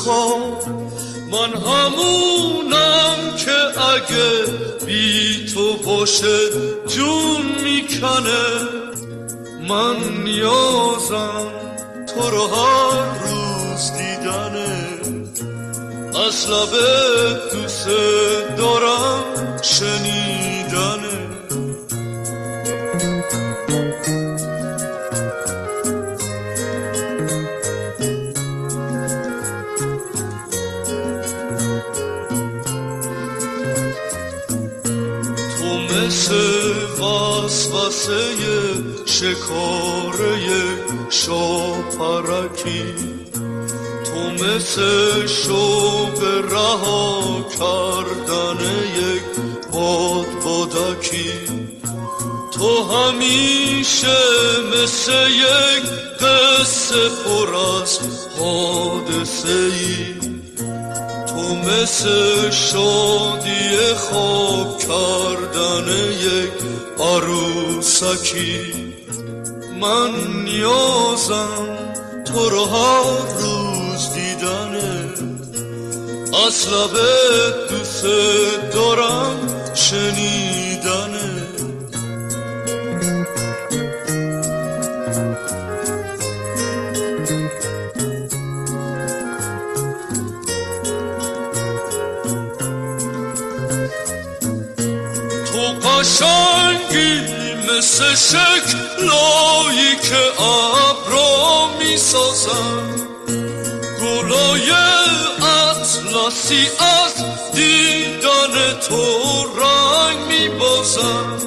[0.00, 0.79] مثل
[61.70, 66.52] مثل شادی خواب کردن یک
[67.00, 68.60] عروسکی.
[69.80, 70.10] من
[70.44, 71.78] نیازم
[72.24, 73.04] تو رو هر
[73.40, 75.10] روز دیدنه
[76.46, 78.06] از لبه دوست
[78.74, 79.36] دارم
[79.74, 80.69] شنیدنه
[96.10, 97.20] قشنگی
[97.68, 103.06] مثل شکلایی که ابرا می‌سازن
[104.00, 104.70] گلای
[105.42, 107.14] اطلسی از
[107.54, 111.38] دیدن تو رنگ میبازن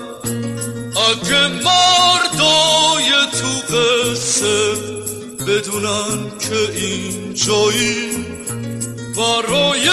[0.95, 3.09] اگه مردای
[3.41, 4.73] تو قصه
[5.47, 8.25] بدونن که این جایی
[9.15, 9.89] برای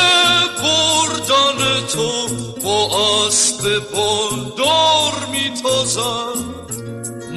[0.62, 2.28] بردن تو
[2.64, 2.88] با
[3.26, 6.44] اسب بالدار میتازم.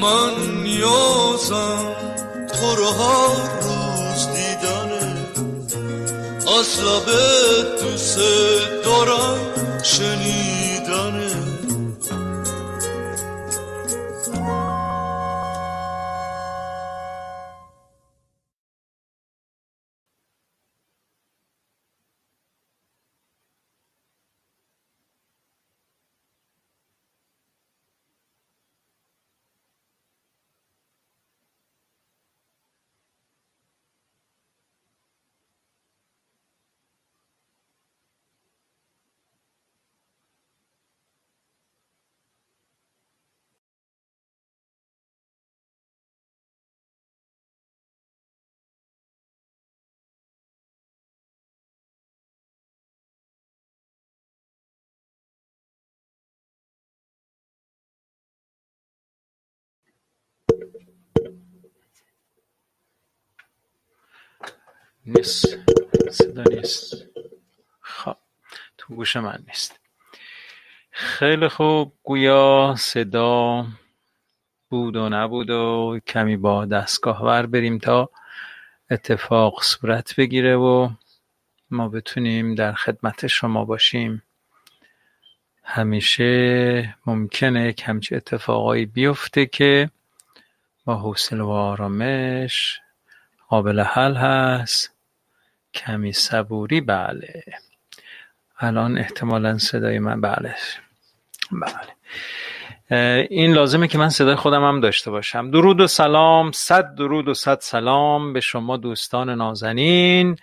[0.01, 1.95] من نیازم
[2.53, 5.15] تو رو هر روز دیدنه
[6.59, 8.19] از لبه دوست
[8.85, 9.38] دارم
[9.83, 11.43] شنیدنه
[65.06, 65.58] نیست.
[66.12, 66.96] صدا نیست.
[67.82, 68.16] خب
[68.78, 69.80] تو گوش من نیست.
[70.92, 71.94] خیلی خوب.
[72.04, 73.68] گویا صدا
[74.70, 78.10] بود و نبود و کمی با دستگاه ور بریم تا
[78.92, 80.90] اتفاق صورت بگیره و
[81.72, 84.24] ما بتونیم در خدمت شما باشیم.
[85.64, 89.90] همیشه ممکنه که همچه اتفاقایی بیفته که
[90.86, 92.80] با حوصله و آرامش
[93.50, 94.93] قابل حل هست.
[95.74, 97.44] کمی صبوری بله.
[98.60, 100.56] الان احتمالا صدای من بله.
[101.52, 101.94] بله.
[103.30, 105.52] این لازمه که من صدای خودم هم داشته باشم.
[105.52, 110.38] درود و سلام صد درود و صد سلام به شما دوستان نازنین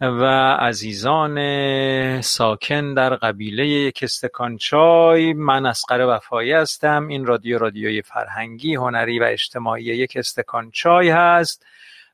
[0.00, 0.24] و
[0.60, 7.06] عزیزان ساکن در قبیله یک استکان چای من اسقر وفایی هستم.
[7.08, 11.66] این رادیو رادیوی فرهنگی هنری و اجتماعی یک استکان چای هست.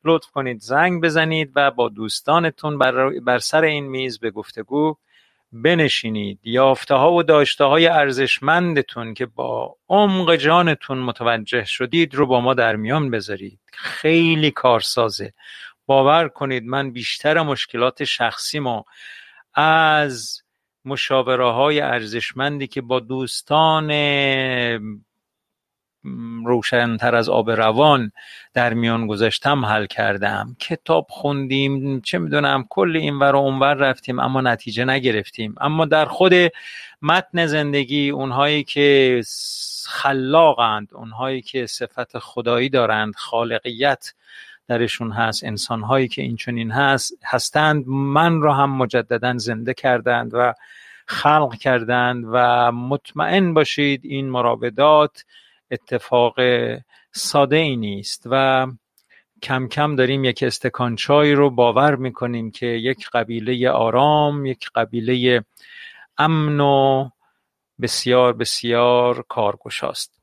[0.04, 4.96] لطف کنید زنگ بزنید و با دوستانتون بر, بر سر این میز به گفتگو
[5.52, 6.38] بنشینید.
[6.42, 12.54] یافته ها و داشته های ارزشمندتون که با عمق جانتون متوجه شدید رو با ما
[12.54, 13.60] در میان بذارید.
[13.72, 15.32] خیلی کارسازه.
[15.86, 18.82] باور کنید من بیشتر مشکلات شخصیمو
[19.54, 20.42] از
[20.84, 23.90] مشاوره های ارزشمندی که با دوستان
[26.44, 28.12] روشنتر از آب روان
[28.54, 30.56] در میان گذاشتم حل کردم.
[30.60, 35.54] کتاب خوندیم چه می‌دونم کل این ور و اونور رفتیم اما نتیجه نگرفتیم.
[35.60, 36.32] اما در خود
[37.02, 39.20] متن زندگی اونهایی که
[39.86, 44.12] خلاقند اونهایی که صفت خدایی دارند خالقیت
[44.68, 50.54] درشون هست انسانهایی که این چنین هست هستند من را هم مجددا زنده کردند و
[51.06, 55.24] خلق کردند و مطمئن باشید این مراودات
[55.70, 56.34] اتفاق
[57.12, 58.66] ساده ای نیست و
[59.42, 65.44] کم کم داریم یک استکان چای رو باور می‌کنیم که یک قبیله آرام یک قبیله
[66.18, 67.10] امن و
[67.80, 70.20] بسیار بسیار کارگشاست.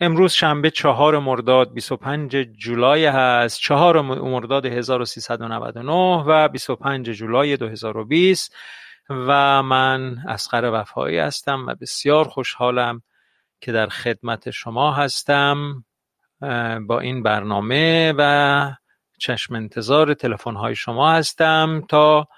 [0.00, 5.92] امروز شنبه چهار مرداد 25 جولای هست چهار مرداد 1399
[6.26, 8.54] و 25 جولای 2020
[9.10, 13.02] و من اسقر وفایی هستم و بسیار خوشحالم
[13.60, 15.84] که در خدمت شما هستم
[16.86, 18.72] با این برنامه و
[19.18, 22.28] چشم انتظار تلفن های شما هستم تا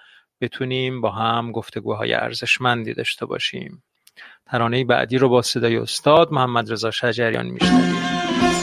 [0.41, 3.83] بتونیم با هم گفتگوهای ارزشمندی داشته باشیم.
[4.47, 8.60] ترانه بعدی رو با صدای استاد محمد رضا شجریان میشنویم.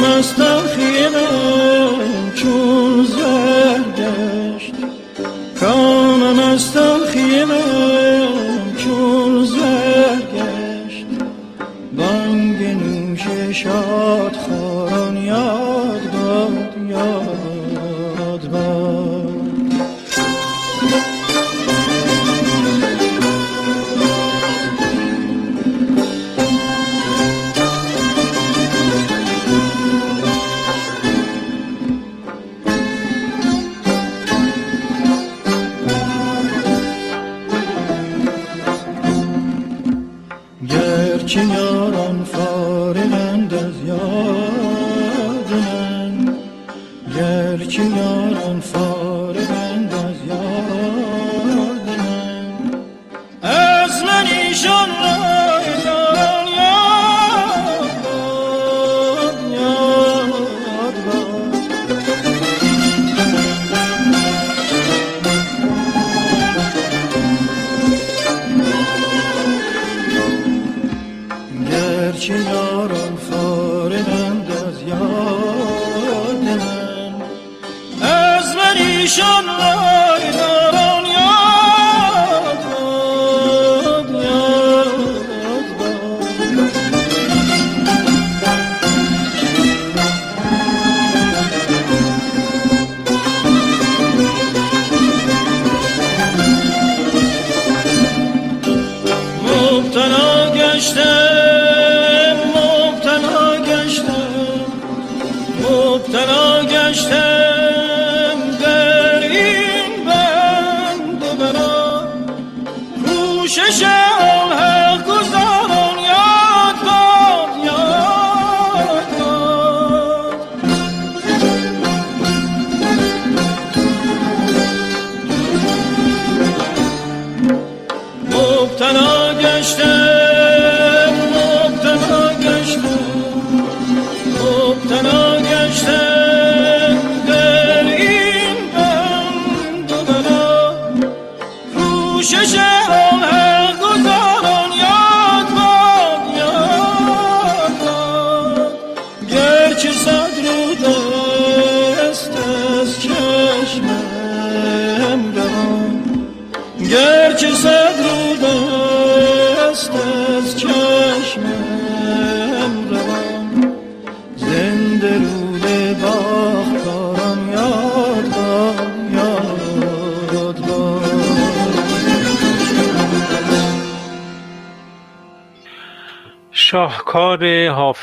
[0.00, 1.65] مستخیرم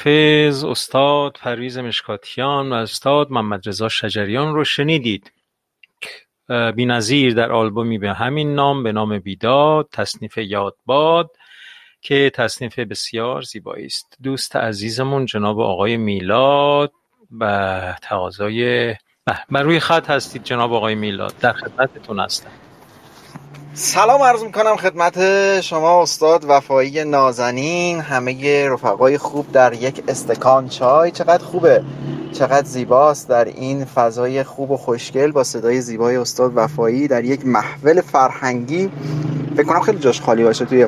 [0.06, 5.32] حافظ استاد پرویز مشکاتیان و استاد محمد رضا شجریان رو شنیدید.
[6.76, 11.32] بینظیر در آلبومی به همین نام به نام بیداد تصنیف یادباد
[12.02, 14.18] که تصنیف بسیار زیبایی است.
[14.24, 16.94] دوست عزیزمون جناب آقای میلاد
[17.40, 18.96] و تقاضای
[19.50, 22.63] بر روی خط هستید جناب آقای میلاد در خدمتتون هستم.
[23.76, 30.70] سلام عرض می‌کنم خدمت شما استاد وفایی نازنین همه رفقای خوب در یک استکان.
[30.70, 31.84] چای چقدر خوبه
[32.32, 37.46] چقدر زیباست در این فضای خوب و خوشگل با صدای زیبای استاد وفایی در یک
[37.46, 38.92] محفل فرهنگی.
[39.56, 40.88] فکر کنم خیلی جاش خالی باشه توی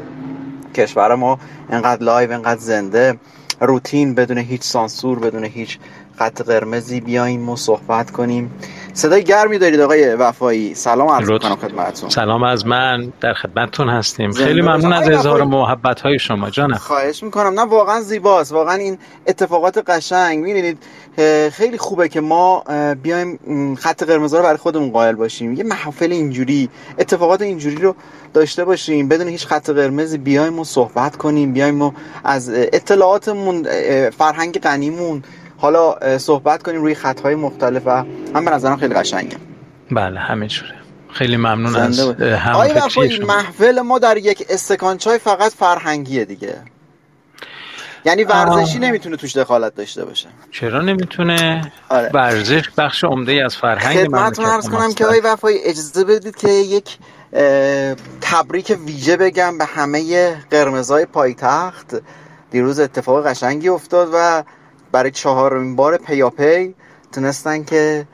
[0.76, 1.40] کشور ما.
[1.70, 3.18] انقدر live انقدر زنده.
[3.62, 5.80] روتین بدون هیچ سانسور بدون هیچ
[6.20, 7.00] خط قرمزی.
[7.02, 8.52] بیایم و صحبت کنیم.
[8.96, 10.76] صدای گرمی دارید آقای وفایی.
[10.76, 12.10] سلام عرض می‌کنم خدمتتون.
[12.10, 14.32] سلام از من در خدمتتون هستیم.
[14.32, 16.78] خیلی ممنون از اظهار محبت های شما جانم.
[16.78, 17.60] خواهش می‌کنم.
[17.60, 18.52] نه واقعا زیباست.
[18.52, 18.98] واقعا این
[19.28, 20.44] اتفاقات قشنگ.
[20.44, 20.78] می‌بینید
[21.52, 22.64] خیلی خوبه که ما
[23.04, 23.40] بیایم
[23.76, 25.54] خط قرمز رو برای خودمون قائل باشیم.
[25.54, 27.96] یه محافل اینجوری اتفاقات اینجوری رو
[28.34, 29.08] داشته باشیم.
[29.08, 31.54] بدون هیچ خط قرمزی بیایم و صحبت کنیم.
[31.54, 31.92] بیایم و
[32.24, 33.68] از اطلاعاتمون
[34.10, 35.24] فرهنگ غنیمون
[35.66, 37.90] حالا صحبت کنیم روی خطهای مختلف و
[38.36, 39.38] هم به نظرم خیلی قشنگه
[39.92, 40.76] بله همینجوره
[41.14, 46.56] خیلی ممنون از هم محفل ما در یک استکان چای فقط فرهنگیه دیگه.
[48.06, 50.28] یعنی ورزشی نمی‌تونه توش دخالت داشته باشه.
[50.52, 52.10] چرا نمی‌تونه؟ آره.
[52.14, 56.98] ورزش بخش عمده از فرهنگ خدمتتون عرض کنم که آقای وفایی اجازه بدید که یک
[58.22, 61.96] تبریک ویژه بگم به همه قرمزای پایتخت.
[62.52, 64.44] دیروز اتفاق قشنگی افتاد و
[64.96, 66.76] برای چهارمین بار پیاپی
[67.12, 68.08] تونستن که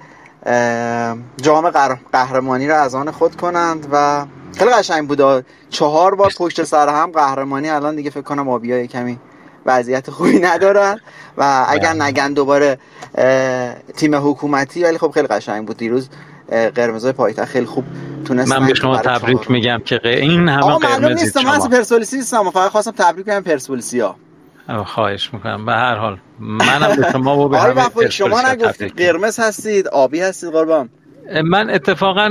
[1.41, 1.69] جام
[2.11, 4.25] قهرمانی رو از آن خود کنند و
[4.57, 5.45] خیلی قشنگ بود.
[5.69, 9.19] چهار بار پشت سر هم قهرمانی الان دیگه فکر کنم آبیا کمی
[9.65, 10.99] وضعیت خوبی ندارن
[11.37, 12.03] و اگر بله.
[12.03, 12.77] نگن دوباره
[13.97, 15.77] تیم حکومتی ولی خب خیلی قشنگ بود.
[15.77, 16.09] دیروز
[16.75, 17.85] قرمزای پایتخت خیلی خوب
[18.25, 22.49] تونستن من به شما تبریک میگم که این همه قرمزی نیستم من از پرسپولیسی نیستم.
[22.49, 24.15] فقط خواستم تبریک بگم پرسپولیسیا.
[24.85, 25.65] خواهش می‌کنم.
[25.65, 30.49] به هر حال منم به شما و به همه شما نگفتید قرمز هستید آبی هستید
[30.49, 30.89] قربان.
[31.43, 32.29] من اتفاقا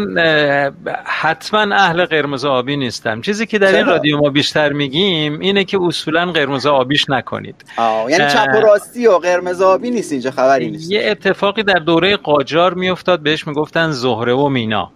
[1.04, 3.20] حتما اهل قرمز آبی نیستم.
[3.20, 7.64] چیزی که در این رادیو ما بیشتر میگیم اینه که اصولا قرمز آبیش نکنید.
[8.08, 10.92] یعنی چپ و راستی و قرمز آبی نیست اینجا خبری نیست.
[10.92, 14.92] یه اتفاقی در دوره قاجار میافتاد بهش می‌گفتن زهره و مینا.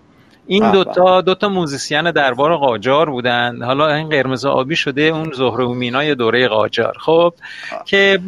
[0.46, 3.62] این دوتا دوتا موزیسین دربار قاجار بودن.
[3.62, 6.96] حالا این قرمز آبی شده اون زهره و مینای دوره قاجار.
[7.00, 7.34] خب
[7.84, 8.20] که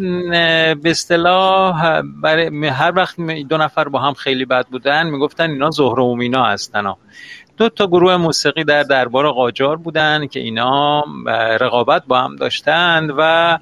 [0.83, 6.03] به اصطلاح برای هر وقت دو نفر با هم خیلی بد بودن می‌گفتن اینا زهره
[6.03, 6.95] و مینا هستن.
[7.57, 11.05] دو تا گروه موسیقی در دربار قاجار بودن که اینا
[11.61, 13.59] رقابت با هم داشتند و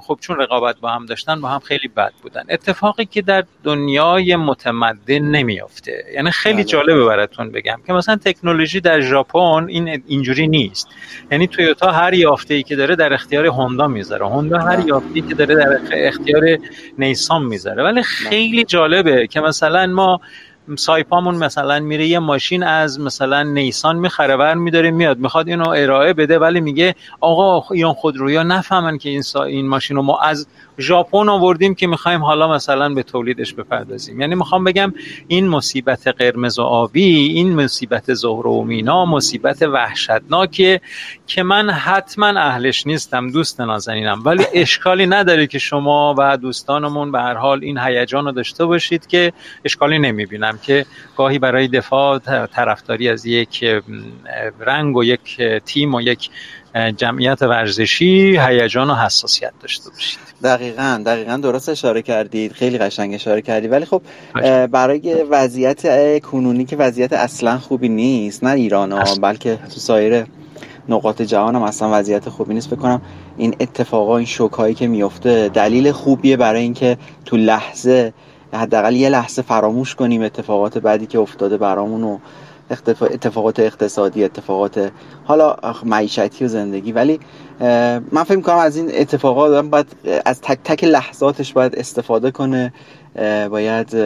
[0.00, 4.36] خب چون رقابت با هم داشتن با هم خیلی بد بودن اتفاقی که در دنیای
[4.36, 6.64] متمدن نمیافته یعنی خیلی بله.
[6.64, 10.88] جالبه براتون بگم که مثلا تکنولوژی در ژاپن این اینجوری نیست
[11.30, 14.86] یعنی تویوتا هر یافته ای که داره در اختیار هوندا می‌ذاره هوندا هر بله.
[14.86, 16.58] یافته ای که داره در اختیار
[16.98, 18.02] نیسان می‌ذاره ولی بله.
[18.02, 20.20] خیلی جالبه که مثلا ما
[20.76, 25.18] سایپامون مثلا میره یه ماشین از مثلا نیسان می‌خره ور میداره میاد.
[25.18, 30.02] می‌خواد اینو ارائه بده ولی میگه آقا ایان خودرویا نفهمن که این, این ماشین رو
[30.02, 30.46] ما از
[30.78, 34.20] ژاپن آوردیم که می‌خوایم حالا مثلا به تولیدش بپردازیم.
[34.20, 34.94] یعنی می‌خوام بگم
[35.28, 40.80] این مصیبت قرمز و آبی این مصیبت زهر و مینا مصیبت وحشتناکه
[41.26, 44.22] که من حتما اهلش نیستم دوست نازنینم.
[44.24, 49.06] ولی اشکالی نداره که شما و دوستانمون به هر حال این هیجان رو داشته باشید
[49.06, 49.32] که
[49.64, 50.86] اشکالی نمی‌بینم که
[51.16, 53.64] گاهی برای دفاع طرفداری از یک
[54.60, 56.30] رنگ و یک تیم و یک
[56.96, 60.18] جمعیت ورزشی هیجان و حساسیت داشته باشید.
[60.44, 64.02] دقیقا دقیقا درست اشاره کردید خیلی قشنگ اشاره کردید ولی خب
[64.66, 70.24] برای وضعیت کنونی که وضعیت اصلا خوبی نیست نه ایران ها بلکه تو سایر
[70.88, 72.70] نقاط جهان هم اصلا وضعیت خوبی نیست.
[72.70, 73.02] بکنم
[73.36, 78.12] این اتفاقا این شوک هایی که میفته دلیل خوبیه برای اینکه تو لحظه
[78.52, 82.18] حداقل یه لحظه فراموش کنیم اتفاقات بعدی که افتاده برامون و
[82.72, 84.92] اتفاقات اقتصادی اتفاقات
[85.24, 86.92] حالا معیشتی و زندگی.
[86.92, 87.20] ولی
[88.12, 89.86] من فکر کنم از این اتفاقات باید
[90.24, 92.72] از تک تک لحظاتش باید استفاده کنه.
[93.50, 93.96] باید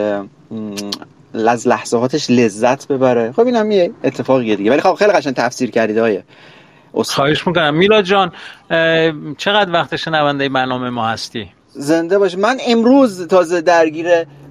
[1.47, 3.31] از لحظاتش لذت ببره.
[3.31, 4.71] خب این هم یه اتفاقیه دیگه.
[4.71, 6.21] ولی خب خیلی قشن تفسیر کردید های
[6.93, 7.75] خواهش می‌کنم.
[7.75, 8.31] میلاد جان
[9.37, 11.47] چقدر وقت شنونده برنامه ما هستی؟
[11.79, 14.07] زنده باشه من امروز تازه درگیر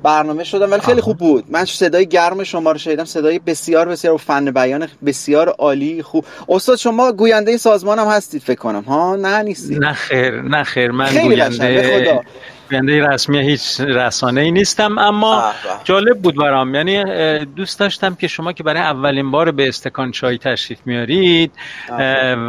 [0.07, 1.45] برنامه شدم ولی خیلی خوب بود.
[1.49, 6.25] من صدای گرم شما رو شنیدم صدای بسیار بسیار و فن بیان بسیار عالی خوب.
[6.49, 8.83] استاد شما گوینده سازمان هم هستید فکر کنم.
[8.83, 10.90] ها؟ نه نیستی نه خیر نه خیر.
[10.90, 12.21] من گوینده
[12.70, 15.52] گوینده رسمی هیچ رسانه ای نیستم اما
[15.85, 16.74] جالب بود برام.
[16.74, 17.05] یعنی
[17.44, 21.52] دوست داشتم که شما که برای اولین بار به استکان چای تشریف میارید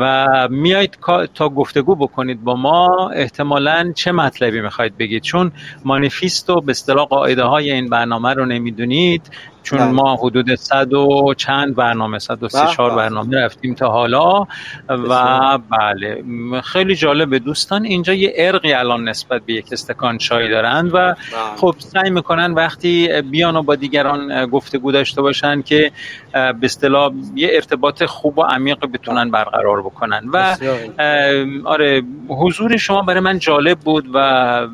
[0.01, 0.97] و میایید
[1.35, 5.51] تا گفتگو بکنید با ما احتمالا چه مطلبی می‌خواید بگید؟ چون
[5.85, 9.21] مانیفیست و به اصطلاح قاعده های این برنامه رو نمی‌دونید.
[9.67, 9.91] چون بله.
[9.91, 12.97] ما حدود صد و چند برنامه صد و بله، چهار بله.
[12.97, 14.47] برنامه رفتیم تا حالا
[14.89, 16.23] و بله
[16.61, 17.39] خیلی جالبه.
[17.39, 21.15] دوستان اینجا یه ارقی الان نسبت به یک استکان چای دارند و
[21.57, 25.91] خب سعی می‌کنن وقتی بیان و با دیگران گفتگو داشته باشن که
[26.33, 30.23] به اصطلاح یه ارتباط خوب و عمیق بتونن برقرار بکنن.
[30.33, 30.57] و
[31.65, 34.67] آره حضور شما برای من جالب بود و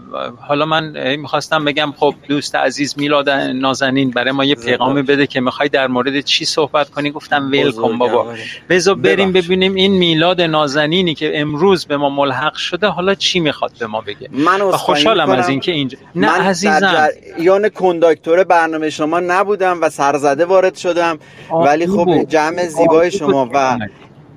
[0.47, 5.41] حالا من می‌خواستم بگم خب دوست عزیز میلاد نازنین برای ما یه پیغامی بده که
[5.41, 8.33] می‌خوای در مورد چی صحبت کنی؟ گفتم ویل کن بابا.
[8.69, 13.71] بذار بریم ببینیم این میلاد نازنینی که امروز به ما ملحق شده حالا چی می‌خواد
[13.79, 17.07] به ما بگه؟ من و خوشحالم از اینکه اینجا نه من عزیزم.
[17.39, 21.19] یان کنداکتور برنامه شما نبودم و سرزده وارد شدم.
[21.51, 23.77] ولی خب جمع زیبای شما و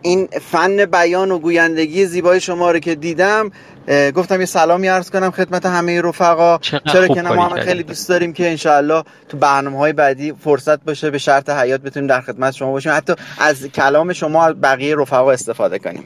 [0.07, 3.51] این فن بیان و گویندگی زیبای شما رو که دیدم
[4.15, 6.59] گفتم یه سلامی عرض کنم خدمت همه رفقا.
[6.93, 11.11] چرا که ما هم خیلی دوست داریم که انشاءالله تو برنامه های بعدی فرصت باشه
[11.11, 12.93] به شرط حیات بتونیم در خدمت شما باشیم.
[12.93, 16.05] حتی از کلام شما بقیه رفقا استفاده کنیم.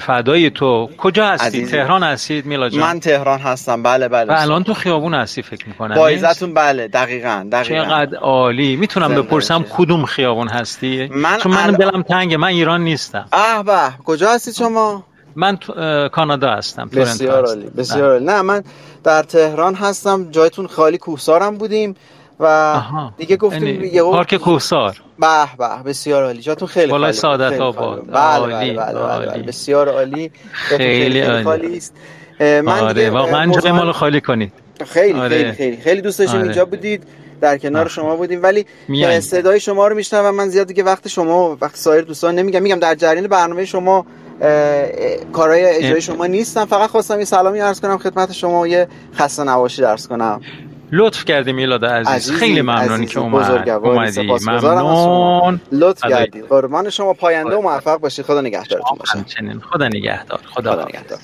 [0.00, 0.88] فدای تو.
[0.98, 2.82] کجا هستی؟ تهران هستید میلا جان.
[2.82, 3.82] من تهران هستم.
[3.82, 4.32] بله بله.
[4.32, 5.94] و الان تو خیابون هستی فکر می‌کنم.
[5.94, 6.88] بایزتون بله.
[6.88, 7.84] دقیقا دقیقا.
[7.84, 8.76] چقدر عالی.
[8.76, 12.36] می‌تونم بپرسم کدوم خیابون هستی؟ من چون من دلم تنگه.
[12.36, 13.28] من ایران نیستم.
[13.32, 15.04] اه به کجا هستی شما؟
[15.36, 15.58] من
[16.12, 16.88] کانادا هستم.
[16.88, 18.24] بسیار عالی بسیار عالی.
[18.24, 18.64] نه من
[19.04, 20.30] در تهران هستم.
[20.30, 21.96] جایتون خالی کوهسارم بودیم.
[22.40, 22.82] و
[23.16, 24.96] دیگه گفتیم یه پارک کوهسار.
[25.18, 25.26] به
[25.58, 26.40] به بسیار عالی.
[26.40, 28.02] جاتون خیلی بالای سعادت آباد.
[28.12, 30.30] بله بله, بله, بله, بسیار عالی.
[30.52, 31.76] خیلی عالی.
[31.76, 31.94] است.
[32.40, 34.52] من آره واقعا جای مال خالی کنید.
[34.86, 35.36] خیلی آره.
[35.38, 35.76] خیلی خیلی.
[35.76, 36.46] خیلی دوست داشتیم آره.
[36.48, 37.02] اینجا بودید.
[37.40, 38.42] در کنار شما بودیم.
[38.42, 39.20] ولی میان.
[39.20, 42.62] صدای شما رو میشنوم من زیاد که وقت شما وقت سایر دوستان نمیگم.
[42.62, 44.06] میگم در جریان برنامه شما
[45.32, 49.82] کارهای اجرای شما نیستم فقط خواستم یه سلامی عرض کنم خدمت شما یه خسته نواشی
[49.82, 50.40] درس کنم.
[50.92, 52.32] لطف کردی میلاد عزیز.
[52.32, 54.22] خیلی ممنونی که اومد اومدی.
[54.42, 55.60] ممنون.
[55.72, 59.24] لطف کردید قربان شما پاینده و موفق باشید خدا نگهدارتون باشه.
[59.60, 60.40] خدا نگهدار.
[60.54, 61.18] خدا, خدا نگهدار.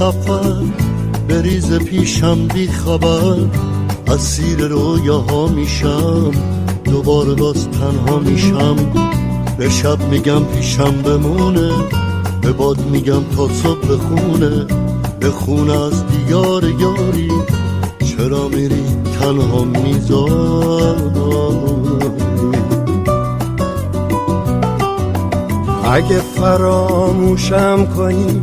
[0.00, 0.62] سفر
[1.28, 3.36] بریز پیشم بی خبر.
[4.08, 6.30] اسیر رویاها میشم
[6.84, 8.76] دوباره باز تنها میشم.
[9.58, 11.70] به شب میگم پیشم بمونه
[12.42, 14.66] به باد میگم تا صبح بخونه.
[15.22, 17.32] بخونه از دیار یاری
[18.06, 18.84] چرا میری
[19.20, 21.00] تنها می‌ذاری
[25.84, 28.42] اگه فراموشم کنی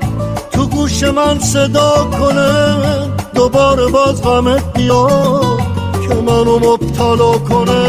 [1.01, 2.75] گوش من صدا کنه
[3.35, 5.61] دوباره باز غمت بیاد
[6.07, 7.83] که منو مبتلا کنه.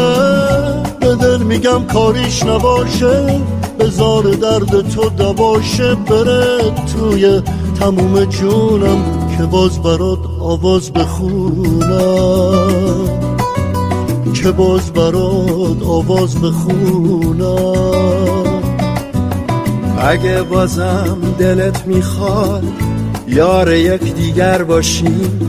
[0.99, 3.41] به دل میگم کاریش نباشه
[3.79, 6.57] بزار درد تو دباشه بره
[6.93, 7.41] توی
[7.79, 12.67] تموم جونم که باز برات آواز بخونم.
[14.33, 17.73] که باز برات آواز بخونم.
[19.99, 22.63] اگه بازم دلت می‌خواد
[23.35, 25.39] یار یک دیگر باشیم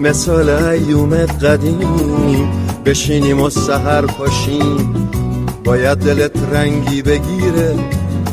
[0.00, 2.48] مثال ایومت قدیم.
[2.84, 5.08] بشینیم و سهر پاشیم
[5.64, 7.74] باید دلت رنگی بگیره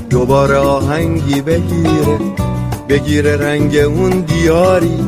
[0.10, 2.20] دوباره آهنگی بگیره.
[2.90, 5.00] بگیره رنگ اون دیاری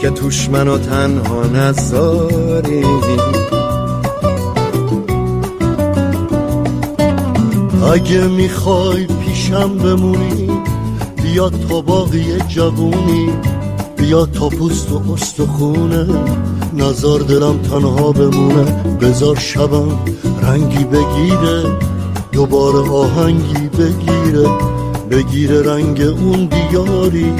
[0.00, 2.84] که توش منو تنها نذاری
[7.92, 10.50] اگه می‌خوای پیشم بمونی
[11.32, 13.30] بیا تا باقی جوونی
[13.96, 16.06] بیا تا پوست و استخونه
[16.74, 18.64] نظر دلم تنها بمونه
[19.00, 19.98] بزار شبم
[20.42, 21.62] رنگی بگیره
[22.32, 24.48] دوباره آهنگی بگیره
[25.10, 27.32] بگیره رنگ اون دیاری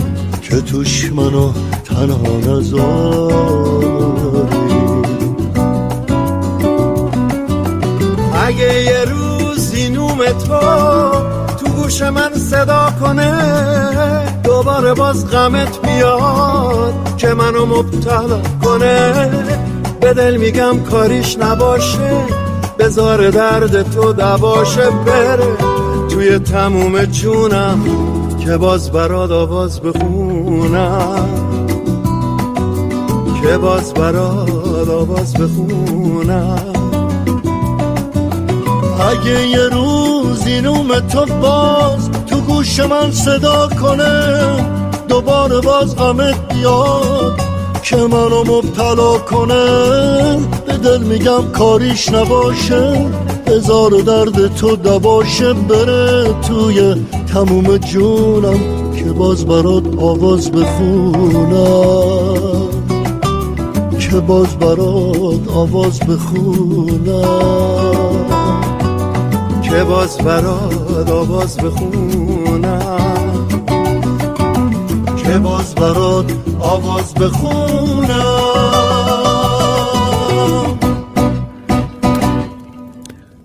[0.42, 1.52] که توش منو
[1.85, 3.37] تنها نذاری.
[8.46, 11.41] اگه یه روزی تو تو
[11.92, 13.33] گوش من صدا کنه
[14.44, 19.31] دوباره باز غمت بیاد که منو مبتلا کنه.
[20.00, 22.24] به دل میگم کاریش نباشه
[22.78, 25.57] بزار درد تو دباشه بره.
[26.09, 27.81] توی تموم جونم
[28.44, 31.28] که باز برات آواز بخونم.
[33.42, 36.72] که باز برات آواز بخونم.
[39.11, 44.57] اگه یه روزی نوم تو باز تو گوش من صدا کنه
[45.09, 47.41] دوباره باز غمت بیاد
[47.83, 49.65] که منو مبتلا کنه.
[50.67, 53.11] به دل میگم کاریش نباشه
[53.47, 56.95] هزار درد تو دباشه بره توی
[57.33, 58.61] تموم جونم
[58.97, 61.83] که باز برات آواز بخونم.
[64.01, 67.23] که باز برات آواز بخونم.
[69.73, 73.49] که باز برات آواز بخونم.
[75.25, 78.13] که باز برات آواز بخونم.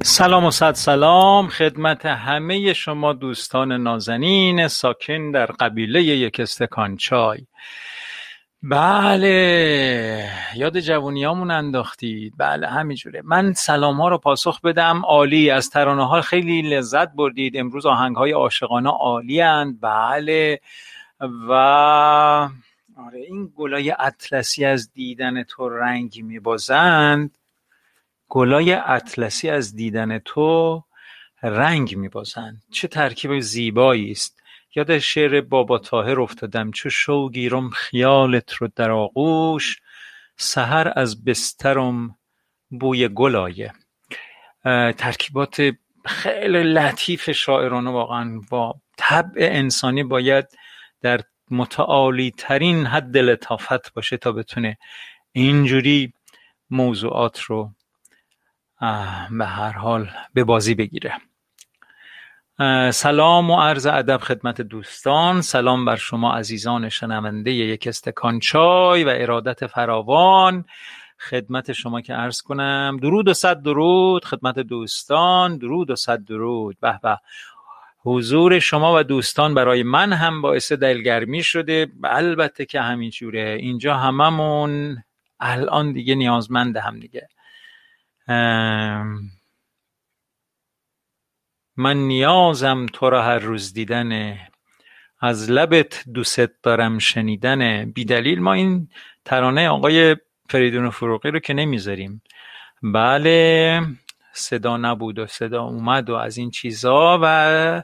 [0.04, 1.48] سلام و صد سلام.
[1.48, 7.38] خدمت همه شما دوستان نازنین ساکن در قبیله یک استکان چای.
[8.64, 12.34] بله یاد جوونیامون انداختید.
[12.38, 13.22] بله همینجوره.
[13.26, 15.06] من سلام ها رو پاسخ بدم.
[15.06, 17.58] عالی از ترانه ها خیلی لذت بردید.
[17.58, 19.82] امروز آهنگ های عاشقانه عالی اند.
[19.82, 20.60] بله.
[21.20, 21.52] و
[22.98, 27.38] آره این گلای اطلسی از دیدن تو رنگی میبازند.
[28.30, 30.84] گلای اطلسی از دیدن تو
[31.44, 32.64] رنگ میبازند.
[32.72, 34.42] چه ترکیب زیبایی است.
[34.78, 39.82] یاد شعر بابا طاهر افتادم چو شو گیرم خیالت رو در آغوش
[40.36, 42.18] سحر از بسترم
[42.70, 43.74] بوی گل آیه.
[44.98, 45.72] ترکیبات
[46.06, 50.46] خیلی لطیف شاعرانه واقعا با طبع انسانی باید
[51.02, 54.78] در متعالی ترین حد لطافت باشه تا بتونه
[55.32, 56.14] اینجوری
[56.70, 57.72] موضوعات رو
[59.32, 61.14] به هر حال به بازی بگیره.
[62.92, 65.42] سلام و عرض ادب خدمت دوستان.
[65.42, 70.66] سلام بر شما عزیزان شنونده یک استکان چای و ارادت فراوان.
[71.30, 73.00] خدمت شما که عرض کنم.
[73.02, 75.58] درود و صد درود خدمت دوستان.
[75.58, 76.78] درود و صد درود.
[76.82, 77.20] به به.
[78.00, 81.88] حضور شما و دوستان برای من هم باعث دلگرمی شده.
[82.04, 83.58] البته که همین جوره.
[83.60, 84.98] اینجا هممون
[85.40, 87.28] الان دیگه نیازمند هم دیگه.
[91.78, 94.50] من نیازم تو را هر روز دیدنه.
[95.20, 98.90] از لبت دوست دارم شنیدن بیدلیل ما این
[99.26, 100.16] ترانه آقای
[100.50, 102.22] فریدون فروغی رو که نمی‌ذاریم.
[102.84, 103.82] بله
[104.34, 107.84] صدا نبود و صدا اومد و از این چیزا و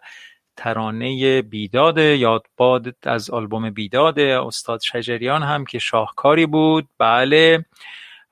[0.58, 6.88] ترانه بیداد یادباد از آلبوم بیداد استاد شجریان هم که شاهکاری بود.
[6.98, 7.66] بله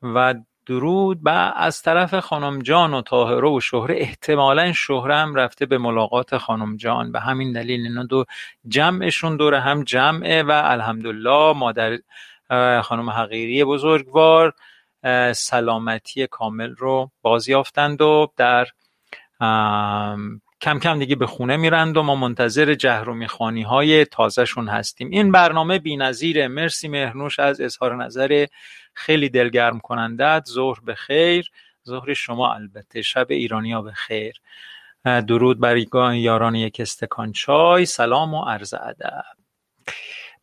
[0.02, 5.66] و درود و از طرف خانم جان و طاهره و شهره احتمالا شهره هم رفته
[5.66, 7.12] به ملاقات خانم جان.
[7.12, 8.26] به همین دلیل اینا دو
[8.68, 12.00] جمعشون دور هم جمعه و الحمدلله مادر
[12.82, 14.54] خانم حقیری بزرگوار
[15.36, 18.68] سلامتی کامل رو بازیافتند و در
[20.62, 25.10] کم کم دیگه به خونه میرند و ما منتظر جهرومی خانی های تازهشون هستیم.
[25.10, 28.46] این برنامه بی نظیره مرسی مهرنوش از اظهار نظر
[28.94, 31.52] خیلی دلگرم کنندت ظهر به خیر.
[31.88, 34.42] ظهر شما البته شب ایرانیا به خیر.
[35.06, 35.78] درود بر
[36.14, 37.86] یاران یک استکان چای.
[37.86, 39.24] سلام و عرض ادب.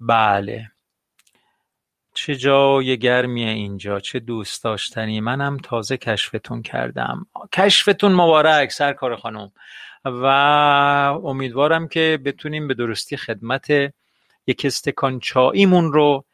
[0.00, 0.70] بله.
[2.14, 5.20] چه جای گرمیه اینجا چه دوست داشتنی.
[5.20, 7.26] منم تازه کشفتون کردم.
[7.52, 9.52] کشفتون مبارک سرکار خانم.
[10.04, 10.24] و
[11.24, 13.70] امیدوارم که بتونیم به درستی خدمت
[14.46, 16.24] یک استکان چاییمون رو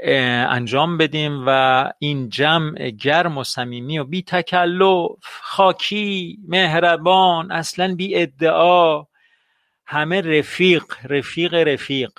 [0.00, 8.16] انجام بدیم و این جمع گرم و صمیمی و بی تکلف خاکی مهربان اصلا بی
[8.16, 9.06] ادعا
[9.86, 12.10] همه رفیق رفیق رفیق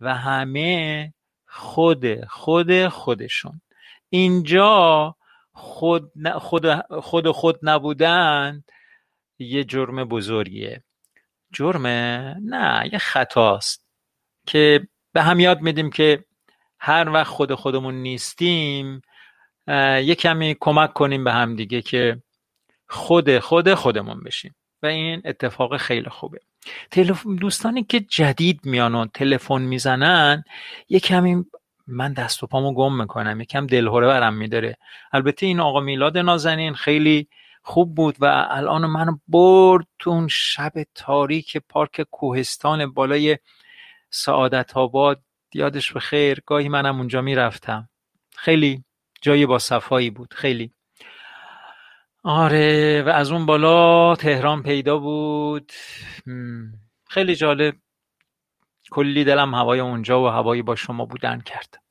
[0.00, 1.12] و همه
[1.46, 3.60] خود خود خودشون.
[4.08, 5.16] اینجا
[5.52, 6.66] خود خود
[7.00, 8.64] خود, خود نبودن
[9.38, 10.82] یه جرم بزرگیه.
[11.52, 13.86] جرمه نه یه خطاست
[14.46, 16.24] که به هم یاد میدیم که
[16.78, 19.02] هر وقت خود خودمون نیستیم
[19.68, 22.22] یه کمی کمک کنیم به هم دیگه که
[22.88, 24.54] خود خود خودمون بشیم.
[24.82, 26.38] و این اتفاق خیلی خوبه.
[27.40, 30.44] دوستانی که جدید میان و تلفن می‌زنن
[30.88, 31.44] یه کمی
[31.86, 33.40] من دست و پامو گم می‌کنم.
[33.40, 34.76] یکم دلهوره برم میداره.
[35.12, 37.28] البته این آقا میلاد نازنین خیلی
[37.62, 43.38] خوب بود و الان من برد تو اون شب تاریک پارک کوهستان بالای
[44.10, 45.22] سعادت آباد
[45.54, 47.88] یادش خیر گاهی منم اونجا می‌رفتم.
[48.36, 48.84] خیلی
[49.22, 50.72] جای با صفایی بود خیلی.
[52.24, 55.72] آره و از اون بالا تهران پیدا بود.
[57.08, 57.74] خیلی جالب.
[58.90, 61.82] کلی دلم هوای اونجا و هوایی با شما بودن کرد.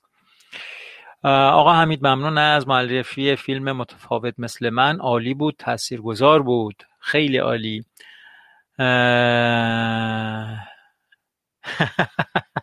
[1.23, 4.99] آقا حمید ممنون از معرفی فیلم متفاوت مثل من.
[4.99, 6.83] عالی بود تاثیرگذار بود.
[6.99, 7.85] خیلی عالی.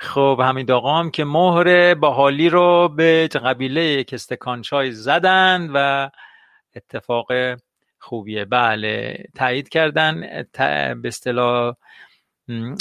[0.00, 6.08] خب همین آقا هم که مهر باحالی رو به قبیله کستکان چای زدن و
[6.76, 7.26] اتفاق
[7.98, 8.44] خوبیه.
[8.44, 10.20] بله تایید کردن.
[11.02, 11.74] به اصطلاح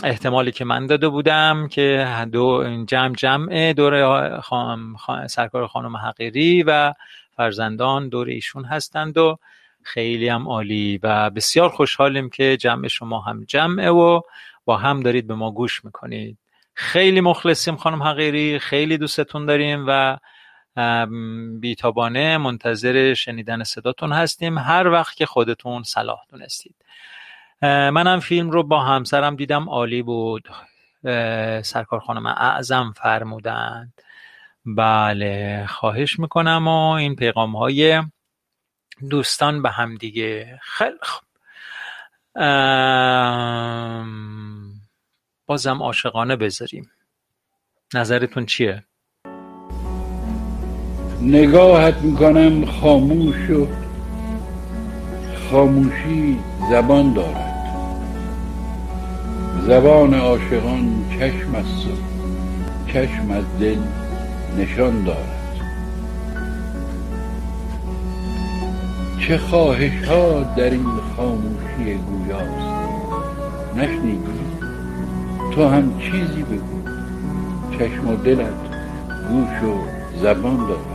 [0.03, 4.41] احتمالی که من داده بودم که دو جمع جمع دور
[5.27, 6.93] سرکار خانم حقیری و
[7.31, 9.37] فرزندان دور ایشون هستند و
[9.83, 14.21] خیلی هم عالی و بسیار خوشحالیم که جمع شما هم جمعه و
[14.65, 16.37] با هم دارید به ما گوش می‌کنید.
[16.73, 20.17] خیلی مخلصیم خانم حقیری خیلی دوستتون داریم و
[21.59, 24.57] بیتابانه منتظر شنیدن صداتون هستیم.
[24.57, 26.75] هر وقت که خودتون صلاح دونستید.
[27.61, 30.49] منم فیلم رو با همسرم دیدم عالی بود.
[31.63, 34.01] سرکار خانم اعظم فرمودند.
[34.65, 38.03] بله خواهش می‌کنم و این پیغام های
[39.09, 41.23] دوستان به هم دیگه خیلی خوب.
[45.45, 46.91] بازم عاشقانه بذاریم.
[47.93, 48.83] نظرتون چیه؟
[51.21, 53.67] نگاهت می‌کنم خاموش و
[55.49, 57.53] خاموشی زبان دارد.
[59.67, 61.87] زبان عاشقان چشم است
[62.87, 63.79] چشم از دل
[64.57, 65.39] نشان دارد.
[69.27, 72.73] چه خواهش ها در این خاموشی گویاست؟
[73.75, 74.42] نشنیدی؟
[75.55, 76.89] تو هم چیزی بگو.
[77.71, 78.47] چشم و دلت
[79.29, 79.75] گوش و
[80.21, 80.93] زبان دارد.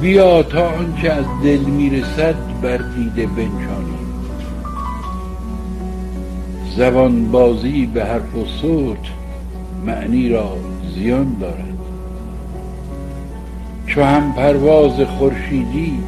[0.00, 3.98] بیا تا آنچه از دل می‌رسد بر دیده بنشانی.
[6.76, 9.06] زبان بازی به حرف و صوت
[9.86, 10.56] معنی را
[10.94, 11.78] زیان دارد.
[13.86, 15.98] چو هم پرواز خورشیدی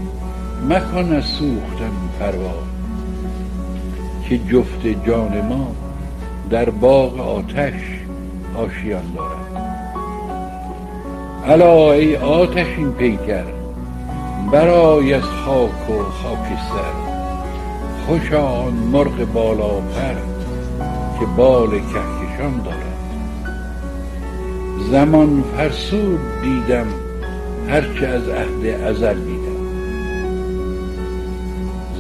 [0.69, 2.69] مکن از سوختن پرواز
[4.29, 5.88] که جفت جان ما
[6.51, 7.75] در باغ آتش
[8.57, 9.39] آشیان دارد.
[11.47, 13.45] الا ای آتشین پیکر
[14.53, 16.93] برای از خاک و خاکستر
[18.07, 20.15] خوشا آن مرغ بالا پر
[21.21, 22.99] که بال کهکشان دارد.
[24.91, 26.87] زمان فرسود دیدم
[27.69, 29.59] هرچه از عهد ازل دیدم.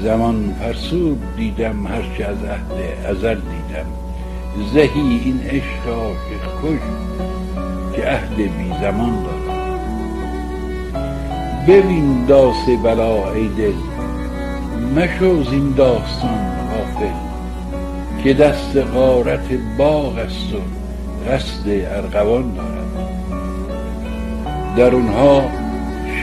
[0.03, 4.08] زمان فرسود دیدم هرچه از عهد ازل دیدم.
[4.73, 6.81] زهی این عشق عاشق کش
[7.97, 9.49] که عهد بی زمان دارد.
[11.69, 13.73] ببین داس بلا ای دل
[14.97, 17.15] مشو زین داستان غافل
[18.25, 20.59] که دست غارت باغ است و
[21.31, 22.79] قصد ارغوان دارد.
[24.77, 25.43] درونها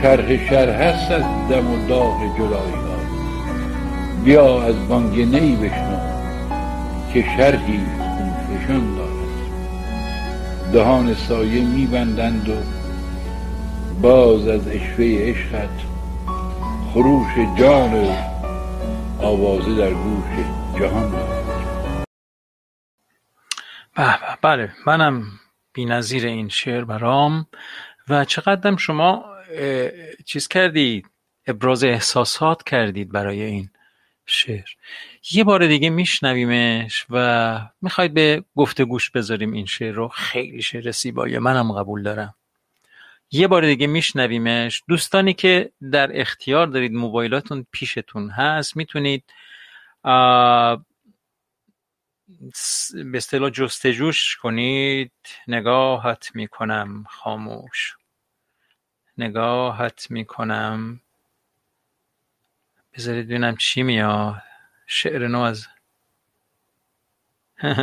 [0.02, 2.96] شرح شرح است از دم و داغ جدایی ها
[4.24, 5.98] بیا از بانگ نی بشنو
[7.12, 7.80] که شرحی
[8.66, 10.72] خونفشان دارد.
[10.72, 12.62] دهان سایه میبندند و
[14.00, 15.70] باز از عشوه عشقت
[16.92, 18.12] خروش جان و
[19.20, 20.46] آوازه در گوش
[20.78, 22.06] جهان دارد.
[23.96, 25.22] به بله منم
[25.78, 27.46] نظیر این شعر برام
[28.08, 29.24] و چقدرم شما
[30.24, 31.06] چیز کردید
[31.46, 33.70] ابراز احساسات کردید برای این
[34.26, 34.68] شعر.
[35.32, 40.08] یه بار دیگه میشنویمش و می‌خواید به گفتگوش بذاریم این شعر رو.
[40.08, 42.34] خیلی شعر سیباییه منم قبول دارم.
[43.30, 44.82] یه بار دیگه میشنویمش.
[44.88, 49.24] دوستانی که در اختیار دارید موبایلاتون پیشتون هست می‌تونید
[50.02, 50.78] به
[53.14, 55.12] اصطلاح جستجوش کنید.
[55.48, 57.96] نگاهت می‌کنم خاموش.
[59.18, 61.00] نگاهت می‌کنم.
[62.94, 64.42] بذارید ببینم چی میاد.
[64.86, 65.66] شعر نو از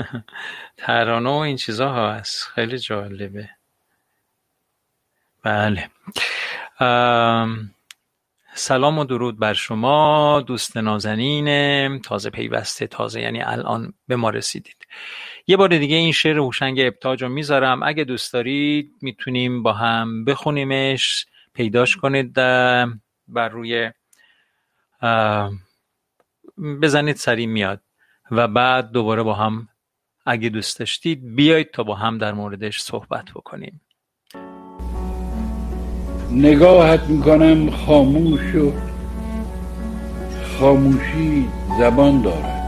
[0.78, 2.44] ترانه و این چیزا هست.
[2.44, 3.50] خیلی جالبه.
[5.44, 5.90] بله.
[8.56, 14.88] سلام و درود بر شما دوست نازنین تازه پیوسته تازه یعنی الان به ما رسیدید.
[15.48, 17.84] یه بار دیگه این شعر هوشنگ ابتاج رو می‌ذارم.
[17.84, 21.26] اگه دوست دارید می‌تونیم با هم بخونیمش.
[21.54, 23.92] پیداش کنید بر روی
[26.58, 27.82] بزنید سریع میاد
[28.32, 29.68] و بعد دوباره با هم
[30.26, 33.82] اگه دوست داشتید بیایید تا با هم در موردش صحبت بکنیم.
[36.32, 38.74] نگاهت می‌کنم خاموش و
[40.60, 41.48] خاموشی
[41.80, 42.64] زبان دارد.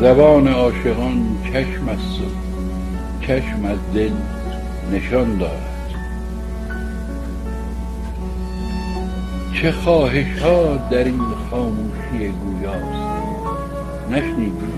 [0.00, 2.20] زبان عاشقان چشم است
[3.20, 4.12] چشم از دل
[4.92, 5.77] نشان دارد.
[9.62, 13.08] چه خواهش ها در این خاموشی گویاست؟
[14.10, 14.72] نشنیدی؟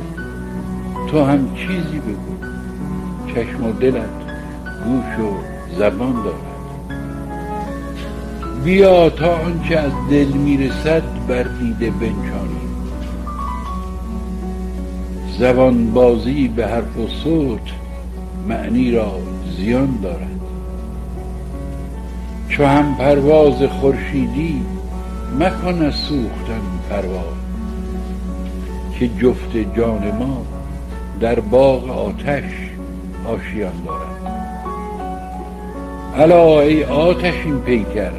[1.11, 2.47] تو هم چیزی بگو.
[3.35, 4.11] چشم و دلت
[4.85, 5.33] گوش و
[5.79, 6.51] زبان دارد.
[8.65, 12.71] بیا تا آنچه از دل می‌رسد بر دیده بنشانیم
[15.39, 17.71] زبان بازی به حرف و صوت
[18.49, 19.19] معنی را
[19.57, 20.40] زیان دارد.
[22.51, 24.63] چو هم پرواز خورشیدی
[25.39, 26.61] مکن از سوختن
[26.91, 27.41] پرواز
[28.99, 30.45] که جفت جان ما
[31.21, 32.45] در باغ آتش
[33.27, 34.21] آشیان دارد.
[36.17, 38.13] الا ای آتشین پیکر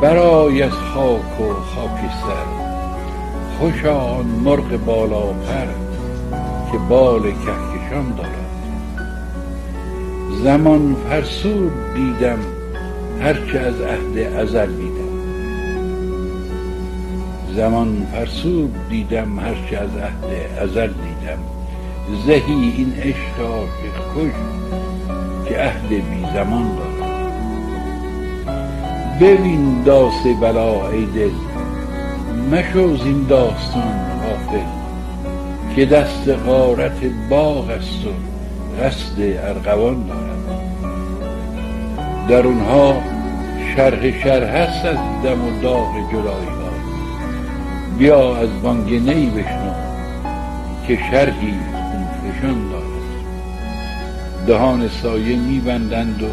[0.00, 2.46] برای از خاک و خاکستر
[3.58, 5.66] خوشا آن مرغ بالا پر
[6.72, 8.52] که بال کهکشان دارد.
[10.44, 12.38] زمان فرسود دیدم
[13.22, 15.12] هرچه از عهد ازل دیدم
[17.56, 21.38] زمان فرسود دیدم هرچه از عهد ازل دیدم.
[22.26, 24.32] زهی این عشق عاشق کش
[25.48, 27.12] که عهد بی زمان دارد
[29.20, 31.30] ببین داس بلا ای دل.
[32.52, 34.12] مشو زین داستان
[35.76, 38.10] که دست غارت باغ است و
[38.82, 40.31] قصد ارغوان دارد
[42.28, 43.02] درونها
[43.76, 46.72] شرح شرح است از دم و داغ جدایی ها
[47.98, 49.74] بیا از بانگ نی بشنو
[50.86, 52.92] که شرحی خونفشان دارد.
[54.46, 56.28] دهان سایه میبندند و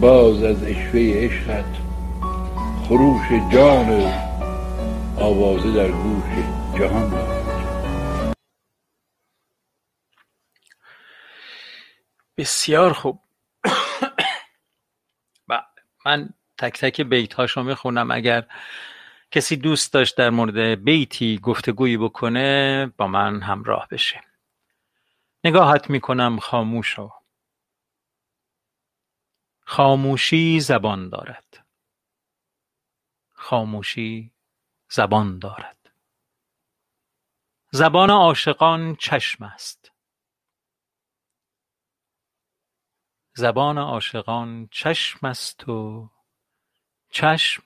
[0.00, 1.64] باز از عشوه عشقت
[2.88, 4.10] خروش جان و
[5.20, 6.24] آوازه در گوش
[6.78, 7.36] جهان دارد.
[12.38, 13.25] بسیار خوب.
[16.06, 16.28] من
[16.58, 18.10] تک تک بیت هاشو می‌خونم.
[18.10, 18.46] اگر
[19.30, 24.20] کسی دوست داشت در مورد بیتی گفتگویی بکنه با من همراه بشه.
[25.44, 26.96] نگاهت می‌کنم خاموش
[29.64, 31.66] خاموشی زبان دارد.
[33.32, 34.32] خاموشی
[34.88, 35.90] زبان دارد.
[37.70, 39.85] زبان عاشقان چشم است.
[43.38, 46.10] زبان عاشقان چشم است و
[47.10, 47.62] چشم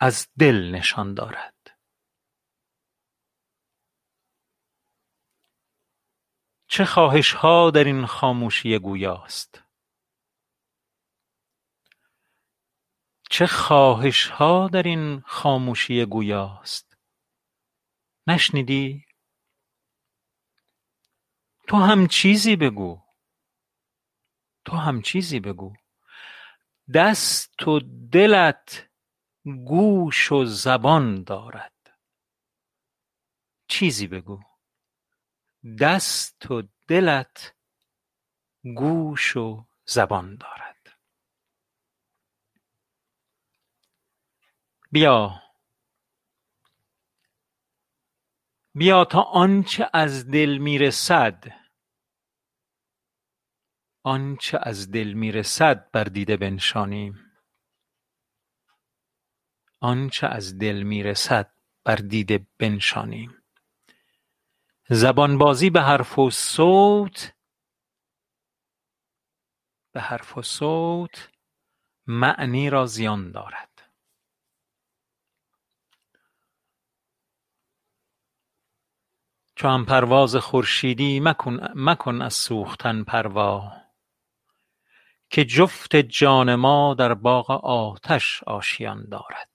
[0.00, 1.78] از دل نشان دارد.
[6.68, 9.62] چه خواهشها در این خاموشی گویاست؟
[13.30, 16.96] چه خواهشها در این خاموشی گویاست؟
[18.26, 19.06] نشنیدی؟
[21.68, 23.05] تو هم چیزی بگو.
[24.66, 25.74] تو هم چیزی بگو.
[26.94, 27.80] دست و
[28.12, 28.88] دلت
[29.44, 31.72] گوش و زبان دارد.
[33.68, 34.40] چیزی بگو.
[35.80, 37.54] دست و دلت
[38.76, 40.96] گوش و زبان دارد.
[44.92, 45.42] بیا.
[48.74, 51.65] بیا تا آنچه از دل می‌رسد
[54.06, 57.32] آنچه از دل می‌رسد بر دیده بنشانیم.
[59.80, 61.52] آنچه از دل می‌رسد
[61.84, 63.42] بر دیده بنشانیم.
[64.88, 67.34] زبان بازی به حرف و صوت
[69.92, 71.30] به حرف و صوت
[72.06, 73.90] معنی را زیان دارد.
[79.56, 83.85] چو هم پرواز خورشیدی مکن, مکن از سوختن پروا.
[85.30, 89.48] که جفت جان ما در باغ آتش آشیان دارد.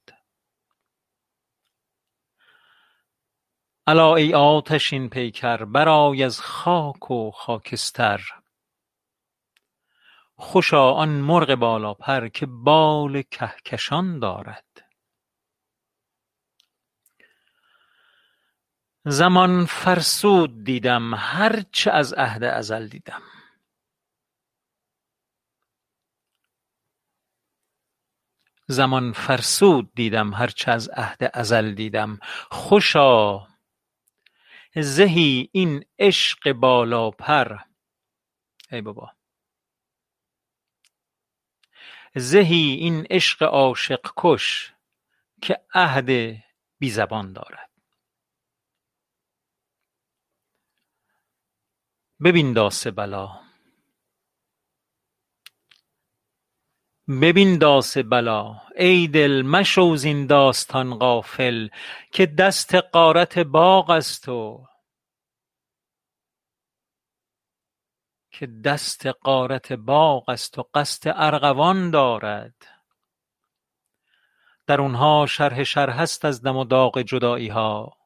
[3.87, 8.21] الا ای آتشین پیکر برآی از خاک و خاکستر.
[10.35, 14.65] خوشا آن مرغ بالاپر که بال کهکشان دارد.
[19.05, 23.21] زمان فرسود دیدم هر چه از عهد ازل دیدم.
[28.71, 32.19] زمان فرسود دیدم هرچه از عهد ازل دیدم.
[32.51, 33.47] خوشا
[34.75, 37.57] زهی این عشق بالاپر.
[38.71, 39.11] ای بابا.
[42.15, 44.73] زهی این عشق عاشق کش
[45.41, 46.09] که عهد
[46.79, 47.69] بی زبان دارد.
[52.23, 53.50] ببین داس بلا.
[57.07, 61.67] ببین داس بلا ای دل مشو زین داستان غافل
[62.11, 64.65] که دست غارت باغ است و
[68.31, 72.55] که دست غارت باغ است و قصد ارغوان دارد.
[74.67, 77.97] درونها شرح شرح است از دم و داغ جداییها.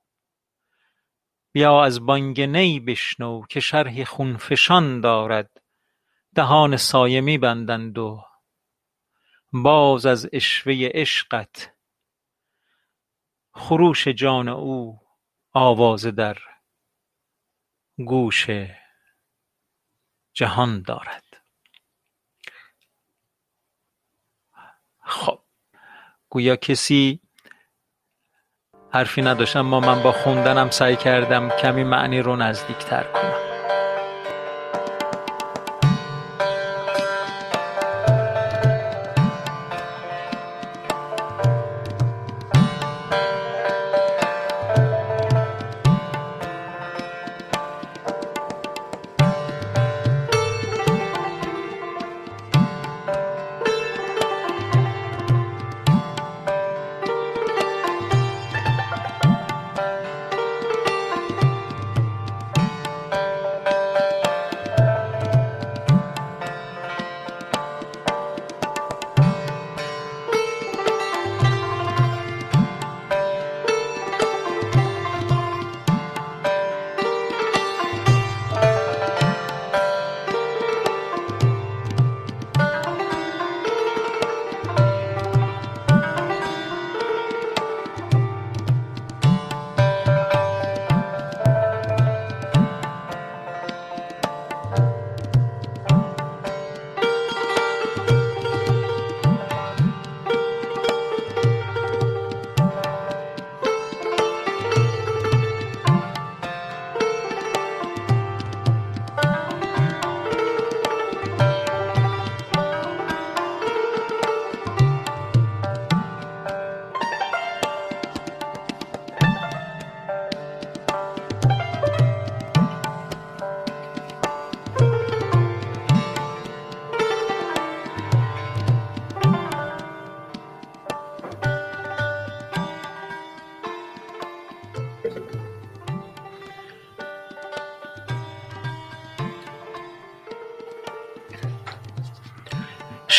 [1.52, 5.62] بیا از بانگ نی بشنو که شرحی خونفشان دارد.
[6.36, 8.24] دهان سایه می بندند و
[9.54, 11.72] باز از عشوه عشقت.
[13.54, 15.02] خروش جان او
[15.54, 16.38] آوازه در
[17.98, 18.48] گوش
[20.34, 21.24] جهان دارد.
[25.04, 25.40] خب
[26.30, 27.22] گویا کسی
[28.92, 33.45] حرفی نداشت اما من با خوندنم سعی کردم کمی معنی رو نزدیکتر کنم.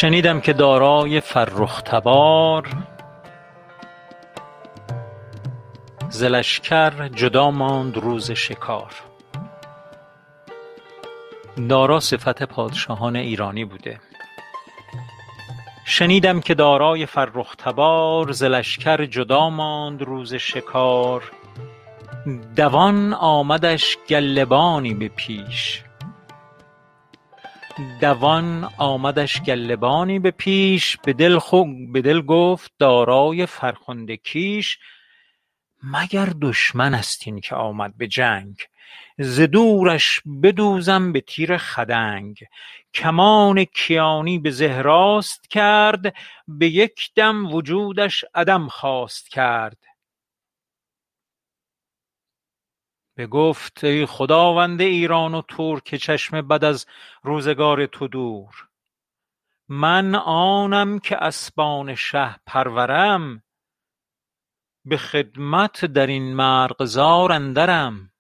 [0.01, 2.69] شنیدم که دارای فرخ تبار.
[6.09, 8.95] ز لشکر جدا ماند روز شکار.
[11.69, 14.01] دارا صفت پادشاهان ایرانی بوده.
[15.87, 21.33] شنیدم که دارای فرخ تبار ز لشکر جدا ماند روز شکار.
[22.57, 25.86] دوان آمدش گلبانی به پیش.
[28.01, 34.79] دوان آمدش گلبانی به پیش به دل گفت دارای فرخنده کیش
[35.83, 38.57] مگر دشمن است این که آمد به جنگ؟
[39.19, 42.39] ز دورش بدوزم به تیر خدنگ.
[42.95, 46.15] کمان کیانی به زه راست کرد
[46.49, 49.79] به یک دم وجودش عدم خواست کرد.
[53.17, 56.87] بگفت ای خداوند ایران و تور که چشم بد از
[57.23, 58.69] روزگار تو دور.
[59.69, 63.43] من آنم که اسبان شه پرورم
[64.85, 68.13] به خدمت در این مرغزار اندرم.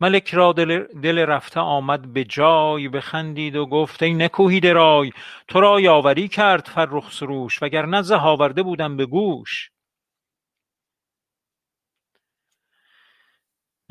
[0.00, 0.52] ملک را
[1.02, 5.12] دل رفته آمد به جای بخندید و گفت ای نکوهیده رای
[5.48, 9.71] تو را یاوری کرد فرخ سروش وگرنه زه آورده بودم به گوش.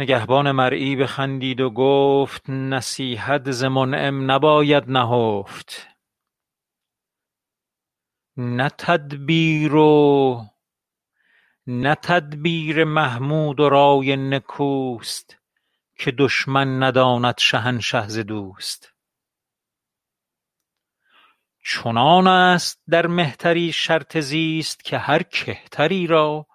[0.02, 5.88] نگهبان مرعی بخندید و گفت نصیحت ز منعم نباید نهفت.
[8.38, 8.70] نه
[11.96, 15.38] تدبیر محمود و رای نکوست
[15.98, 18.94] که دشمن نداند شهنشه ز دوست.
[21.66, 26.48] چنان است در مهتری شرط زیست که هر کهتری را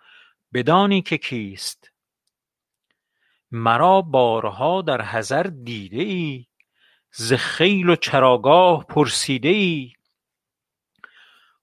[0.54, 1.95] بدانی که کیست.
[3.50, 6.46] مرا بارها در حضر دیده ای
[7.12, 9.92] ز خیل و چراگاه پرسیده ای.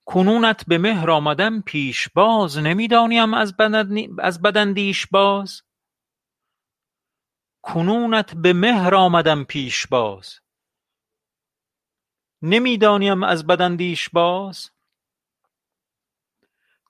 [0.05, 5.61] کنونت به مهر آمدم پیشباز نمی دانیم از بد اندیش باز.
[7.61, 10.39] کنونت به مهر آمدم پیشباز
[12.41, 14.72] نمی دانیم از بد اندیش باز.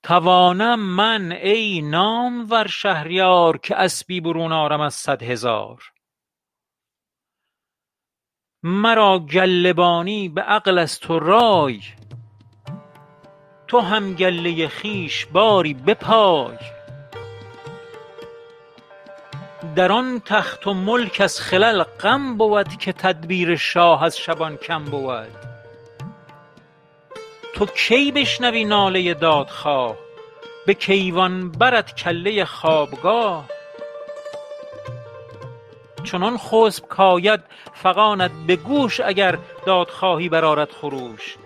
[0.03, 5.83] توانم من ای نامور شهریار که اسبی برون آرم از صد هزار.
[8.63, 11.81] مرا گلبانی به عقل است و رای
[13.67, 16.57] تو هم گله خویش باری بپای.
[19.75, 24.85] در آن تخت و ملک از خلل غم بود که تدبیر شاه از شبان کم
[24.85, 25.52] بود.
[27.53, 29.95] تو کی بشنوی ناله دادخواه؟
[30.67, 33.45] به کیوان برت کله خوابگاه؟
[36.03, 37.39] چنان خسب کاید
[37.73, 41.37] فغانت به گوش اگر دادخواهی برآرد خروش.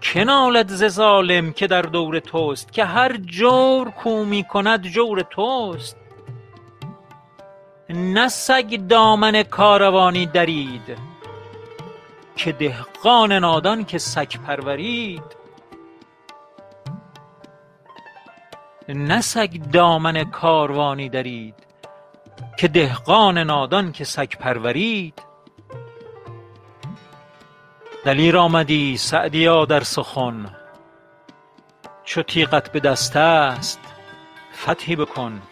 [0.00, 5.22] که نالد ز ظالم که در دور توست؟ که هر جور کاو می کند جور
[5.22, 5.96] توست.
[7.90, 11.13] نه سگ دامن کاروانی درید
[12.36, 15.44] که دهقان نادان که سگ پرورید.
[18.88, 21.54] نه سگ دامن کاروانی درید
[22.58, 25.22] که دهقان نادان که سگ پرورید.
[28.04, 30.56] دلیر آمدی سعدیا در سخن
[32.04, 33.80] چو تیغت به دست است
[34.54, 35.42] فتحی بکن.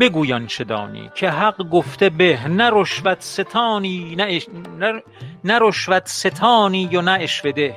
[0.00, 4.16] بگوی آنچه دانی که حق گفته به نه رشوت ستانی
[6.96, 7.76] و نه عشوه ده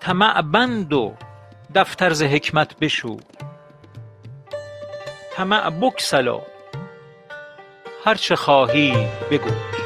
[0.00, 1.14] طمع بند و
[1.74, 3.16] دفتر ز حکمت بشو.
[5.34, 6.40] طمع بگسل و
[8.04, 9.85] هر چه خواهی بگوی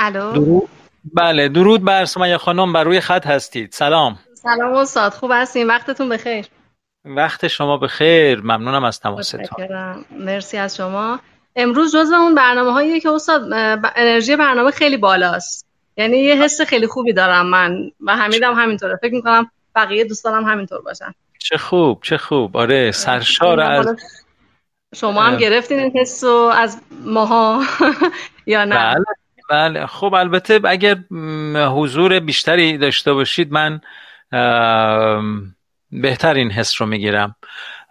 [0.00, 0.68] الو؟ درود.
[1.14, 3.72] بله درود بر سمیه خانم بر روی خط هستید.
[3.72, 4.18] سلام.
[4.34, 6.46] سلام استاد خوب هستین؟ وقتتون بخیر.
[7.04, 8.40] وقت شما بخیر.
[8.40, 9.46] ممنونم از تماستون.
[10.10, 11.20] مرسی از شما.
[11.56, 13.42] امروز جزو اون برنامه هایی که استاد
[13.96, 15.66] انرژی برنامه خیلی بالاست.
[15.96, 18.96] یعنی یه حس خیلی خوبی دارم من و حمیدم همینطوره.
[19.02, 21.12] فکر می‌کنم بقیه دوستانم همینطور باشن.
[21.38, 22.56] چه خوب چه خوب.
[22.56, 23.96] آره سرشار از
[24.94, 25.36] شما هم.
[25.36, 26.24] گرفتین این حس
[26.54, 27.62] از ماها.
[28.46, 28.94] یا نه؟
[29.50, 29.86] بله.
[29.86, 30.96] خب البته اگر
[31.54, 33.80] حضور بیشتری داشته باشید من
[35.90, 37.36] بهتر این حس رو می‌گیرم.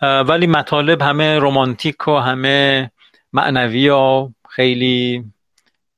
[0.01, 2.91] ولی مطالب همه رمانتیک و همه
[3.33, 5.23] معنوی و خیلی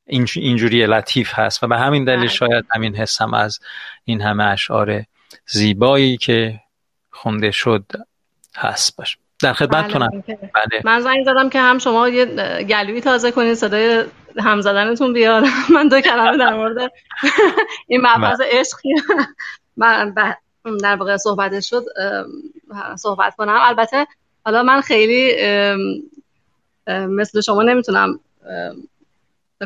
[0.10, 2.28] اینج- اینجوری لطیف هست و به همین دلیل بله.
[2.28, 3.60] شاید همین حسم از
[4.06, 5.04] این همه اشعار
[5.48, 6.60] زیبایی که
[7.12, 7.86] خونده شد
[8.56, 10.10] هست باش در خدمتتونم.
[10.10, 10.38] بله.
[10.40, 10.82] بله.
[10.86, 12.26] من زنگ زدم که هم شما یه
[12.64, 14.06] گلوی تازه کنید صدای
[14.40, 15.44] هم زدنتون بیاد.
[15.76, 16.92] من دو کلمه در مورد
[17.88, 18.78] این مبحث عشق
[19.78, 20.14] من
[20.82, 21.86] در واقع صحبتش شد
[22.96, 23.60] صحبت کنم.
[23.62, 24.08] البته
[24.46, 25.36] حالا من خیلی
[26.88, 28.20] مثل شما نمی‌تونم
[28.50, 28.88] ام،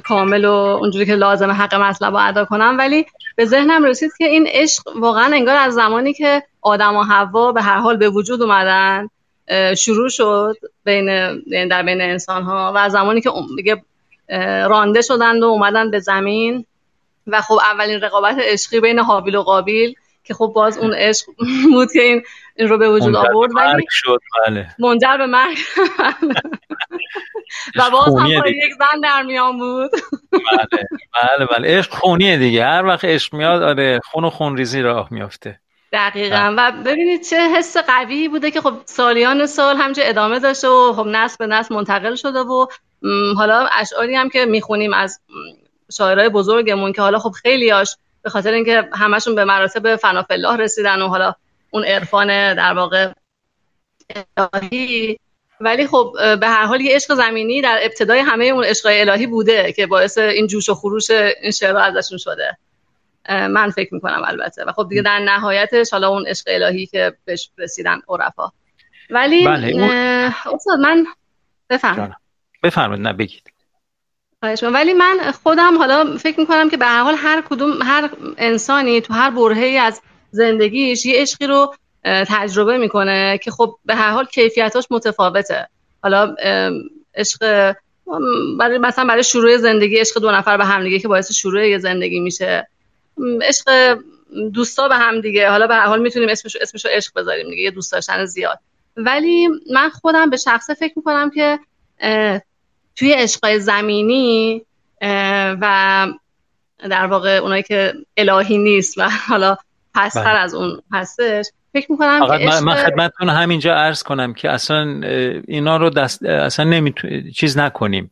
[0.03, 3.05] کامل و اونجوری که لازم حق مطلب رو ادا کنم ولی
[3.35, 7.61] به ذهنم رسید که این عشق واقعا انگار از زمانی که آدم و حوا به
[7.61, 9.09] هر حال به وجود اومدن
[9.77, 11.05] شروع شد بین
[11.67, 13.83] در بین انسان ها و از زمانی که دیگه
[14.69, 16.65] رانده شدند و اومدن به زمین.
[17.27, 21.25] و خب اولین رقابت عشقی بین حابیل و قابیل که خب باز اون عشق
[21.73, 22.23] بود که این
[22.55, 23.51] این رو به وجود آورد.
[23.55, 24.19] ولی شد.
[24.47, 24.67] بله.
[24.79, 25.57] منجر به مرگ.
[27.75, 28.27] و باز هم.
[28.47, 29.91] یک زن در میان بود.
[30.31, 31.77] بله بله بله.
[31.77, 32.65] عشق خونیه دیگه.
[32.65, 35.59] هر وقت عشق میاد آره خون و خونریزی راه میافته.
[35.93, 36.53] دقیقا.
[36.57, 41.07] و ببینید چه حس قوی بوده که خب سالیان سال همچه ادامه داشته و خب
[41.07, 42.67] نسل به نسل منتقل شده و
[43.37, 45.19] حالا اشعاری هم که می‌خونیم از
[45.91, 51.01] شاعرای بزرگمون که حالا خب خیلیاش به خاطر اینکه همشون به مراتب فنا الله رسیدن
[51.01, 51.33] و حالا
[51.71, 53.11] اون عرفان در واقع
[54.37, 55.17] الهی.
[55.61, 59.73] ولی خب به هر حال یه عشق زمینی در ابتدای همه اون عشقای الهی بوده
[59.73, 62.57] که باعث این جوش و خروش این شعرها ازشون شده.
[63.29, 64.63] من فکر می‌کنم البته.
[64.63, 68.51] و خب دیگه در نهایتش حالا اون عشق الهی که بهش رسیدن عرفا.
[69.09, 71.05] ولی بله، اون- من
[71.69, 72.15] بفهم.
[72.65, 73.51] بفرمایید نه بگید.
[74.61, 79.13] ولی من خودم حالا فکر می‌کنم که به هر حال هر کدوم هر انسانی تو
[79.13, 80.01] هر برهه‌ای از
[80.31, 85.67] زندگیش یه عشقی رو تجربه می‌کنه که خب به هر حال کیفیتاش متفاوته.
[86.03, 86.35] حالا
[87.15, 87.73] عشق
[88.59, 92.19] برای مثلا برای شروع زندگی عشق دو نفر به همدیگه که باعث شروع یه زندگی
[92.19, 92.67] میشه.
[93.41, 93.97] عشق
[94.53, 95.49] دوستا به هم دیگه.
[95.49, 98.59] حالا به هر حال می‌تونیم اسمش اسمشو عشق بذاریم دیگه یه دوست داشتن زیاد.
[98.97, 101.59] ولی من خودم به شخصه فکر می‌کنم که
[102.95, 104.61] توی عشقای زمینی
[105.61, 106.07] و
[106.89, 109.57] در واقع اونایی که الهی نیست و حالا
[109.95, 110.39] پستر بله.
[110.39, 115.01] از اون هستش فکر می‌کنم که من, من خدمتتون همینجا عرض کنم که اصلا
[115.47, 117.07] اینا رو دست اصلا نمیتو...
[117.35, 118.11] چیز نکنیم.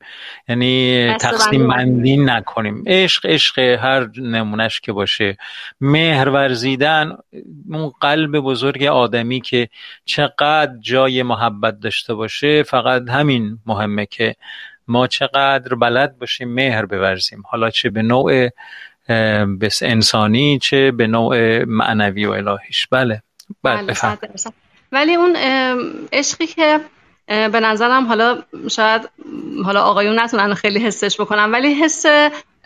[0.50, 2.84] یعنی تقسیم بندی بندی نکنیم.
[2.88, 5.38] عشق عشق هر نمونهش که باشه.
[5.82, 7.18] مهر ورزیدن
[7.70, 9.70] اون قلب بزرگ آدمی که
[10.06, 14.36] چقدر جای محبت داشته باشه فقط همین مهمه که
[14.88, 17.44] ما چقدر بلد باشیم مهر بورزیم.
[17.50, 18.50] حالا چه به نوع
[19.62, 22.88] بس انسانی چه به نوع معنوی و الهیش.
[22.92, 23.22] بله
[23.64, 24.18] بله بله.
[24.92, 25.36] ولی اون
[26.14, 26.80] عشقی که
[27.28, 29.10] به نظرم حالا شاید
[29.66, 32.06] حالا آقایون نتونن خیلی حسش بکنن ولی حس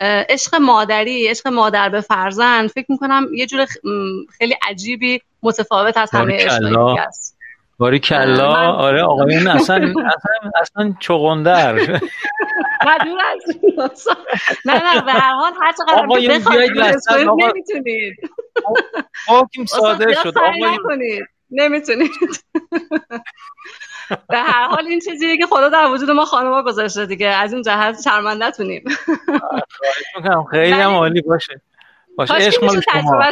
[0.00, 3.66] عشق مادری عشق مادر به فرزند فکر می‌کنم یه جور
[4.38, 7.06] خیلی عجیبی متفاوت از همه عشقایی باریکلا
[7.78, 11.72] باریکلا من- آره آقایون اصلا اصلا اصلا چغندر.
[12.86, 14.08] نه دور از.
[14.64, 17.46] نه نه به هر حال هر چقدر آقایون بیایید حس وسط، آقا.
[17.46, 18.16] نمی‌تونید.
[19.68, 22.10] صادر زیاد شد آقایون نمی‌تونید.
[24.28, 27.26] به هر حال این چیزیه که خدا در وجود ما خانم‌ها گذاشته دیگه.
[27.28, 28.84] از این جهت شرمنده تونیم.
[30.50, 31.60] خیلی هم عالی باشه.
[32.16, 33.24] باشه عشق مال شما.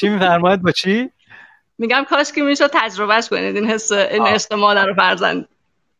[0.00, 1.10] چی میفرمایید با چی؟
[1.78, 3.56] میگم کاش که میشه تجربهش کنید.
[3.56, 4.26] این حس این.
[4.26, 5.48] عشق مادر و فرزند.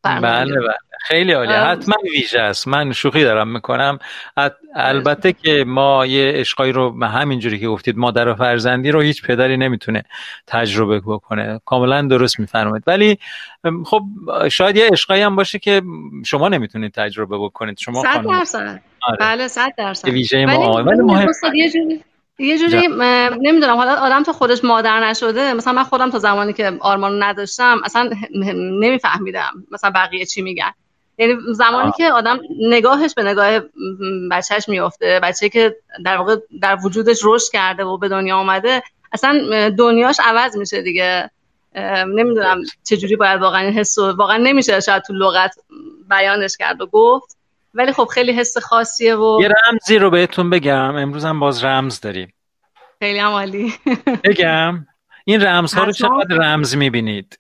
[0.02, 0.74] بله بله.
[1.00, 1.52] خیلی عالی.
[1.52, 2.68] حتما ویژه است.
[2.68, 3.98] من شوخی دارم می‌کنم.
[4.74, 9.00] البته که ما یه عشقایی رو به همین جوری که گفتید مادر و فرزندی رو
[9.00, 10.02] هیچ پدری نمی‌تونه
[10.46, 11.60] تجربه بکنه.
[11.64, 12.84] کاملا درست میفرمایید.
[12.86, 13.18] ولی
[13.84, 14.02] خب
[14.48, 15.82] شاید یه عشقایی هم باشه که
[16.26, 17.78] شما نمی‌تونید تجربه بکنید.
[17.78, 18.80] شما صد درصد.
[19.02, 19.18] آره.
[19.20, 20.08] بله صد درصد.
[20.08, 20.52] ویژه ما.
[20.52, 20.84] ولی آقای.
[20.84, 22.04] ولی مهم استاد یه جوری
[22.38, 22.88] یه جوری
[23.40, 27.80] نمی‌دونم حالا آدم تا خودش مادر نشده مثلا من خودم تا زمانی که آرمانو نداشتم
[27.84, 28.10] اصلا
[28.80, 30.72] نمیفهمیدم مثلا بقیه چی میگن.
[31.18, 33.60] یعنی زمانی که آدم نگاهش به نگاه
[34.30, 38.82] بچهش میفته بچه که در واقع در وجودش رشد کرده و به دنیا آمده
[39.12, 41.30] اصلا دنیاش عوض میشه دیگه.
[42.06, 45.54] نمی‌دونم چجوری باید واقعا این حس واقعا نمیشه شاید تو لغت
[46.10, 47.35] بیانش کرد و گفت.
[47.76, 50.96] ولی خب خیلی حس خاصیه و یه رمزی رو بهتون بگم.
[50.96, 52.32] امروز هم باز رمز داریم.
[52.98, 53.74] خیلی هم عالی.
[54.24, 54.86] بگم
[55.24, 57.36] این رمزها رو چقدر رمز می‌بینید؟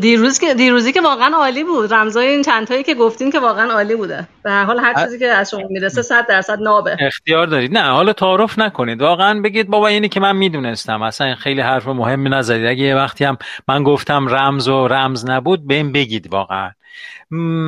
[0.00, 1.94] دیروز که دیروزی که واقعا عالی بود.
[1.94, 4.28] رمزای این چند تایی که گفتین که واقعا عالی بوده.
[4.42, 6.96] به هر حال هر چیزی که از شما می‌رسه 100 درصد نابه.
[7.00, 7.78] اختیار دارید.
[7.78, 9.02] نه حالا تعارف نکنید.
[9.02, 11.02] واقعا بگید بابا اینی که من می‌دونستم.
[11.02, 12.66] اصلا خیلی حرف مهمی نزدید.
[12.66, 13.38] اگه یه وقتی هم
[13.68, 16.70] من گفتم رمز و رمز نبود بهم بگید واقعا.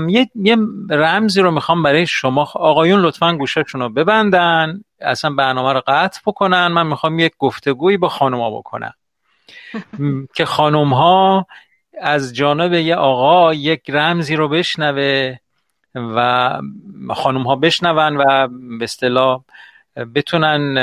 [0.08, 0.56] یه, یه
[0.90, 6.66] رمزی رو می‌خوام برای شما آقایون لطفا گوشتون رو ببندن اصلا برنامه رو قطع بکنن.
[6.66, 8.92] من می‌خوام یک گفتگویی با خانوما بکنم.
[10.36, 11.46] که خانم ها
[12.00, 15.36] از جانب یه آقا یک رمزی رو بشنوه
[15.94, 16.60] و
[17.14, 19.40] خانم ها بشنون و به اصطلاح
[20.14, 20.74] بتونن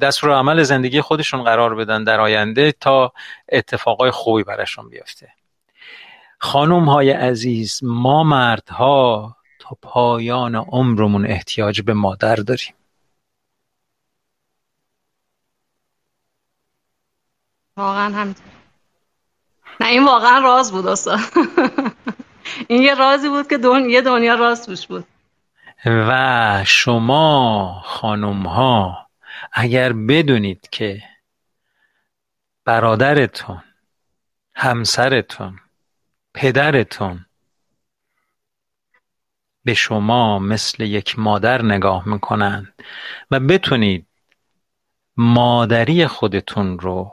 [0.00, 3.12] دستور عمل زندگی خودشون قرار بدن در آینده تا
[3.48, 5.28] اتفاقای خوبی براشون بیفته.
[6.42, 12.74] خانم های عزیز ما مردها تا پایان عمرمون احتیاج به مادر داریم.
[17.76, 18.44] واقعا همینطور
[19.80, 21.18] نه این واقعا راز بود استاد
[22.68, 23.90] این یه رازی بود که دون...
[23.90, 25.04] یه دنیا راز توش بود.
[25.86, 29.06] و شما خانم ها
[29.52, 31.02] اگر بدونید که
[32.64, 33.62] برادرتون
[34.54, 35.58] همسرتون
[36.34, 37.26] پدرتون
[39.64, 42.72] به شما مثل یک مادر نگاه می‌کنن
[43.30, 44.06] و بتونید
[45.16, 47.12] مادری خودتون رو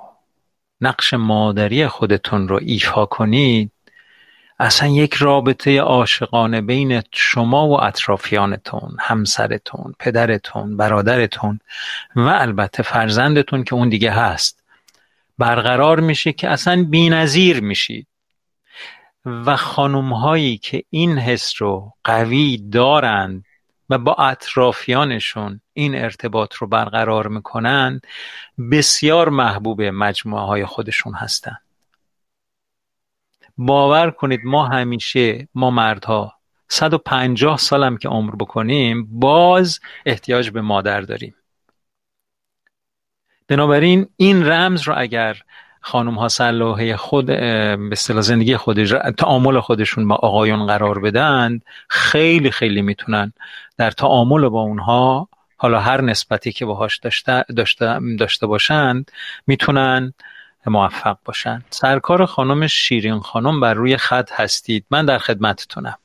[0.82, 3.72] نقش مادری خودتون رو ایفا کنید
[4.60, 11.60] اصلا یک رابطه عاشقانه بین شما و اطرافیانتون همسرتون پدرتون برادرتون
[12.16, 14.64] و البته فرزندتون که اون دیگه هست
[15.38, 18.08] برقرار میشه که اصلا بینظیر میشید.
[19.30, 23.46] و خانم هایی که این حس رو قوی دارند
[23.90, 28.02] و با اطرافیانشون این ارتباط رو برقرار می‌کنن
[28.72, 31.58] بسیار محبوب مجموعه های خودشون هستن
[33.58, 36.34] باور کنید ما همیشه ما مردها
[36.68, 41.36] 150 سالم که عمر بکنیم باز احتیاج به مادر داریم.
[43.48, 45.42] بنابراین این رمز رو اگر
[45.82, 52.52] خانم ها صلاحه خود به اصطلاح زندگی خودش تعامل خودشون با آقایون قرار بدن خیلی
[52.52, 53.34] خیلی می‌تونن
[53.78, 59.12] در تعامل با اونها حالا هر نسبتی که باهاش داشته, داشته, داشته باشند
[59.48, 60.14] می‌تونن
[60.66, 61.64] موفق باشن.
[61.70, 64.86] سرکار خانم شیرین خانم بر روی خط هستید.
[64.92, 65.98] من در خدمتتونم.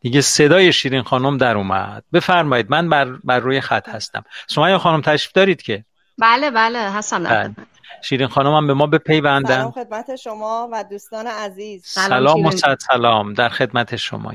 [0.00, 2.04] دیگه صدای شیرین خانم در اومد.
[2.12, 4.24] بفرمایید من بر, بر روی خط هستم.
[4.46, 5.84] سمیه خانم تشریف دارید که؟
[6.18, 7.54] بله بله هستم در بله.
[8.02, 9.56] شیرین خانم هم به ما بپیوندن.
[9.56, 11.86] سلام خدمت شما و دوستان عزیز.
[11.86, 13.34] سلام و سلام.
[13.34, 14.32] در خدمت شما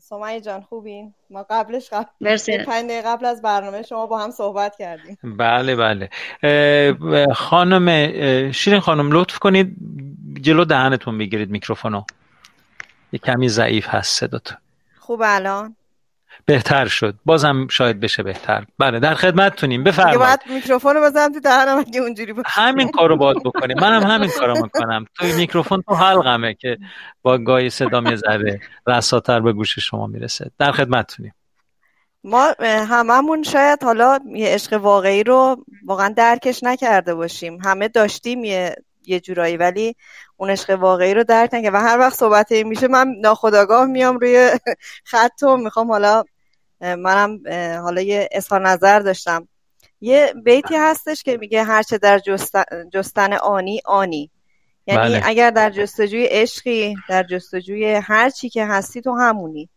[0.00, 2.58] سمیه جان خوبین؟ ما قبلش قبل مرسی.
[2.58, 5.18] پنج قبل از برنامه شما با هم صحبت کردیم.
[5.22, 6.08] بله بله.
[7.34, 7.88] خانم
[8.52, 9.76] شیرین خانم لطف کنید
[10.42, 12.02] جلو دهنتون بگیرید میکروفونو.
[13.12, 14.58] یه کمی ضعیف هست صداتون.
[14.98, 15.76] خوب الان.
[16.48, 17.14] بهتر شد.
[17.24, 18.64] بازم شاید بشه بهتر.
[18.78, 19.84] بله در خدمتتونیم.
[19.84, 20.18] بفرمایید.
[20.18, 22.48] باید میکروفون رو بزنم تو دهنم اگه اونجوری باشه.
[22.48, 23.80] همین کارو باید بکنیم.
[23.80, 25.06] منم هم همین کارو می‌کنم.
[25.14, 26.78] تو میکروفون تو حلقمه که
[27.22, 30.50] با گای صدا می‌ذاره رساتر به گوش شما می‌رسه.
[30.58, 31.34] در خدمتتونیم.
[32.24, 37.58] ما هممون شاید حالا یه عشق واقعی رو واقعا درکش نکرده باشیم.
[37.64, 38.76] همه داشتیم یه
[39.06, 39.96] یه جورایی ولی
[40.36, 41.74] اون عشق واقعی رو درک نکرد.
[41.74, 44.50] و هر وقت صحبت این میشه من ناخداگاه میام روی
[45.04, 46.24] خط و می‌خوام حالا
[46.80, 47.40] منم
[47.82, 49.48] حالا یه اظهار نظر داشتم.
[50.00, 52.20] یه بیتی هستش که میگه هرچه در
[52.92, 54.30] جستن آنی آنی.
[54.86, 55.20] یعنی بله.
[55.24, 59.68] اگر در جستجوی عشقی در جستجوی هر چی که هستی تو همونی.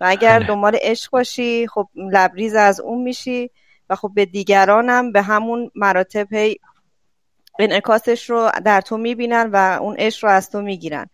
[0.00, 0.48] و اگر بله.
[0.48, 3.50] دنبال عشق باشی خب لبریز از اون میشی
[3.90, 6.56] و خب به دیگرانم به همون مراتب هی
[7.58, 11.06] انعکاسش رو در تو می‌بینن و اون عشق رو از تو می‌گیرن.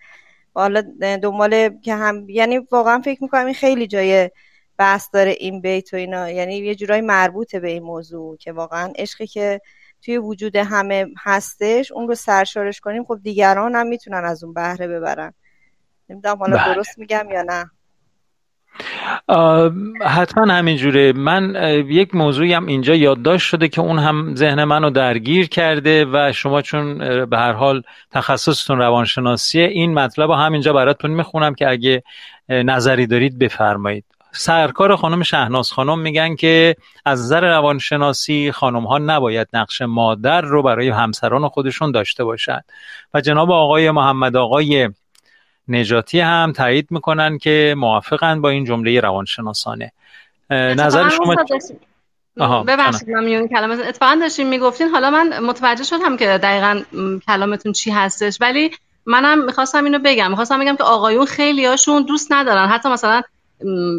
[0.55, 4.31] حالا دنبال که هم یعنی واقعا فکر می‌کنم این خیلی جای
[4.79, 6.31] بحث داره این بیت و اینا.
[6.31, 9.61] یعنی یه جورایی مربوطه به این موضوع که واقعا عشقی که
[10.03, 14.89] توی وجود همه هستش اون رو سرشارش کنیم خب دیگران هم می‌تونن از اون بهره
[14.89, 15.33] ببرن.
[16.09, 16.75] نمی‌دونم حالا بله.
[16.75, 17.71] درست میگم یا نه؟
[20.07, 21.13] حتما همینجوره.
[21.13, 21.55] من
[21.89, 26.63] یک موضوعی هم اینجا یادداشت شده که اون هم ذهن منو درگیر کرده و شما
[26.63, 32.03] چون به هر حال تخصصتون روانشناسیه این مطلب رو همینجا براتون می‌خونم که اگه
[32.49, 34.05] نظری دارید بفرمایید.
[34.39, 40.63] سرکار خانم شهناز خانم میگن که از نظر روانشناسی خانم ها نباید نقش مادر رو
[40.63, 42.65] برای همسران خودشون داشته باشند
[43.15, 44.91] و جناب آقای محمد آقای
[45.69, 49.93] نجاتی هم تایید می‌کنن که موافقن با این جمله روانشناسانه.
[50.51, 51.35] نظر شما
[52.63, 54.89] ببخشید من میون کلمه اتفاقا داشتیم می‌گفتین.
[54.89, 56.83] حالا من متوجه شدم که دقیقا
[57.27, 58.71] کلامتون چی هستش ولی
[59.07, 60.31] منم می‌خواستم اینو بگم.
[60.31, 62.69] می‌خواستم بگم که آقایون خیلی هاشون دوست ندارن.
[62.69, 63.23] حتی مثلا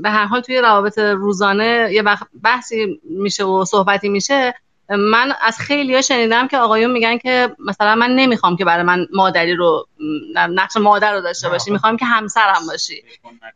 [0.03, 2.03] به هر حال توی روابط روزانه یه
[2.43, 4.53] بحثی میشه و صحبتی میشه.
[4.89, 9.07] من از خیلی ها شنیدم که آقایون میگن که مثلا من نمی‌خوام که برای من
[9.14, 9.88] مادری رو
[10.36, 13.03] نقش مادر رو داشته باشی می‌خوام که همسرم باشی.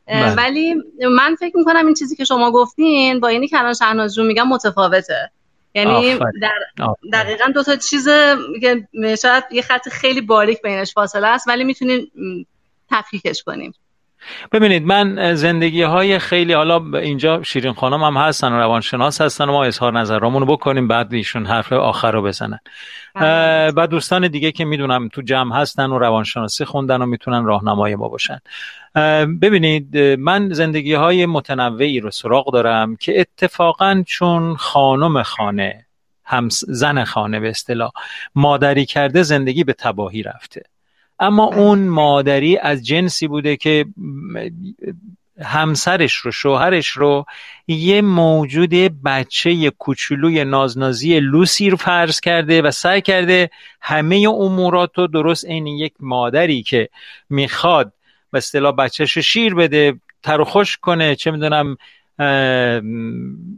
[0.07, 0.35] بله.
[0.35, 0.75] ولی
[1.17, 4.47] من فکر می‌کنم این چیزی که شما گفتین با اینی که الان شهناز جون میگم
[4.47, 5.31] متفاوته.
[5.75, 6.51] یعنی در
[7.13, 8.07] دقیقا دو تا چیز
[8.61, 8.87] که
[9.21, 12.11] شاید یه خط خیلی باریک بینش فاصله است ولی می‌تونیم
[12.91, 13.73] تفکیکش کنیم.
[14.51, 19.51] ببینید من زندگی های خیلی حالا اینجا شیرین خانم هم هستن و روانشناس هستن و
[19.51, 22.59] ما اظهار نظرامون بکنیم بعد ایشون حرف آخر رو بزنن.
[23.15, 23.71] بله.
[23.75, 28.09] و دوستان دیگه که می‌دونم تو جمع هستن و روانشناسی خوندن و می‌تونن راهنمای ما
[28.09, 28.39] باشن.
[29.41, 35.85] ببینید من زندگی های متنوعی رو سراغ دارم که اتفاقا چون خانم خانه
[36.25, 37.91] هم زن خانه به اصطلاح
[38.35, 40.61] مادری کرده زندگی به تباهی رفته.
[41.19, 43.85] اما اون مادری از جنسی بوده که
[45.41, 47.25] همسرش رو شوهرش رو
[47.67, 53.49] یه موجود بچه کوچولوی نازنازی لوسی رو فرض کرده و سعی کرده
[53.81, 56.89] همه امورات رو درست عین یک مادری که
[57.29, 57.93] می‌خواد
[58.31, 61.77] به اصطلاح بچهش شیر بده تر و خوش کنه چه می‌دونم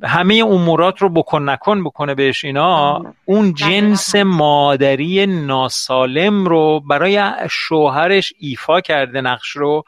[0.03, 8.33] همه امورات رو بکن نکن بکنه بهش اینا اون جنس مادری ناسالم رو برای شوهرش
[8.39, 9.83] ایفا کرده نقش رو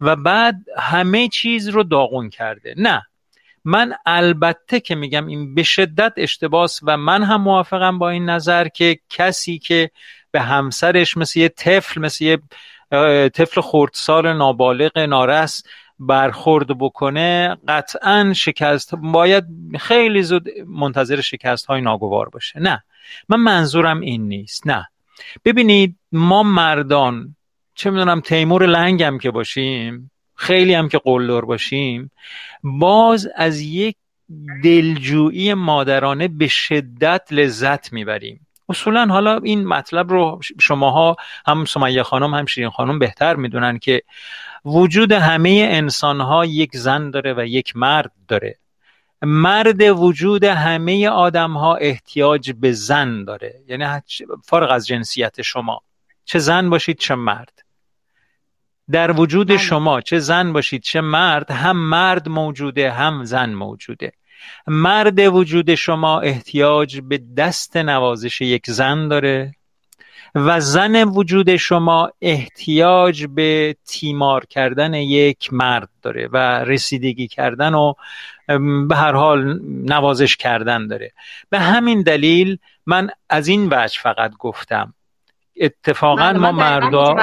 [0.00, 2.74] و بعد همه چیز رو داغون کرده.
[2.76, 3.02] نه.
[3.64, 8.68] من البته که میگم این به شدت اشتباس و من هم موافقم با این نظر
[8.68, 9.90] که کسی که
[10.30, 12.38] به همسرش مثل یه طفل مثل یه
[13.28, 15.62] طفل خردسال نابالغ نارس
[16.00, 19.44] برخورد بکنه قطعا شکست باید
[19.78, 22.60] خیلی زود منتظر شکست های ناگوار باشه.
[22.60, 22.84] نه
[23.28, 24.66] من منظورم این نیست.
[24.66, 24.88] نه.
[25.44, 27.36] ببینید ما مردان
[27.74, 32.10] چه می‌دونم تیمور لنگ هم که باشیم خیلی هم که قلدر باشیم
[32.62, 33.96] باز از یک
[34.64, 38.46] دلجویی مادرانه به شدت لذت می‌بریم.
[38.68, 44.02] اصولا حالا این مطلب رو شماها هم سمیه خانم هم شیرین خانم بهتر می‌دونن که
[44.68, 48.58] وجود همه انسان ها یک زن داره و یک مرد داره.
[49.22, 53.54] مرد وجود همه آدم ها احتیاج به زن داره.
[53.68, 53.84] یعنی
[54.44, 55.80] فارغ از جنسیت شما.
[56.24, 57.62] چه زن باشید چه مرد.
[58.90, 59.56] در وجود بله.
[59.56, 64.12] شما چه زن باشید چه مرد هم مرد موجوده هم زن موجوده.
[64.66, 69.54] مرد وجود شما احتیاج به دست نوازش یک زن داره.
[70.34, 77.92] و زن وجود شما احتیاج به تیمار کردن یک مرد داره و رسیدگی کردن و
[78.88, 81.12] به هر حال نوازش کردن داره.
[81.50, 84.94] به همین دلیل من از این وجه فقط گفتم.
[85.60, 87.16] اتفاقا بله، ما مردا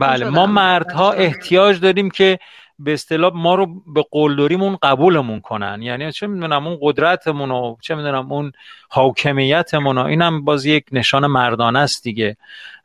[0.00, 2.38] بله ما مردها احتیاج داریم که
[2.78, 5.82] به اصطلاح ما رو به قلدریمون قبولمون کنن.
[5.82, 8.52] یعنی چه می‌دونم اون قدرتمون و چه می‌دونم اون
[8.88, 12.36] حاکمیتمون و اینم باز یک نشان مردانه است دیگه.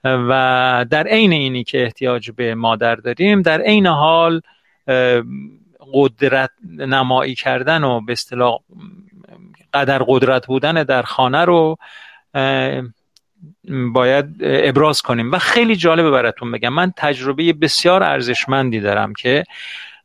[0.03, 4.41] و در عین اینی که احتیاج به مادر داریم در عین حال
[5.93, 8.59] قدرت نمایی کردن و به اصطلاح
[9.73, 11.77] قدر قدرت بودن در خانه رو
[13.93, 15.31] باید ابراز کنیم.
[15.31, 16.69] و خیلی جالبه براتون بگم.
[16.69, 19.43] من تجربه بسیار ارزشمندی دارم که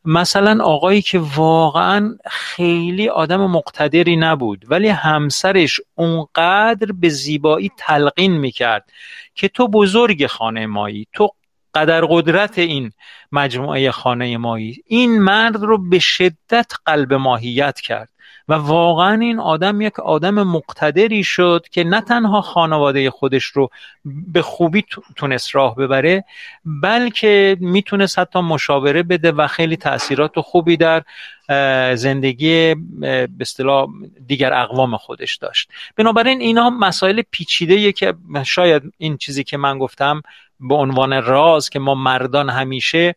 [0.05, 8.91] مثلا آقایی که واقعا خیلی آدم مقتدری نبود ولی همسرش اونقدر به زیبایی تلقین می‌کرد
[9.35, 11.29] که تو بزرگ خانه مایی تو
[11.75, 12.93] قدر قدرت این
[13.33, 18.09] مجموعه خانه مایی این مرد رو به شدت قلب ماهیت کرد.
[18.49, 23.71] و واقعا این آدم یک آدم مقتدری شد که نه تنها خانواده خودش رو
[24.05, 24.85] به خوبی
[25.17, 26.25] تونست راه ببره
[26.65, 31.03] بلکه می‌تونست حتی مشاوره بده و خیلی تاثیرات خوبی در
[31.95, 33.87] زندگی به اصطلاح
[34.27, 35.69] دیگر اقوام خودش داشت.
[35.97, 38.15] بنابراین اینا مسائل پیچیده که
[38.47, 40.23] شاید این چیزی که من گفتم
[40.61, 43.15] به عنوان راز که ما مردان همیشه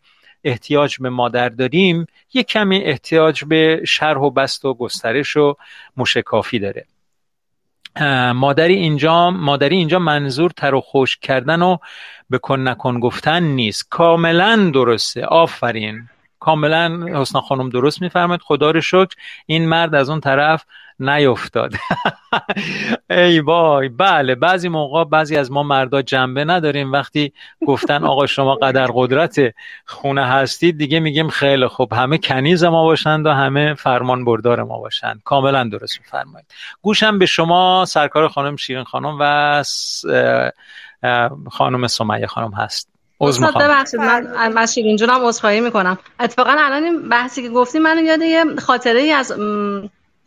[0.47, 5.55] احتیاج به مادر داریم یه کمی احتیاج به شرح و بست و گسترش و
[5.97, 6.85] مشکافی داره.
[8.33, 11.77] مادری اینجا مادری اینجا منظور تر و خوش کردن و
[12.29, 13.87] به کن نکن گفتن نیست.
[13.89, 15.25] کاملا درسته.
[15.25, 16.09] آفرین.
[16.39, 19.15] کاملا حسنا خانم درست میفرماد خدا رو شکر.
[19.45, 20.65] این مرد از اون طرف
[20.99, 21.73] نیفتاد.
[23.09, 26.91] ای وای بله بعضی موقع بعضی از ما مردا جنبه نداریم.
[26.91, 27.33] وقتی
[27.67, 29.35] گفتن آقا شما قدر قدرت
[29.85, 34.79] خونه هستید دیگه میگیم خیلی خوب همه کنیز ما باشند و همه فرمان بردار ما
[34.79, 35.21] باشند.
[35.25, 36.45] کاملا درست میفرمایید.
[36.81, 39.63] گوشم به شما سرکار خانم شیرین خانم و
[41.51, 42.89] خانم سمیه خانم هست.
[43.21, 45.97] استاد ببخشید من من شیرین جونم عذرخواهی می‌کنم.
[46.19, 49.33] اتفاقا الان این بحثی که گفتی من یاد یه خاطره ای از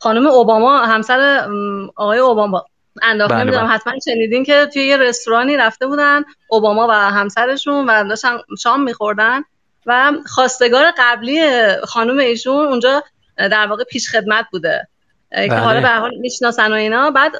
[0.01, 1.49] خانم اوباما همسر
[1.97, 2.65] آقای اوباما.
[3.03, 3.75] انداخته بله نمی‌دونم بله.
[3.75, 9.43] حتما شنیدین که توی یه رستورانی رفته بودن اوباما و همسرشون و داشتن شام میخوردن.
[9.87, 11.41] و خواستگار قبلی
[11.85, 13.03] خانم ایشون اونجا
[13.37, 14.89] در واقع پیش خدمت بوده.
[15.31, 15.59] که بله.
[15.59, 17.11] حالا به حال می‌شناسن و اینا.
[17.11, 17.33] بعد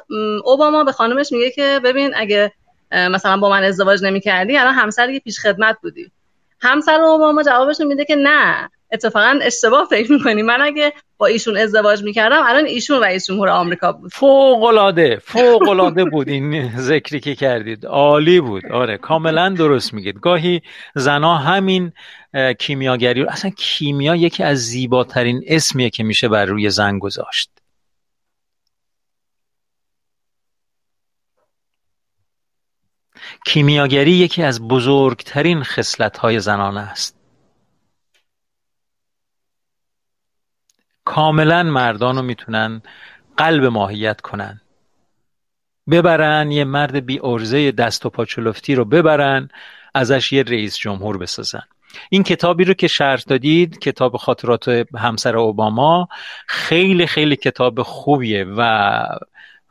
[0.43, 2.51] اوباما به خانمش میگه که ببین اگه
[2.91, 6.11] مثلا با من ازدواج نمی‌کردی الان همسر یه پیش خدمت بودی.
[6.61, 8.69] همسر اوباما جوابش میده که نه.
[8.91, 10.41] اتفاقا اشتباه فکر می‌کنی.
[10.41, 14.11] من اگه با ایشون ازدواج می‌کردم الان ایشون رئیس جمهور آمریکا بود.
[14.13, 17.85] فوق العاده فوق العاده بود این ذکری که کردید.
[17.85, 18.65] عالی بود.
[18.71, 20.19] آره کاملا درست میگید.
[20.19, 20.61] گاهی
[20.95, 21.91] زنا همین
[22.59, 27.51] کیمیاگری اصلا کیمیا یکی از زیباترین اسمیه که میشه بر روی زن گذاشت.
[33.45, 35.63] کیمیاگری یکی از بزرگترین
[36.19, 37.20] های زنانه است.
[41.05, 42.81] کاملا مردان رو می‌تونن
[43.37, 44.61] قلب ماهیت کنن.
[45.91, 49.49] ببرن یه مرد بی ارزه دست و پاچلفتی رو ببرن
[49.93, 51.63] ازش یه رئیس جمهور بسازن.
[52.09, 56.07] این کتابی رو که شرط دادید کتاب خاطرات همسر اوباما
[56.47, 58.91] خیلی خیلی کتاب خوبیه و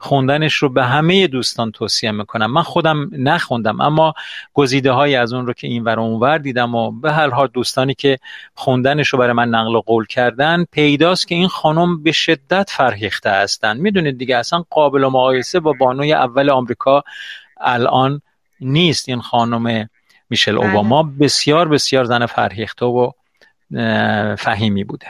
[0.02, 2.52] خوندنش رو به همه دوستان توصیه می‌کنم.
[2.52, 4.14] من خودم نخوندم اما
[4.54, 7.94] گزیده های از اون رو که این ور اونور دیدم و به هر حال دوستانی
[7.94, 8.18] که
[8.54, 13.30] خوندنش رو برای من نقل و قول کردن پیداست که این خانم به شدت فرهیخته
[13.30, 13.76] هستن.
[13.76, 17.02] می‌دونید دیگه اصلا قابل مقایسه با بانوی اول آمریکا
[17.60, 18.22] الان
[18.60, 19.88] نیست این خانم
[20.30, 20.66] میشل بله.
[20.66, 21.02] اوباما.
[21.02, 23.10] بسیار بسیار زن فرهیخته و
[24.36, 25.06] فهیمی بوده.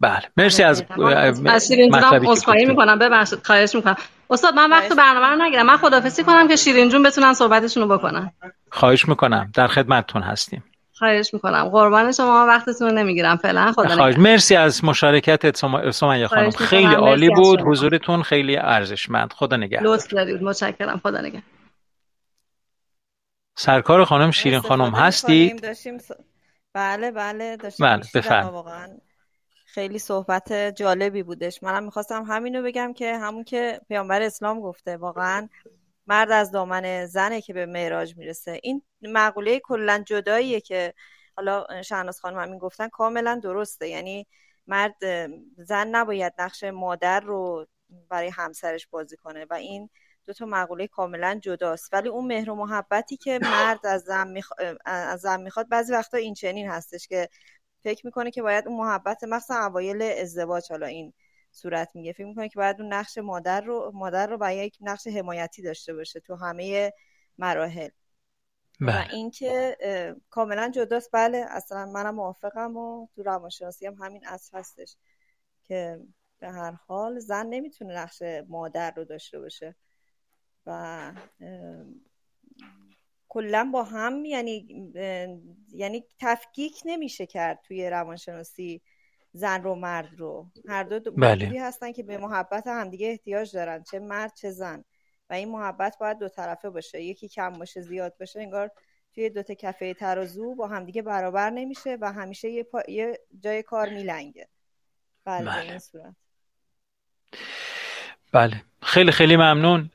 [0.00, 0.22] بله.
[0.36, 2.98] مرسی از مطلبی می‌کنم.
[2.98, 3.96] ببخشید خواهش می‌کنم.
[4.30, 5.66] استاد من وقت برنامه رو نگیرم.
[5.66, 8.32] من خدافسی کنم که شیرین جون بتونن صحبتشون رو بکنن.
[8.70, 9.50] خواهش می‌کنم.
[9.54, 10.64] در خدمتتون هستیم.
[10.92, 11.68] خواهش می‌کنم.
[11.68, 13.36] قربان شما وقتتون رو نمی‌گیرم.
[13.36, 14.18] فعلا خدا خواهش.
[14.18, 15.56] مرسی از مشارکتت
[15.90, 16.50] سمیه خانم.
[16.50, 17.60] خیلی عالی بود.
[17.66, 19.32] حضورتون خیلی ارزشمند.
[19.32, 19.94] خدا نگهدار.
[19.94, 20.42] لطف دارید.
[20.42, 21.00] متشکرم.
[21.02, 21.42] خدا نگهدار.
[23.56, 25.66] سرکار خانم شیرین خانم هستید؟
[26.74, 29.07] بله بله داشتیم بله بفرمایید.
[29.78, 31.62] خیلی صحبت جالبی بودش.
[31.62, 35.48] منم می‌خواستم همینو بگم که همون که پیامبر اسلام گفته واقعا
[36.06, 38.60] مرد از دامن زنه که به معراج می‌رسه.
[38.62, 40.94] این مقوله کلا جداییه که
[41.36, 43.88] حالا شهناز خانم همین گفتن کاملا درسته.
[43.88, 44.26] یعنی
[44.66, 44.96] مرد
[45.58, 47.66] زن نباید نقش مادر رو
[48.08, 49.90] برای همسرش بازی کنه و این
[50.26, 51.94] دو تا مقوله کاملا جداست.
[51.94, 54.34] ولی اون مهر و محبتی که مرد از زن,
[54.84, 57.28] از زن می‌خواد بعضی وقتا این چنین هستش که
[57.82, 61.12] فکر می‌کنه که باید اون محبت مخصوصا اوایل ازدواج حالا این
[61.50, 62.12] صورت میگه.
[62.12, 65.94] فکر می‌کنه که باید اون نقش مادر رو مادر رو باید یک نقش حمایتی داشته
[65.94, 66.92] باشه تو همه
[67.38, 67.88] مراحل.
[68.80, 69.04] بله.
[69.04, 69.76] و اینکه
[70.30, 71.10] کاملا جداست.
[71.12, 74.96] بله اصلا منم موافقم و تو روانشناسی هم همین اصل هستش
[75.64, 76.00] که
[76.38, 79.76] به هر حال زن نمی‌تونه نقش مادر رو داشته باشه.
[80.66, 81.12] و
[83.28, 84.66] کلا با هم یعنی
[85.72, 88.82] یعنی تفکیک نمیشه کرد توی روانشناسی
[89.32, 90.50] زن رو مرد رو.
[90.68, 91.62] هر دو بله.
[91.62, 94.84] هستن که به محبت همدیگه احتیاج دارن چه مرد چه زن.
[95.30, 97.02] و این محبت باید دو طرفه باشه.
[97.02, 98.70] یکی کم باشه زیاد باشه انگار
[99.14, 103.88] توی دو تا کفه ترازو با همدیگه برابر نمیشه و همیشه یه, یه جای کار
[103.88, 104.48] میلنگه.
[105.24, 105.70] بله, بله.
[105.70, 106.14] این صورت.
[108.32, 108.62] بله.
[108.82, 109.90] خیلی خیلی ممنون.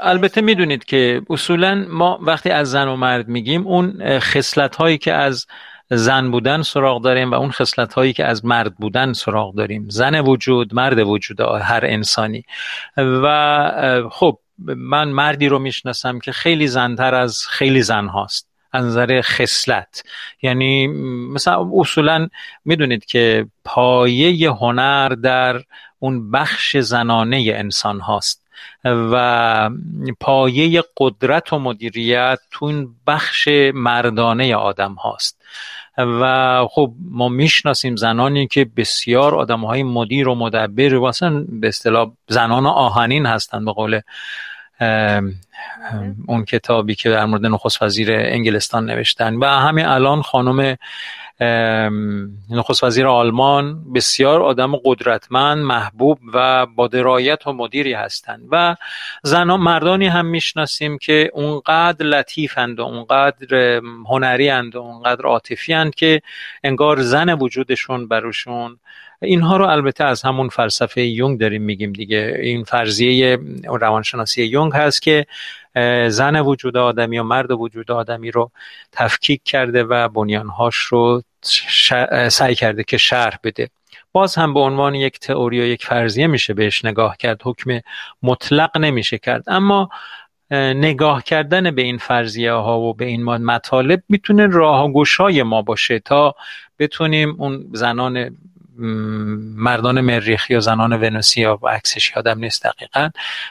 [0.00, 5.12] البته می‌دونید که اصولا ما وقتی از زن و مرد میگیم اون خصلت هایی که
[5.12, 5.46] از
[5.90, 9.88] زن بودن سراغ داریم و اون خصلت هایی که از مرد بودن سراغ داریم.
[9.88, 12.44] زن وجود مرد وجود هر انسانی.
[12.96, 14.38] و خب
[14.76, 18.51] من مردی رو می‌شناسم که خیلی زنتر از خیلی زن هاست.
[18.74, 20.04] نظر خصلت.
[20.42, 20.86] یعنی
[21.32, 22.28] مثلا اصولا
[22.64, 25.62] می‌دونید که پایه هنر در
[25.98, 28.42] اون بخش زنانه انسان هاست
[28.84, 29.70] و
[30.20, 35.42] پایه قدرت و مدیریت تو این بخش مردانه آدم هاست.
[35.98, 41.68] و خب ما می‌شناسیم زنانی که بسیار آدم های مدیر و مدبر و اصلا به
[41.68, 44.00] اصطلاح زنان آهنین هستند به قول
[46.26, 49.34] اون کتابی که در مورد نخست وزیر انگلستان نوشتن.
[49.34, 50.76] و همین الان خانم
[52.50, 58.48] نخست وزیر آلمان بسیار آدم قدرتمند محبوب و با درایت و مدیری هستند.
[58.50, 58.76] و
[59.22, 65.94] زنان مردانی هم می‌شناسیم که اونقدر لطیفند و اونقدر هنری اند و اونقدر عاطفی اند
[65.94, 66.22] که
[66.64, 68.78] انگار زن وجودشون بروشون
[69.22, 72.38] اینها رو البته از همون فلسفه یونگ داریم میگیم دیگه.
[72.42, 75.26] این فرضیه روانشناسی یونگ هست که
[76.08, 78.50] زن وجود آدمی و مرد وجود آدمی رو
[78.92, 81.22] تفکیک کرده و بنیانهاش رو
[82.28, 83.68] سعی کرده که شرح بده.
[84.12, 87.80] باز هم به عنوان یک تئوری و یک فرضیه میشه بهش نگاه کرد حکم
[88.22, 89.44] مطلق نمیشه کرد.
[89.46, 89.88] اما
[90.74, 94.86] نگاه کردن به این فرضیه ها و به این مطالب می‌تونه راه
[95.42, 96.34] ما باشه تا
[96.78, 98.36] بتونیم اون زنان
[98.78, 103.10] مردان مریخی یا زنان ونوسی و عکسش یادم نیست دقیقا.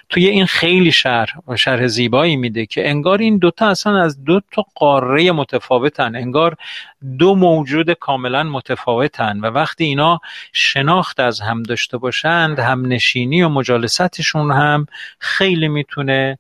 [0.10, 0.92] توی این خیلی
[1.48, 6.16] و شرح زیبایی میده که انگار این دوتا اصلا از دو تا قاره متفاوتن.
[6.16, 6.56] انگار
[7.20, 10.20] دو موجود کاملا متفاوتن و وقتی اینا
[10.54, 14.86] شناخت از هم داشته باشند هم نشینی و مجالستشون هم
[15.20, 16.38] خیلی می‌تونه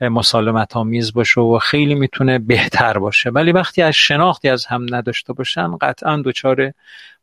[0.00, 3.30] مسالمت آمیز باشه و خیلی می‌تونه بهتر باشه.
[3.30, 6.72] ولی وقتی از شناختی از هم نداشته باشن قطعا دچار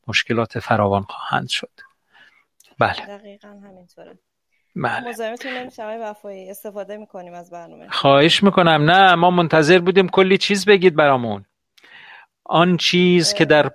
[0.10, 1.72] مشکلات فراوان خواهند شد.
[2.80, 3.06] بله.
[3.06, 4.20] دقیقا همینطوره.
[4.76, 5.16] بله.
[6.02, 7.90] وفایی استفاده می‌کنیم از برنامه.
[7.90, 8.92] خواهش می‌کنم.
[8.92, 11.46] نه ما منتظر بودیم کلی چیز بگید برامون.
[12.44, 13.72] آن چیز که در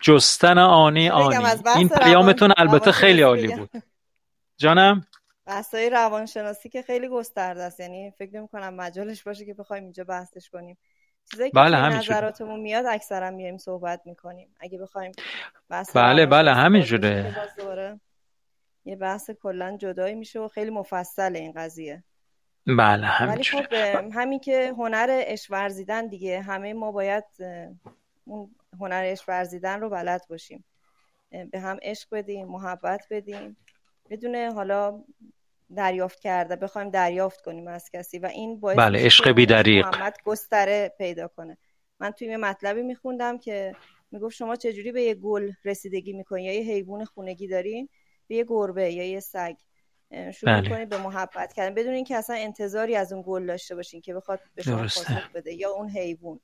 [0.00, 1.36] جستن آنی آنی.
[1.76, 3.70] این پیامتون البته خیلی عالی بود.
[4.56, 5.06] جانم؟
[5.46, 7.80] بحثای روانشناسی که خیلی گسترده است.
[7.80, 10.78] یعنی فکر نمی کنم مجالش باشه که بخوایم اینجا بحثش کنیم.
[11.30, 14.54] چیزایی بله که نظراتمون میاد اکثرا میایم صحبت می‌کنیم.
[14.60, 15.12] اگه بخوایم
[15.94, 17.34] بله بله همینجوره.
[18.84, 22.04] یه بحث کلا جدایی میشه و خیلی مفصله این قضیه.
[22.66, 23.96] بله همینجوره.
[23.96, 27.24] خب همین که هنر اش ورزیدن دیگه همه ما باید
[28.24, 30.64] اون هنر اش ورزیدن رو بلد باشیم.
[31.50, 33.56] به هم عشق بدیم محبت بدیم.
[34.10, 35.04] بدون حالا
[35.76, 40.94] دریافت کرده بخوایم دریافت کنیم از کسی و این باعث بله عشق بیدریق محمد گستره
[40.98, 41.58] پیدا کنه.
[42.00, 43.74] من توی مطلبی میخوندم که
[44.10, 47.88] می‌گفت شما چجوری به یه گل رسیدگی می‌کنی؟ یا یه حیوان خونگی دارین
[48.26, 49.54] به یه گربه یا یه سگ.
[50.10, 50.68] شروع بله.
[50.68, 54.40] کنید به محبت کردن بدون اینکه اصلا انتظاری از اون گل داشته باشین که بخواد
[54.54, 56.40] به شما پاسخ بده یا اون حیوان.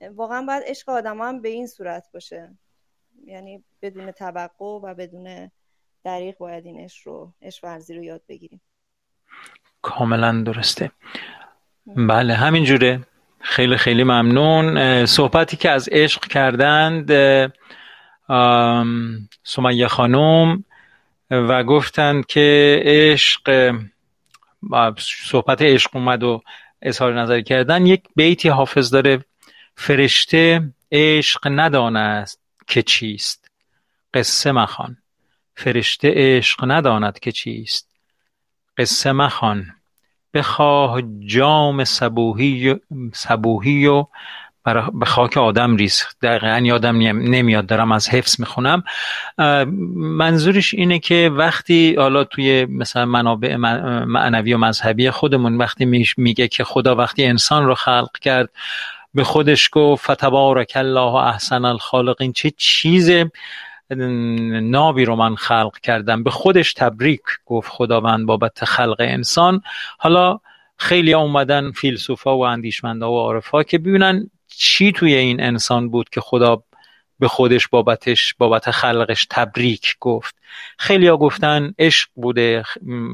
[0.00, 2.58] واقعا باید عشق آدم هم به این صورت باشه.
[3.24, 5.50] یعنی بدون توقع و بدون
[6.04, 8.60] دریق باید این اش رو اش ورزی رو یاد بگیریم.
[9.82, 10.90] کاملا درسته.
[11.86, 13.00] بله همینجوره
[13.40, 15.06] خیلی خیلی ممنون.
[15.06, 17.12] صحبتی که از عشق کردند
[19.44, 20.64] سمیه خانم
[21.30, 23.74] و گفتند که عشق
[24.98, 26.42] صحبت عشق اومد و
[26.82, 27.86] اظهار نظر کردن.
[27.86, 29.24] یک بیتی حافظ داره.
[29.76, 32.24] فرشته عشق ندانه
[32.66, 33.50] که چیست.
[34.14, 34.96] قصه مخوان.
[35.60, 37.88] فرشته عشق نداند که چیست.
[38.78, 39.66] قصه مخوان.
[40.34, 42.68] بخواه جام صبوحی
[43.88, 44.06] و
[44.92, 46.04] به خاک آدم ریز.
[46.22, 48.84] دقیقا یادم نمیاد دارم از حفظ می‌خونم.
[49.96, 55.84] منظورش اینه که وقتی حالا توی مثلا منابع معنوی و مذهبی خودمون وقتی
[56.16, 58.50] میگه که خدا وقتی انسان رو خلق کرد
[59.14, 62.32] به خودش گفت فتبارک الله احسن الخالقین.
[62.32, 63.10] چه چیز
[63.90, 66.22] نابی رو من خلق کردم.
[66.22, 69.62] به خودش تبریک گفت خداوند بابت خلق انسان.
[69.98, 70.40] حالا
[70.76, 76.20] خیلی اومدن فیلسوفا و اندیشمندا و عارفا که ببینن چی توی این انسان بود که
[76.20, 76.62] خدا
[77.18, 80.36] به خودش بابتش بابت خلقش تبریک گفت.
[80.78, 82.64] خیلی ها گفتن عشق بوده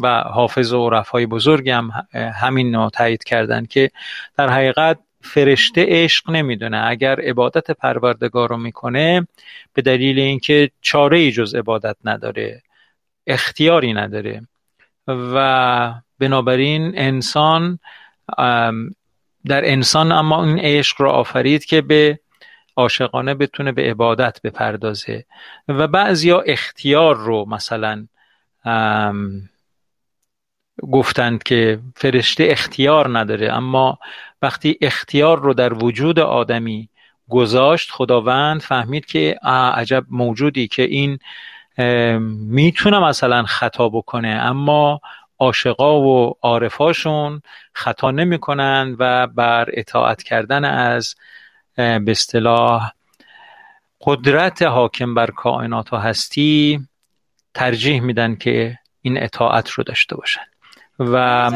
[0.02, 3.90] و حافظ و عرفای بزرگ هم همین رو تایید کردن که
[4.36, 6.86] در حقیقت فرشته عشق نمی‌دونه.
[6.86, 9.26] اگر عبادت پروردگار رو می‌کنه
[9.74, 12.62] به دلیل اینکه چاره ای جز عبادت نداره
[13.26, 14.42] اختیاری نداره.
[15.08, 17.78] و بنابراین انسان
[19.46, 22.18] در انسان اما این عشق رو آفرید که به
[22.76, 25.24] عاشقانه بتونه به عبادت بپردازه.
[25.68, 28.06] و بعضیا اختیار رو مثلا
[30.92, 33.98] گفتند که فرشته اختیار نداره اما
[34.42, 36.88] وقتی اختیار رو در وجود آدمی
[37.28, 39.38] گذاشت خداوند فهمید که
[39.74, 41.18] عجب موجودی که این
[42.48, 45.00] می‌تونه مثلا خطا بکنه اما
[45.38, 47.42] عاشقا و عارفاشون
[47.72, 51.14] خطا نمی‌کنن و بر اطاعت کردن از
[51.76, 52.92] به اصطلاح
[54.00, 56.80] قدرت حاکم بر کائنات و هستی
[57.54, 60.44] ترجیح میدن که این اطاعت رو داشته باشن.
[60.98, 61.50] و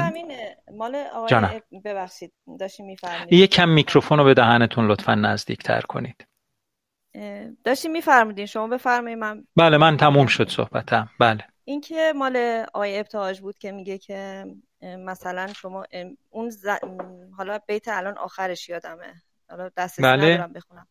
[0.77, 2.97] مال آقای ببخشید داشتی
[3.31, 6.27] یه کم میکروفون رو به دهنتون لطفا نزدیک تر کنید
[7.65, 11.11] داشتی میفرمودین شما بفرمایید من بله من تموم شد صحبتم.
[11.21, 11.45] بله.
[11.65, 12.37] این که مال
[12.75, 14.47] آقای ابتهاج بود که میگه که
[14.83, 15.85] مثلا شما
[16.31, 16.53] اون
[17.37, 19.15] حالا بیت الان آخرش یادمه.
[19.51, 20.35] حالا دستش بله.
[20.35, 20.87] ندارم بخونم.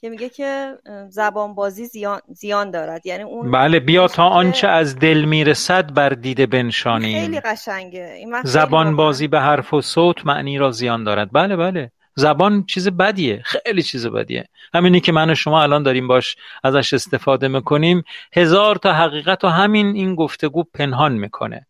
[0.00, 0.74] که میگه که
[1.08, 3.06] زبان بازی زیان, زیان دارد.
[3.06, 8.12] یعنی اون بله بیا تا آنچه از دل می‌رسد بر دیده بنشانی خیلی قشنگه.
[8.16, 11.28] این زبان بازی به حرف و صوت معنی را زیان دارد.
[11.32, 11.90] بله بله.
[12.14, 13.42] زبان چیز بدیه.
[13.44, 14.48] خیلی چیز بدیه.
[14.74, 18.02] همینی که من و شما الان داریم باش ازش استفاده می‌کنیم.
[18.32, 21.66] هزار تا حقیقت و همین این گفتگو پنهان می‌کنه.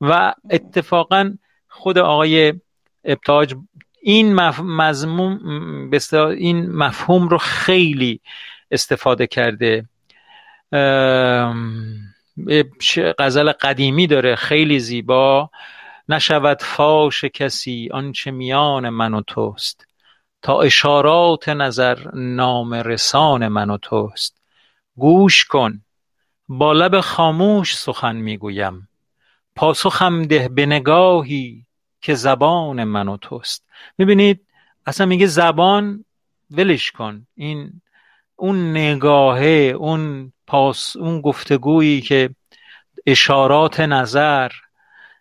[0.00, 1.34] و اتفاقا
[1.68, 2.54] خود آقای
[3.04, 3.54] ابتاج
[4.06, 8.20] این مضموم این مفهوم رو خیلی
[8.70, 9.84] استفاده کرده.
[13.18, 15.50] غزل قدیمی داره خیلی زیبا.
[16.08, 19.86] نشود فاش کسی آنچه میان من و توست.
[20.42, 24.40] تا اشارات نظر نام رسان من و توست.
[24.96, 25.82] گوش کن
[26.48, 28.88] با لب خاموش سخن می‌گویم.
[29.56, 31.66] پاسخم ده به نگاهی
[32.00, 33.63] که زبان من و توست.
[33.98, 34.46] می‌بینید
[34.86, 36.04] اصلا میگه زبان
[36.50, 37.26] ولش کن.
[37.34, 37.80] این
[38.36, 42.30] اون نگاهه اون پاس اون گفتگویی که
[43.06, 44.50] اشارات نظر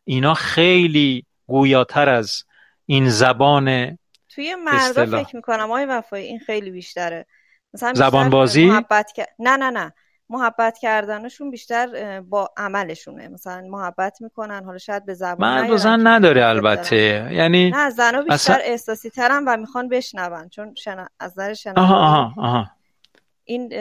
[0.04, 2.44] اینا خیلی گویاتر از
[2.86, 3.98] این زبان
[4.30, 7.26] توی مردا فکر می‌کنم آقای وفایی این خیلی بیشتره.
[7.74, 9.12] مثلا زبان بازی محبت...
[9.40, 9.94] نه نه نه.
[10.30, 13.28] محبت کردنشون بیشتر با عملشونه.
[13.28, 17.30] مثلا محبت می‌کنن حالا شاید به زبان مرد زن نداره البته.
[17.32, 18.56] یعنی نه زنها بیشتر اصلا...
[18.56, 21.08] احساسی ترن و می‌خوان بشنون چون شنا...
[21.20, 22.70] از نظر شنوایی آها آها.
[23.44, 23.74] این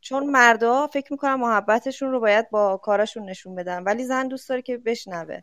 [0.00, 4.62] چون مردا فکر می‌کنن محبتشون رو باید با کارشون نشون بدن ولی زن دوست داره
[4.62, 5.38] که بشنوه.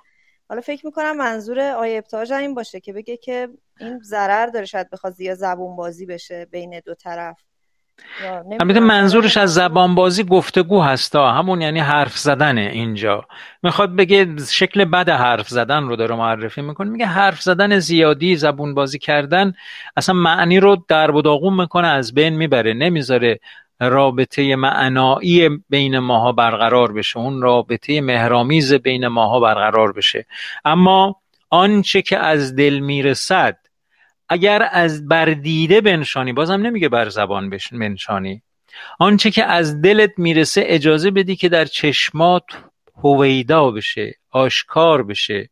[0.50, 3.50] حالا فکر می‌کنم منظور آیه ابتاج این باشه که بگه که
[3.80, 7.38] این ضرر داره شاید بخواد زیاد زبون بازی بشه بین دو طرف.
[8.62, 13.26] البته منظورش از زبان بازی گفتگو هستا همون یعنی حرف زدنه اینجا.
[13.64, 16.90] می‌خواد بگه شکل بد حرف زدن رو داره معرفی می‌کنه.
[16.90, 19.54] میگه حرف زدن زیادی زبون بازی کردن
[19.98, 22.74] اصلا معنی رو در و داغون می‌کنه از بین می‌بره.
[22.74, 23.40] نمی‌ذاره
[23.80, 27.20] رابطه معنایی بین ماها برقرار بشه.
[27.20, 30.26] اون رابطه مهرامیز بین ماها برقرار بشه.
[30.66, 31.16] اما
[31.50, 33.58] آنچه که از دل می‌رسد
[34.30, 38.42] اگر از بر دیده بنشانی بازم نمیگه بر زبان بنشانی.
[39.00, 42.44] آنچه که از دلت می‌رسه اجازه بدی که در چشمات
[43.04, 45.50] هویدا بشه آشکار بشه.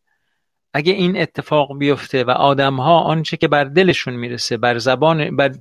[0.73, 5.51] اگه این اتفاق بیفته و آدم ها آنچه که بر دلشون می‌رسه بر زبان بر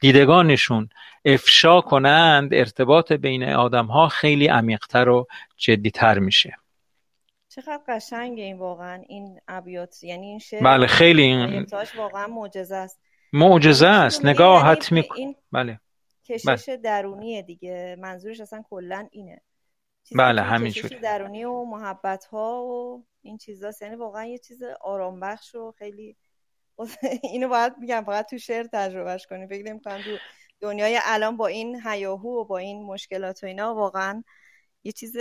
[0.00, 0.88] دیدگانشون
[1.24, 6.57] افشا کنند ارتباط بین آدم ها خیلی عمیقتر و جدیتر میشه.
[7.62, 11.66] چقدر قشنگه این واقعا این ابیات یعنی این شعر بله خیلی این
[11.96, 13.00] واقعا معجزه است.
[13.32, 14.24] معجزه است.
[14.24, 15.80] نگاهت یعنی می بله.
[16.24, 16.76] کشش بله.
[16.76, 17.96] درونیه دیگه.
[17.98, 19.40] منظورش اصلا کلا اینه.
[20.16, 23.82] بله همینجوری درونی و محبت ها و این چیزاست.
[23.82, 26.16] یعنی واقعا یه چیز آرام بخش و خیلی
[27.32, 29.46] اینو باید میگم فقط تو شعر تجربهش کنی.
[29.46, 30.16] فکر نمی‌کنم تو
[30.60, 34.24] دنیای الان با این هیاهو و با این مشکلات و اینا واقعا
[34.84, 35.16] یه چیز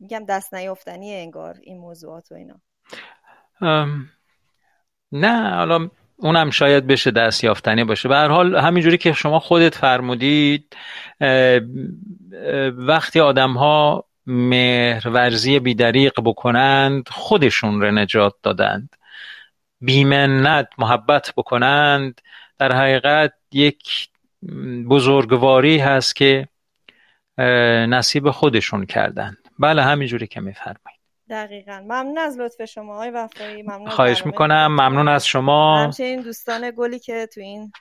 [0.00, 2.60] میگم دست نیافتنی انگار این موضوعات و اینا.
[5.12, 8.08] نه حالا اونم شاید بشه دست یافتنی باشه.
[8.08, 10.76] به هر حال همینجوری که شما خودت فرمودید
[12.76, 18.96] وقتی آدم ها مهرورزی بیدریق بکنند خودشون رو نجات دادند.
[19.80, 22.20] بیمنت محبت بکنند.
[22.58, 24.08] در حقیقت یک
[24.88, 26.48] بزرگواری هست که
[27.88, 31.00] نصیب خودشون کردند بله همینجوری که میفرمایید.
[31.30, 31.80] دقیقا.
[31.80, 33.62] ممنون از لطف شما های وفایی.
[33.62, 34.66] ممنون خواهش می‌کنم.
[34.66, 35.78] ممنون از شما.
[35.78, 37.72] همچنین دوستان گلی که تو این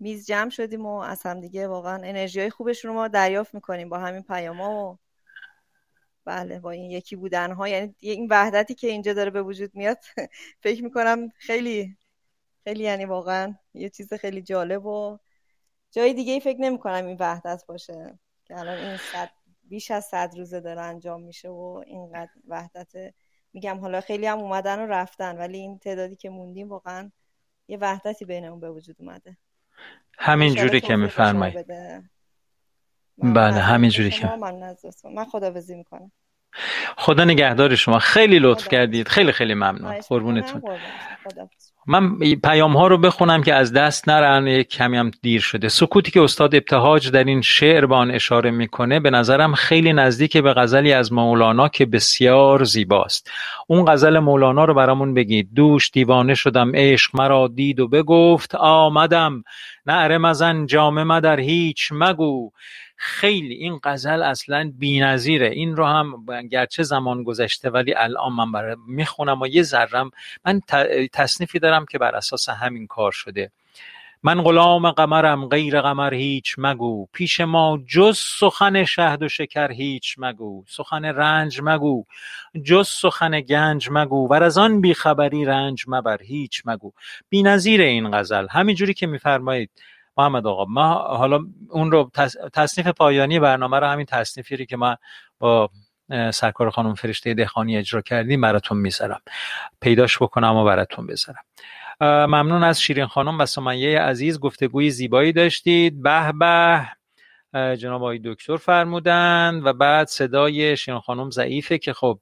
[0.00, 3.88] میز جمع شدیم و از هم دیگه واقعا انرژی های خوبشون رو ما دریافت می‌کنیم
[3.88, 4.98] با همین پیاما و
[6.24, 9.98] بله با این یکی بودن ها یعنی این وحدتی که اینجا داره به وجود میاد
[10.64, 11.96] فکر می‌کنم خیلی
[12.64, 15.18] خیلی یعنی واقعا یه چیز خیلی جالب و
[15.90, 18.18] جای دیگه ای فکر نمی کنم این وحدت باشه.
[18.44, 19.30] که الان این صد
[19.68, 23.14] بیش از صد روزه داره انجام میشه و اینقدر وحدت.
[23.52, 27.10] میگم حالا خیلی هم اومدن و رفتن ولی این تعدادی که موندیم واقعا
[27.68, 29.36] یه وحدتی بینمون به وجود اومده.
[30.18, 31.66] همین جوری که میفرمایید
[33.18, 34.36] بله همین جوری که.
[34.36, 34.74] من
[35.04, 36.12] من خداوزی می‌کنم.
[36.96, 37.98] خدا نگهدار شما.
[37.98, 39.08] خیلی لطف کردید.
[39.08, 40.00] خیلی خیلی ممنون.
[40.00, 40.62] قربونتون.
[41.86, 45.68] من پیام ها رو بخونم که از دست نرن یک کمی هم دیر شده.
[45.68, 50.36] سکوتی که استاد ابتهاج در این شعر به آن اشاره می‌کنه به نظرم خیلی نزدیک
[50.36, 53.30] به غزلی از مولانا که بسیار زیباست.
[53.66, 55.48] اون غزل مولانا رو برامون بگید.
[55.54, 59.44] دوش دیوانه شدم عشق مرا دید و بگفت آمدم.
[59.86, 62.50] نعره مزن جامه در هیچ مگو.
[63.06, 65.46] خیلی این غزل اصلا بی‌نظیره.
[65.46, 70.10] این رو هم گرچه زمان گذشته ولی الان من برای می‌خونم و یه ذرم
[70.44, 70.60] من
[71.12, 73.50] تصنیفی دارم که بر اساس همین کار شده.
[74.22, 77.06] من غلام قمرم غیر قمر هیچ مگو.
[77.12, 80.64] پیش ما جز سخن شهد و شکر هیچ مگو.
[80.68, 82.04] سخن رنج مگو.
[82.64, 84.28] جز سخن گنج مگو.
[84.30, 86.92] ور از آن بیخبری رنج مبر هیچ مگو.
[87.28, 88.46] بی‌نظیر این غزل.
[88.50, 89.70] همینجوری که میفرمایید
[90.16, 92.10] محمد آقا ما حالا اون رو
[92.52, 94.96] تصنیف پایانی برنامه رو همین تصنیفی که ما
[95.38, 95.70] با
[96.32, 99.20] سرکار خانم فرشته دهخانی اجرا کردیم براتون می‌ذارم.
[99.80, 101.44] پیداش بکنم و براتون بذارم.
[102.00, 106.02] ممنون از شیرین خانم و سمیه عزیز گفتگوی زیبایی داشتید.
[106.02, 106.88] به به.
[107.76, 112.18] جناب آقای دکتر فرمودن و بعد صدای شیرین خانم ضعیفه که خب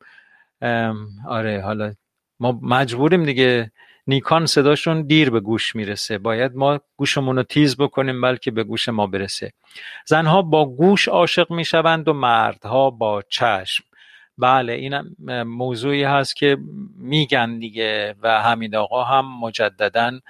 [1.28, 1.94] آره حالا
[2.40, 3.72] ما مجبوریم دیگه
[4.06, 6.18] نیکان صداشون دیر به گوش می‌رسه.
[6.18, 9.52] باید ما گوشمون رو تیز بکنیم بلکه به گوش ما برسه.
[10.06, 13.84] زنها با گوش عاشق می‌شوند و مردها با چشم.
[14.38, 15.00] بله این
[15.42, 16.56] موضوعی هست که
[16.98, 20.20] میگن دیگه و حمید آقا هم مجددا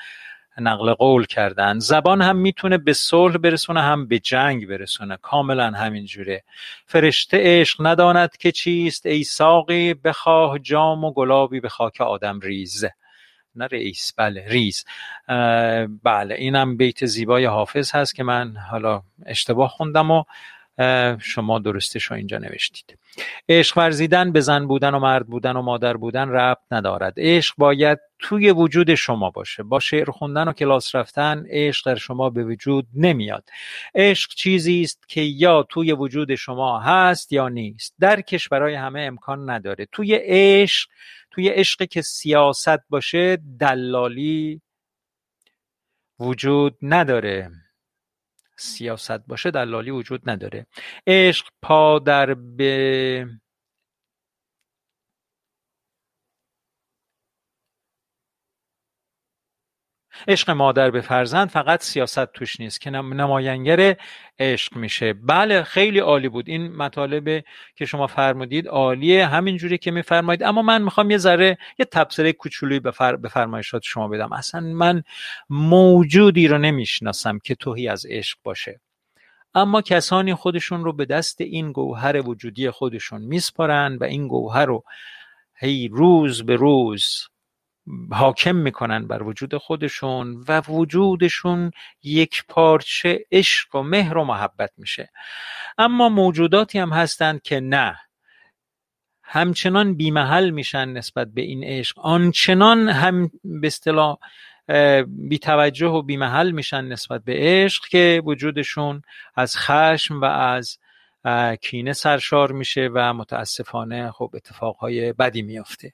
[0.58, 1.78] نقل قول کردن.
[1.78, 5.18] زبان هم می‌تونه به صلح برسونه هم به جنگ برسونه.
[5.22, 6.44] کاملا همینجوره
[6.86, 12.94] فرشته عشق نداند که چیست ای ساقی بخواه جام و گلابی به خاک آدم ریزه
[13.54, 14.84] نه رئیس بله ریز
[16.02, 20.24] بله اینم بیت زیبای حافظ هست که من حالا اشتباه خوندم و
[21.20, 22.98] شما درستش رو اینجا نوشتید.
[23.48, 27.14] عشق ورزیدن به زن بودن و مرد بودن و مادر بودن ربط ندارد.
[27.16, 29.62] عشق باید توی وجود شما باشه.
[29.62, 33.44] با شعر خوندن و کلاس رفتن عشق در شما به وجود نمیاد.
[33.94, 37.94] عشق چیزی است که یا توی وجود شما هست یا نیست.
[38.00, 39.86] درکش برای همه امکان نداره.
[39.92, 40.88] توی عشق
[41.30, 44.60] توی عشقی که سیاست باشه دلالی
[46.20, 47.50] وجود نداره.
[48.56, 50.66] سیاست باشه دلالی وجود نداره.
[51.06, 53.26] عشق پا در به
[60.28, 63.96] عشق مادر به فرزند فقط سیاست توش نیست که نماینگر
[64.38, 65.12] عشق میشه.
[65.12, 66.48] بله خیلی عالی بود.
[66.48, 67.44] این مطالب
[67.76, 69.26] که شما فرمودید عالیه.
[69.26, 70.42] همینجوری که میفرمایید.
[70.42, 72.34] اما من می‌خوام یه ذره یه تبصره
[72.94, 73.16] فر...
[73.16, 74.32] به فرمایشات شما بدم.
[74.32, 75.02] اصلا من
[75.50, 78.80] موجودی رو نمی‌شناسم که توهی از عشق باشه.
[79.54, 84.84] اما کسانی خودشون رو به دست این گوهر وجودی خودشون میسپارن و این گوهر رو
[85.54, 87.28] هی روز به روز
[88.10, 91.70] حاکم می‌کنن بر وجود خودشون و وجودشون
[92.02, 95.10] یک پارچه عشق و مهر و محبت میشه.
[95.78, 97.98] اما موجوداتی هم هستند که نه.
[99.22, 101.98] همچنان بیمحل میشن نسبت به این عشق.
[101.98, 104.16] آنچنان هم به اصطلاح
[105.06, 109.02] بی توجه و بیمحل میشن نسبت به عشق که وجودشون
[109.34, 110.78] از خشم و از
[111.60, 115.92] کینه سرشار میشه و متاسفانه خب اتفاقهای بدی میافته.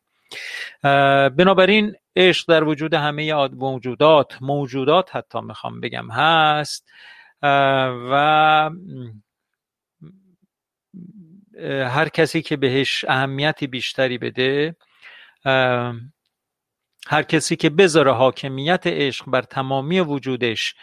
[1.37, 6.89] بنابراین عشق در وجود همه موجودات موجودات حتی می‌خوام بگم هست.
[7.43, 8.71] و
[11.89, 14.77] هر کسی که بهش اهمیتی بیشتری بده
[17.07, 20.75] هر کسی که بذاره حاکمیت عشق بر تمامی وجودش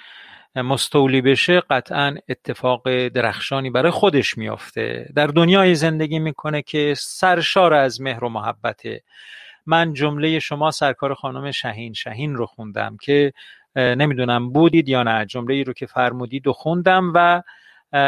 [0.55, 5.09] مستولی بشه قطعا اتفاق درخشانی برای خودش میافته.
[5.15, 9.03] در دنیای زندگی می‌کنه که سرشار از مهر و محبته
[9.65, 13.33] من جمله شما سرکار خانم شهین شهین رو خوندم که
[13.75, 17.41] نمی‌دونم بودید یا نه جمله ای رو که فرمودید و خوندم و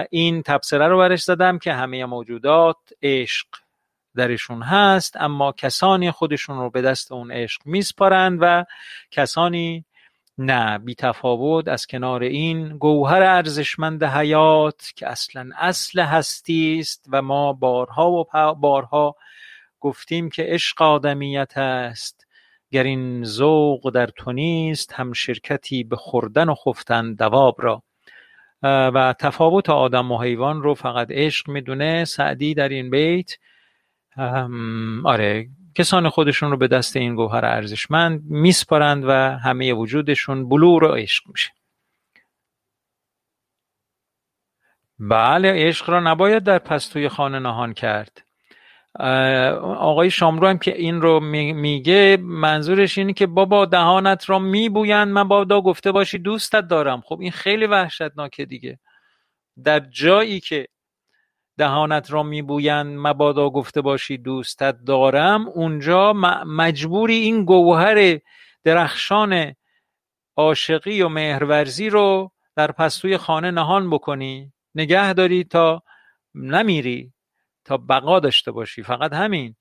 [0.10, 3.48] این تبصره رو برش زدم که همه موجودات عشق
[4.16, 8.66] درشون هست اما کسانی خودشون رو به دست اون عشق میسپارند و
[9.12, 9.86] کسانی
[10.38, 17.22] نه بی تفاوت از کنار این گوهر ارزشمند حیات که اصلا اصل هستی است و
[17.22, 19.16] ما بارها و بارها
[19.80, 22.28] گفتیم که عشق آدمیت است.
[22.72, 27.84] گر این ذوق در تو نیست هم شرکتی به خوردن و خفتن دواب را.
[28.64, 32.06] و تفاوت آدم و حیوان رو فقط عشق می‌دونه.
[32.06, 33.32] سعدی در این بیت.
[35.04, 35.48] آره
[35.78, 39.12] کسان خودشون رو به دست این گوهر ارزشمند میسپارند و
[39.44, 41.52] همه وجودشون بلور و عشق میشه.
[45.00, 48.24] بله عشق را نباید در پستوی خانه نهان کرد.
[49.60, 55.28] آقای شامرو هم که این رو میگه منظورش اینه که بابا دهانت را میبویند من
[55.28, 57.02] بادا گفته باشی دوستت دارم.
[57.02, 58.80] خب این خیلی وحشتناکه دیگه.
[59.64, 60.68] در جایی که
[61.58, 62.98] دهانت را میبویند.
[63.00, 65.48] مبادا گفته باشی دوستت دارم.
[65.48, 66.14] اونجا
[66.46, 68.20] مجبوری این گوهر
[68.64, 69.54] درخشان
[70.38, 74.54] عاشقی و مهرورزی رو در پستوی خانه نهان بکنی.
[74.76, 75.84] نگه داری تا
[76.36, 77.14] نمیری
[77.66, 78.84] تا بقا داشته باشی.
[78.84, 79.56] فقط همین.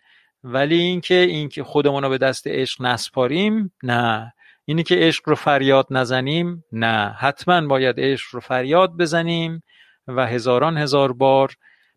[0.45, 4.33] ولی اینکه اینکه خودمون رو به دست عشق نسپاریم نه.
[4.65, 7.17] اینی که عشق رو فریاد نزنیم نه.
[7.19, 9.63] حتما باید عشق رو فریاد بزنیم
[10.09, 11.55] و هزاران هزار بار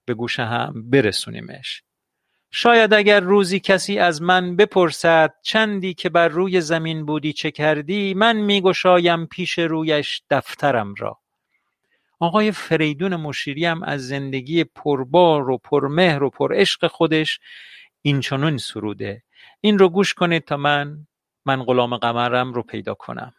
[0.10, 1.84] به گوش هم برسونیمش.
[2.52, 8.14] شاید اگر روزی کسی از من بپرسد چندی که بر روی زمین بودی چه کردی
[8.14, 11.20] من میگشایم پیش رویش دفترم را.
[12.20, 17.40] آقای فریدون مشیری هم از زندگی پربار و پرمهر و پرعشق خودش
[18.02, 19.24] این چنون سروده.
[19.62, 21.08] این رو گوش کنید تا من
[21.46, 23.34] من غلام قمرم رو پیدا کنم.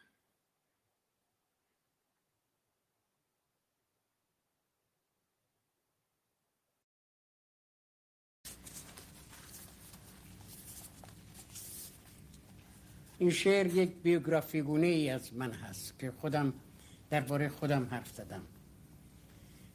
[13.20, 16.52] این شعر یک بیوگرافی گونه ای از من هست که خودم
[17.10, 18.42] درباره خودم حرف زدم.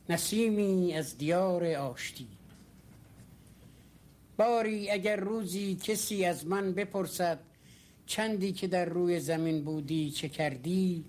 [0.09, 2.27] نسیمی از دیار آشتی.
[4.37, 7.39] باری اگر روزی کسی از من بپرسد
[8.05, 11.05] چندی که در روی زمین بودی چه کردی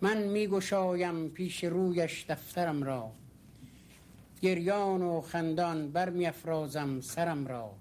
[0.00, 3.12] من میگشایم پیش رویش دفترم را.
[4.42, 7.72] گریان و خندان برمیافرازم سرم را.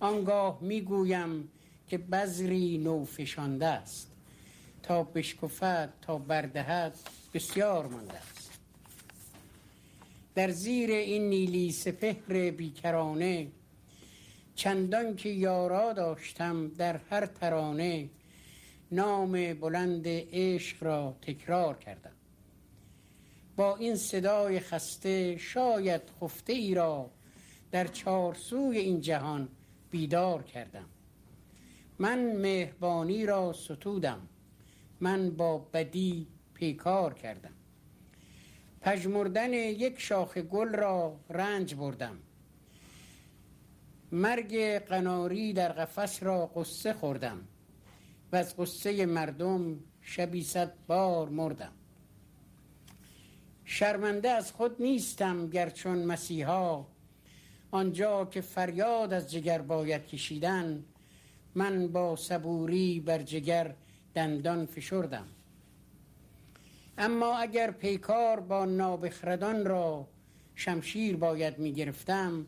[0.00, 1.48] آنگاه می‌گویم
[1.90, 4.10] که بذری نو فشانده است.
[4.82, 6.98] تا بشکفد تا بردهد
[7.34, 8.50] بسیار مانده است.
[10.34, 13.46] در زیر این نیلی سپهر بیکرانه
[14.54, 18.08] چندان که یارا داشتم در هر ترانه
[18.92, 22.12] نام بلند عشق را تکرار کردم.
[23.56, 27.10] با این صدای خسته شاید خفته ای را
[27.70, 29.48] در چارسوی این جهان
[29.90, 30.86] بیدار کردم.
[32.00, 34.28] من مهربانی را ستودم.
[35.00, 37.52] من با بدی پیکار کردم.
[38.80, 42.18] پژمردن یک شاخ گل را رنج بردم.
[44.12, 47.48] مرگ قناری در قفس را قصه خوردم.
[48.32, 51.72] و از قصه مردم شبی صد بار مردم.
[53.64, 56.86] شرمنده از خود نیستم گرچون مسیحا.
[57.70, 60.84] آنجا که فریاد از جگر باید کشیدن
[61.54, 63.74] من با صبوری بر جگر
[64.14, 65.26] دندان فشردم.
[66.98, 70.08] اما اگر پیکار با نابخردان را
[70.54, 72.46] شمشیر باید می گرفتم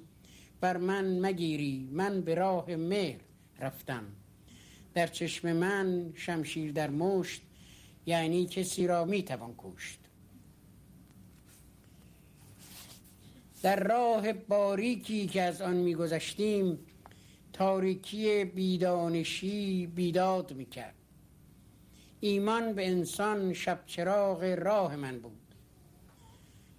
[0.60, 3.20] بر من مگیری من به راه مهر
[3.60, 4.04] رفتم.
[4.94, 7.42] در چشم من شمشیر در مشت
[8.06, 9.98] یعنی کسی را می توان کشت.
[13.62, 16.78] در راه باریکی که از آن میگذشتیم
[17.62, 20.94] تاریکی بیدانشی بیداد می‌کرد.
[22.20, 25.54] ایمان به انسان شب چراغ راه من بود.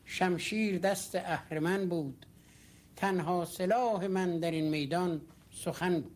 [0.06, 2.26] شمشیر دست اهرمن بود.
[2.96, 6.16] تنها سلاح من در این میدان سخن بود.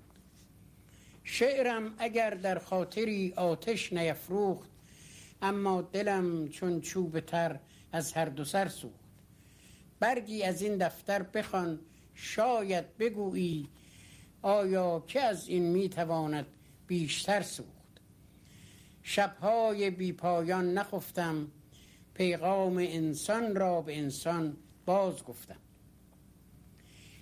[1.24, 4.70] شعرم اگر در خاطری آتش نیفروخت
[5.42, 7.60] اما دلم چون چوب تر
[7.92, 9.00] از هر دو سر سوخت.
[10.00, 11.80] برگی از این دفتر بخوان
[12.16, 13.70] شاید بگویی
[14.42, 16.46] آیا که از این می‌تواند
[16.88, 18.02] بیشتر سوخت؟
[19.04, 21.48] شبهای بی پایان نخفتم
[22.14, 25.58] پیغام انسان را به انسان باز گفتم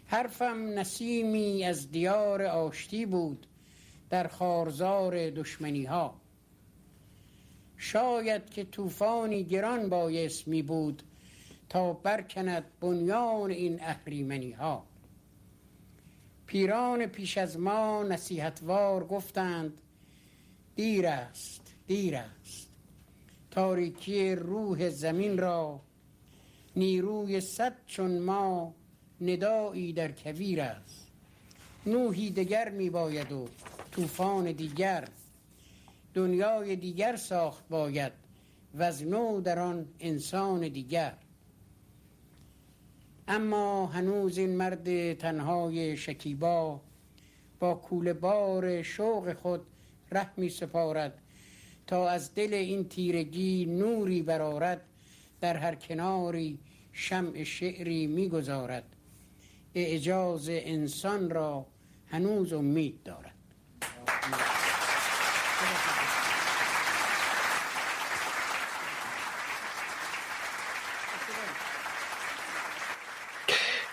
[0.07, 3.47] حرفم نسیمی از دیار آشتی بود
[4.09, 6.21] در خارزار دشمنی ها
[7.77, 11.03] شاید که طوفانی گران بایست می بود
[11.69, 14.85] تا برکند بنیان این اهریمنی ها
[16.47, 19.81] پیران پیش از ما نصیحتوار گفتند
[20.75, 22.69] دیر است دیر است.
[23.51, 25.81] تاریکی روح زمین را
[26.75, 28.75] نیروی صد چون ما
[29.21, 31.07] ندایی در کویر است.
[31.85, 33.47] نوحی دیگر می باید و
[33.91, 35.07] طوفان دیگر
[36.13, 38.11] دنیای دیگر ساخت باید
[38.73, 41.13] و از نو در آن انسان دیگر.
[43.27, 46.81] اما هنوز این مرد تنهای شکیبا
[47.59, 49.61] با کول بار شوق خود
[50.11, 51.21] ره می سپارد
[51.87, 54.81] تا از دل این تیرگی نوری برارد
[55.41, 56.59] در هر کناری
[56.93, 58.83] شمع شعری می‌گذارد.
[59.75, 61.65] اعجاز انسان را
[62.07, 63.34] هنوز امید دارد.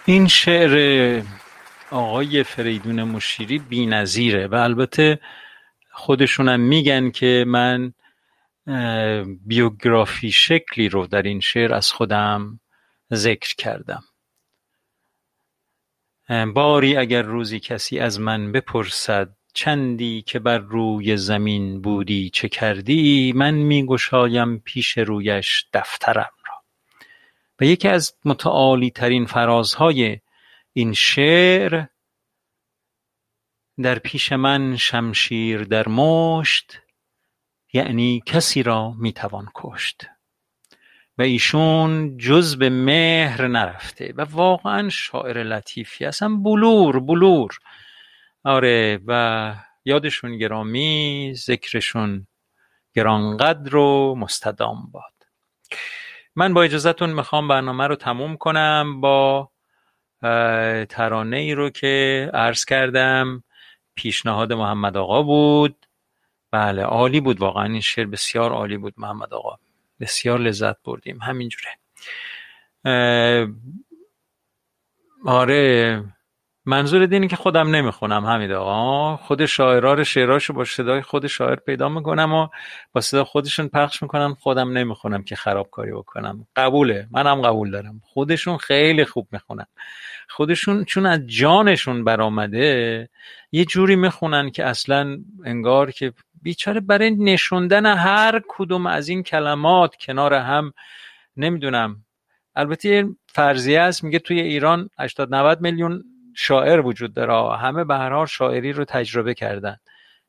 [0.04, 1.22] این شعر
[1.90, 5.20] آقای فریدون مشیری بی نظیره و البته
[5.92, 7.92] خودشونم میگن که من
[9.46, 12.60] بیوگرافی شکلی رو در این شعر از خودم
[13.14, 14.04] ذکر کردم.
[16.54, 23.32] باری اگر روزی کسی از من بپرسد چندی که بر روی زمین بودی چه کردی
[23.36, 26.30] من میگشایم پیش رویش دفترم.
[27.62, 30.20] و یکی از متعالی ترین فرازهای
[30.72, 31.84] این شعر
[33.82, 36.78] در پیش من شمشیر در مشت
[37.72, 40.06] یعنی کسی را می‌توان کشت.
[41.18, 47.58] و ایشون جز به مهر نرفته و واقعا شاعر لطیفی اصلا بلور بلور.
[48.44, 52.26] آره و یادشون گرامی ذکرشون
[52.94, 55.12] گرانقدر و مستدام باد.
[56.36, 59.50] من با اجازهتون می‌خوام برنامه رو تموم کنم با
[60.88, 63.44] ترانه ای رو که عرض کردم.
[63.94, 65.86] پیشنهاد محمد آقا بود.
[66.50, 67.64] بله عالی بود واقعا.
[67.64, 69.58] این شعر بسیار عالی بود محمد آقا.
[70.00, 71.18] بسیار لذت بردیم.
[71.22, 71.70] همینجوره.
[75.26, 76.04] آره
[76.66, 81.56] منظور اینه که خودم نمی‌خونم حمید آقا؟ خود شاعرها رو شعراشو با صدای خود شاعر
[81.56, 82.48] پیدا می‌کنم و
[82.92, 86.46] با صدا خودشون پخش می‌کنم خودم نمی‌خونم که خرابکاری بکنم.
[86.56, 88.00] قبوله منم قبول دارم.
[88.04, 89.66] خودشون خیلی خوب می‌خونن.
[90.28, 93.08] خودشون چون از جانشون برآمده
[93.52, 96.12] یه جوری می‌خونن که اصلا انگار که
[96.42, 100.72] بیچاره برای نشوندن هر کدوم از این کلمات کنار هم
[101.36, 102.04] نمی‌دونم.
[102.56, 107.58] البته فرضیه است میگه توی ایران 80 90 میلیون شاعر وجود داره.
[107.58, 109.76] همه به هر شاعری رو تجربه کردن.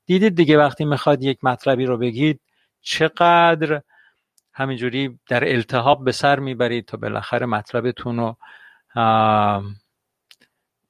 [0.06, 2.42] دیدید دیگه وقتی می‌خواد یک مطلبی رو بگید
[2.82, 3.82] چقدر
[4.54, 8.38] همینجوری در التهاب به سر می‌برید تا بالاخره مطلبتون رو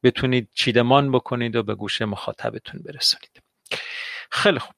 [0.04, 3.42] بتونید چیدمان بکنید و به گوش مخاطبتون برسونید.
[4.32, 4.74] خیلی خوب.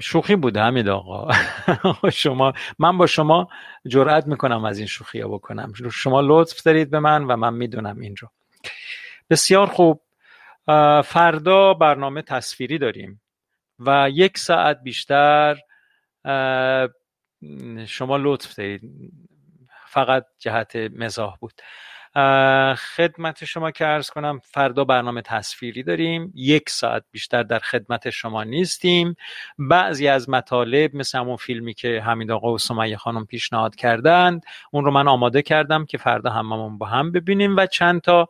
[0.00, 1.32] شوخی بوده همین آقا.
[2.12, 3.48] شما من با شما
[3.86, 5.72] جرأت می‌کنم از این شوخی ها بکنم.
[5.92, 8.28] شما لطف دارید به من و من می‌دونم این رو.
[9.30, 10.02] بسیار خوب.
[11.04, 13.20] فردا برنامه تصویری داریم
[13.78, 15.58] و یک ساعت بیشتر
[17.86, 18.82] شما لطف دارید.
[19.86, 21.52] فقط جهت مزاح بود.
[22.76, 26.32] خدمت شما که ارز کنم فردا برنامه تصویری داریم.
[26.34, 29.14] یک ساعت بیشتر در خدمت شما نیستیم.
[29.58, 34.84] بعضی از مطالب مثل همون فیلمی که حمید آقا و سمیه خانم پیشنهاد کردند اون
[34.84, 38.28] رو من آماده کردم که فردا هممون با هم ببینیم و چند تا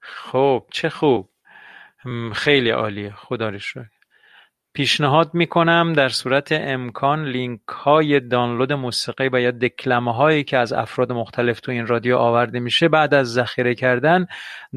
[0.00, 1.30] خب چه خوب.
[2.34, 3.12] خیلی عالیه.
[3.12, 3.58] خدا رو
[4.74, 10.72] پیشنهاد می‌کنم در صورت امکان لینک های دانلود موسیقی و یا دکلمه هایی که از
[10.72, 14.26] افراد مختلف تو این رادیو آورده میشه بعد از ذخیره کردن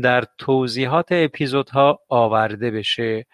[0.02, 3.26] در توضیحات اپیزودها آورده بشه.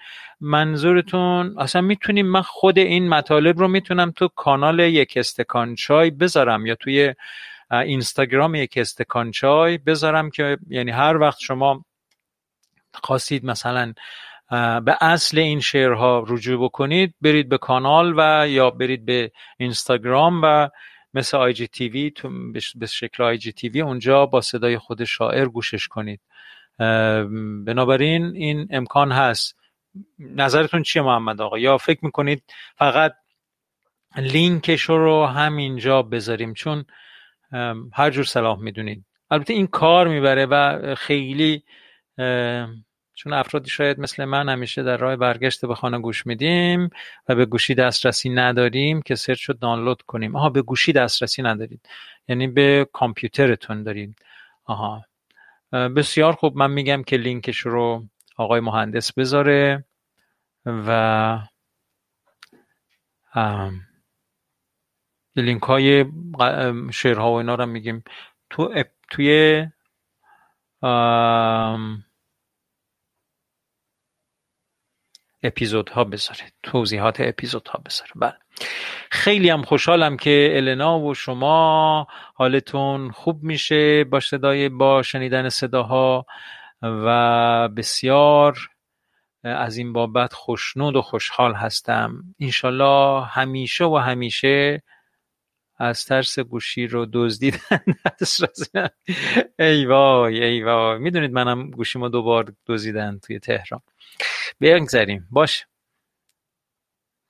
[0.41, 6.65] منظورتون اصلا می‌تونیم من خود این مطالب رو می‌تونم تو کانال یک استکان چای بذارم
[6.65, 7.13] یا توی
[7.71, 11.85] اینستاگرام یک استکان چای بذارم که یعنی هر وقت شما
[12.93, 13.93] خواستید مثلا
[14.85, 17.13] به اصل این شعرها رجوع بکنید.
[17.21, 20.69] برید به کانال و یا برید به اینستاگرام و
[21.13, 22.13] مثل آی جی تیوی
[22.75, 26.21] به شکل آی جی تیوی اونجا با صدای خود شاعر گوشش کنید.
[27.65, 29.55] بنابراین این امکان هست.
[30.19, 32.43] نظرتون چیه محمد آقا؟ یا فکر می‌کنید
[32.75, 33.13] فقط
[34.17, 36.85] لینکش رو همینجا بذاریم؟ چون
[37.93, 39.05] هر جور صلاح می‌دونید.
[39.31, 41.63] البته این کار می‌بره و خیلی
[43.13, 46.89] چون افرادی شاید مثل من همیشه در راه برگشت به خانه گوش میدیم
[47.27, 50.35] و به گوشی دسترسی نداریم که سرچ رو دانلود کنیم.
[50.35, 51.89] آها به گوشی دسترسی ندارید.
[52.27, 54.15] یعنی به کامپیوترتون دارید.
[54.65, 55.05] آها.
[55.71, 56.57] بسیار خوب.
[56.57, 58.05] من میگم که لینکش رو
[58.37, 59.85] آقای مهندس بذاره
[60.65, 61.39] و
[65.35, 66.05] لینک های
[66.91, 68.03] شعرها و اینا رو میگیم.
[68.49, 69.67] تو توی
[75.43, 78.11] اپیزودها بذاره توضیحات اپیزودها بذاره.
[78.15, 78.33] بله.
[79.11, 86.25] خیلی هم خوشحالم که النا و شما حالتون خوب میشه با صدای با شنیدن صداها
[86.81, 88.57] و بسیار
[89.43, 92.23] از این بابت خوشنود و خوشحال هستم.
[92.39, 94.83] انشالله همیشه و همیشه
[95.77, 97.79] از ترس گوشی رو دزدیدن
[99.59, 100.99] ای وای ای وای.
[100.99, 103.81] می‌دونید منم گوشیمو دوبار دزدیدن توی تهران.
[104.61, 105.65] بگذریم باش.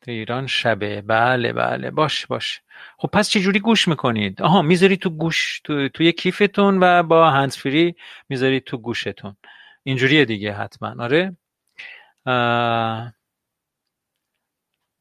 [0.02, 1.02] تو ایران شبه.
[1.02, 1.92] بله بله.
[1.92, 2.62] باش باش.
[2.98, 7.96] خب پس چجوری گوش می‌کنید؟ آها می‌ذاری تو گوش تو توی کیفتون و با هندزفری
[8.30, 9.38] می‌ذاری تو گوشتون.
[9.84, 10.96] اینجوریه دیگه حتما.
[11.04, 11.38] آره؟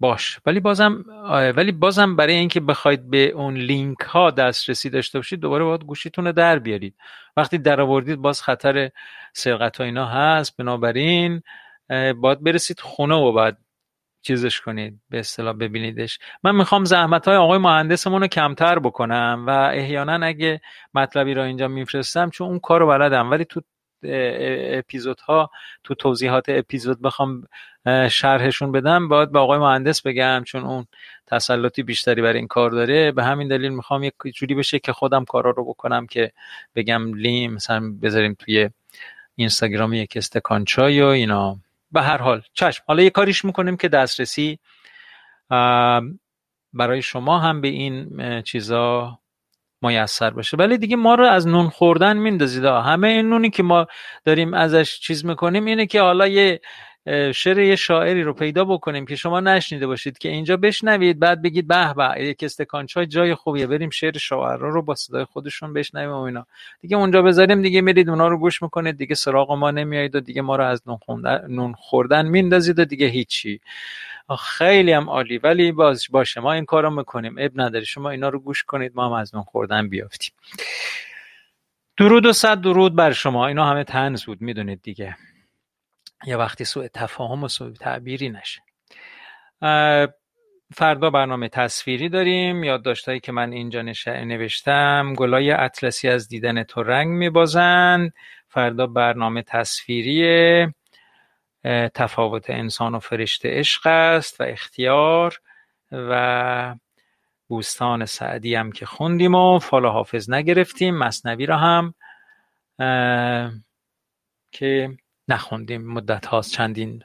[0.01, 0.41] باش.
[0.47, 1.05] ولی بازم
[1.57, 6.27] ولی بازم برای اینکه بخواید به اون لینک ها دسترسی داشته باشید دوباره باید گوشیتون
[6.27, 6.95] رو در بیارید.
[7.37, 8.91] وقتی در آوردید باز خطر
[9.33, 10.57] سرقت ها اینا هست.
[10.57, 11.43] بنابراین
[12.17, 13.59] باید برسید خونه و بعد
[14.23, 16.19] چیزش کنید به اصطلاح ببینیدش.
[16.43, 20.61] من می‌خوام زحمت های آقای مهندسمون رو کمتر بکنم و احیانا اگه
[20.95, 23.31] مطلبی را اینجا میفرستم چون اون کار رو بلدم.
[23.31, 23.61] ولی تو
[24.73, 25.51] اپیزودها
[25.85, 27.43] تو توضیحات اپیزود بخوام
[28.11, 30.87] شرحشون بدم باید به آقای مهندس بگم چون اون
[31.27, 33.13] تسلطی بیشتری برای این کار داره.
[33.13, 36.33] به همین دلیل می‌خوام یک جوری بشه که خودم کارا رو بکنم که
[36.75, 38.71] بگم لیم مثلا بذاریم توی
[39.37, 41.59] اینستاگرام یک استکان چای و اینا.
[41.93, 42.43] به هر حال.
[42.53, 42.85] چشم.
[42.87, 44.59] حالا یه کاریش می‌کنیم که دسترسی
[46.73, 49.19] برای شما هم به این چیزا
[49.83, 52.65] میسر بشه ولی دیگه ما رو از نون خوردن میندازید.
[52.65, 53.87] همه این نونی که ما
[54.25, 56.61] داریم ازش چیز می‌کنیم اینه که حالا یه
[57.35, 61.69] شعر یه شاعری رو پیدا بکنیم که شما نشنیده باشید که اینجا بشنوید بعد بگید
[61.69, 66.11] به به یک استکان چای جای خوبیه بریم شعر شاعرها رو با صدای خودشون بشنویم
[66.11, 66.47] و اینا.
[66.81, 70.43] دیگه اونجا بذاریم دیگه میرید اونا رو گوش می‌کنید دیگه سراغ ما نمیایید و دیگه
[70.43, 70.83] ما رو از
[71.49, 73.61] نون خوردن میندازید و دیگه هیچی.
[74.39, 75.39] خیلی هم عالی.
[75.39, 77.35] ولی باز باشه ما این کارو می‌کنیم.
[77.39, 80.33] اب نداره شما اینا رو گوش کنید ما هم از نون خوردن بیافتیم.
[81.97, 83.47] درود و صد درود بر شما.
[83.47, 85.17] اینا همه تنز بود می‌دونید دیگه.
[86.27, 88.63] یه وقتی سوء تفاهم و سوء تعبیری نشه.
[90.75, 92.65] فردا برنامه تصویری داریم.
[92.65, 95.15] یادداشتهایی که من اینجا نوشتم.
[95.17, 98.15] گلای اطلسی از دیدن تو رنگ میبازند
[98.49, 100.67] فردا برنامه تصویری
[101.95, 105.41] تفاوت انسان و فرشته عشق است و اختیار
[105.93, 106.75] و
[107.47, 110.99] بوستان سعدی هم که خوندیم و فال حافظ نگرفتیم.
[110.99, 111.95] مصنوی را هم
[114.53, 114.97] که
[115.33, 117.03] نخوندیم مدت هاست چندین.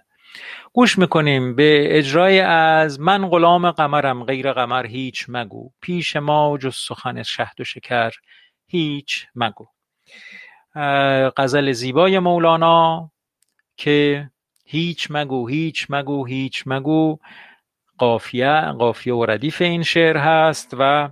[0.74, 5.72] گوش می‌کنیم به اجرای از من غلام قمرم غیر قمر هیچ مگو.
[5.82, 8.12] پیش ما جز سخن شهد و شکر
[8.68, 9.68] هیچ مگو.
[11.38, 13.12] غزل زیبای مولانا
[13.78, 14.30] که
[14.66, 17.18] هیچ مگو هیچ مگو هیچ مگو.
[17.98, 21.10] قافیه قافیه و ردیف این شعر هست و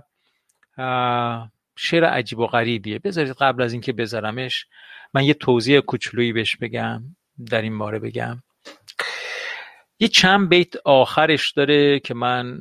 [1.76, 2.98] شعر عجیب و غریبیه.
[2.98, 4.66] بذارید قبل از اینکه بذارمش
[5.14, 7.02] من یه توضیح کوچولویی بهش بگم
[7.50, 8.42] در این باره بگم.
[9.98, 12.58] یه چند بیت آخرش داره که من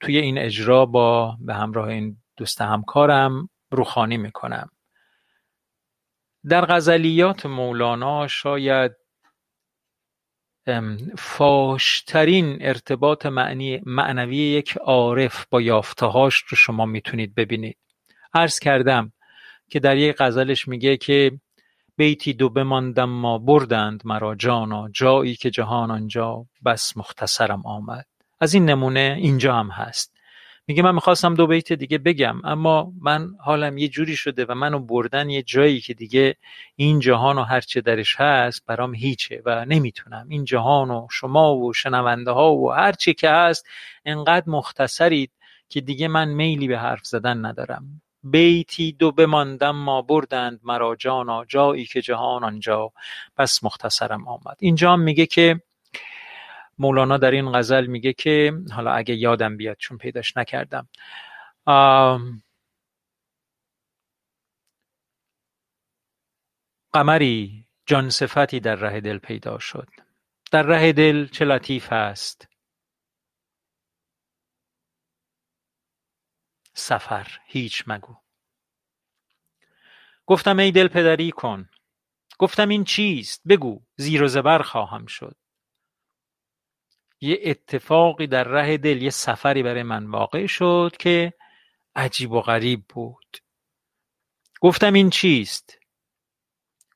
[0.00, 4.70] توی این اجرا با به همراه این دوست همکارم روخانی می‌کنم.
[6.48, 8.92] در غزلیات مولانا شاید
[11.18, 17.78] فاشترین ارتباط معنی معنوی یک عارف با یافتهاش رو شما می‌تونید ببینید.
[18.36, 19.12] عرض کردم
[19.68, 21.32] که در یک غزلش میگه که
[21.96, 28.06] بیتی دو بماندم ما بردند مرا جانا جایی که جهان آنجا بس مختصرم آمد.
[28.40, 30.12] از این نمونه اینجا هم هست.
[30.68, 34.78] میگه من می‌خواستم دو بیت دیگه بگم اما من حالم یه جوری شده و منو
[34.78, 36.36] بردن یه جایی که دیگه
[36.76, 40.26] این جهان و هرچه درش هست برام هیچه و نمی‌تونم.
[40.28, 43.66] این جهان و شما و شنونده ها و هرچه که هست
[44.04, 45.30] انقدر مختصرید
[45.68, 48.02] که دیگه من میلی به حرف زدن ندارم.
[48.30, 52.92] بیتی دو بماندم ما بردند مرا جانا جایی که جهان آنجا
[53.38, 54.56] بس مختصرم آمد.
[54.58, 55.60] اینجا میگه که
[56.78, 60.88] مولانا در این غزل میگه که حالا اگه یادم بیاد چون پیداش نکردم.
[66.92, 69.88] قمری جان صفتی در ره دل پیدا شد.
[70.52, 72.48] در ره دل چه لطیف است.
[76.76, 78.16] سفر هیچ مگو.
[80.26, 81.68] گفتم ای دل پدری کن.
[82.38, 85.36] گفتم این چیست؟ بگو زیر و زبر خواهم شد.
[87.20, 91.32] یه اتفاقی در ره دل یه سفری برای من واقع شد که
[91.94, 93.36] عجیب و غریب بود.
[94.60, 95.78] گفتم این چیست؟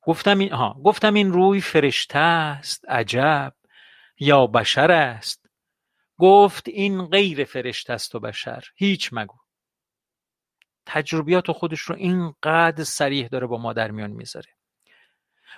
[0.03, 3.55] گفتم این ها گفتم این روی فرشته است عجب
[4.19, 5.47] یا بشر است.
[6.19, 9.37] گفت این غیر فرشته است و بشر هیچ مگو.
[10.87, 14.49] تجربیات خودش رو اینقدر سریح داره با ما در میان می‌ذاره.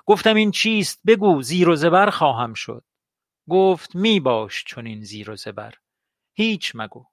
[0.07, 2.85] گفتم این چیست؟ بگو زیر و زبر خواهم شد.
[3.51, 5.75] گفت می باش چنین زیر و زبر.
[6.33, 7.07] هیچ مگو.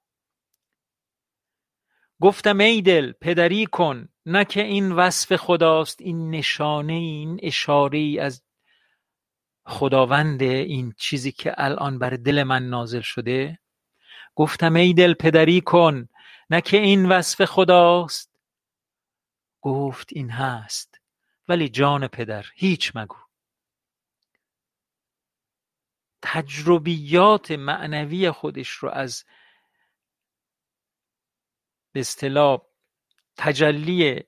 [2.22, 4.10] گفتم ای دل پدری کن.
[4.26, 8.44] نه که این وصف خداست این نشانه این اشاره ای از
[9.66, 13.60] خداوند این چیزی که الان بر دل من نازل شده.
[14.36, 16.10] گفتم ای دل پدری کن.
[16.50, 18.30] نه که این وصف خداست.
[19.62, 21.02] گفت این هست
[21.48, 23.18] ولی جان پدر هیچ مگو.
[26.22, 29.26] تجربیات معنوی خودش رو از
[31.92, 32.62] به اصطلاح
[33.38, 34.24] تجلی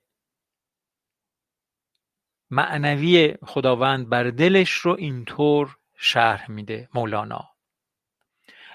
[2.50, 7.51] معنوی خداوند بر دلش رو اینطور شرح میده مولانا.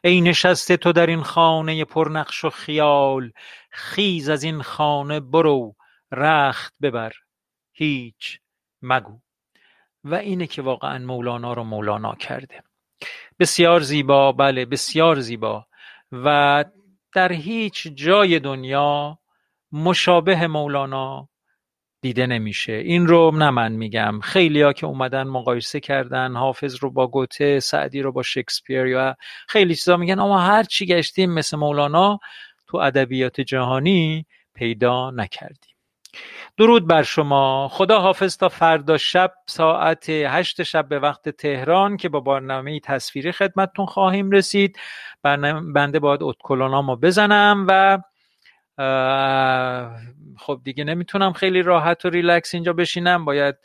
[0.07, 3.33] ای نشسته تو در این خانه پرنقش و خیال
[3.71, 5.75] خیز از این خانه برو
[6.13, 7.13] رخت ببر.
[7.73, 8.41] هیچ
[8.83, 9.21] مگو.
[10.05, 12.63] و اینه که واقعا مولانا رو مولانا کرده.
[13.39, 15.67] بسیار زیبا بله بسیار زیبا.
[16.13, 16.65] و
[17.13, 19.19] در هیچ جای دنیا
[19.73, 21.29] مشابه مولانا
[22.07, 22.73] دیده نمیشه.
[22.73, 24.21] این رو نه من میگم.
[24.21, 29.17] خیلیا که اومدن مقایسه کردن حافظ رو با گوته سعدی رو با شکسپیر یا
[29.49, 30.19] خیلی چیزا میگن.
[30.19, 32.19] اما هر چی گشتیم مثل مولانا
[32.67, 35.75] تو ادبیات جهانی پیدا نکردیم.
[36.57, 37.69] درود بر شما.
[37.73, 43.33] خدا حافظ تا فردا شب ساعت هشت شب به وقت تهران که با برنامه تصویری
[43.33, 44.79] خدمتتون خواهیم رسید.
[45.75, 47.99] بنده باید اتکلونامو بزنم و
[50.39, 53.25] خب دیگه نمی‌تونم خیلی راحت و ریلکس اینجا بشینم.
[53.25, 53.57] باید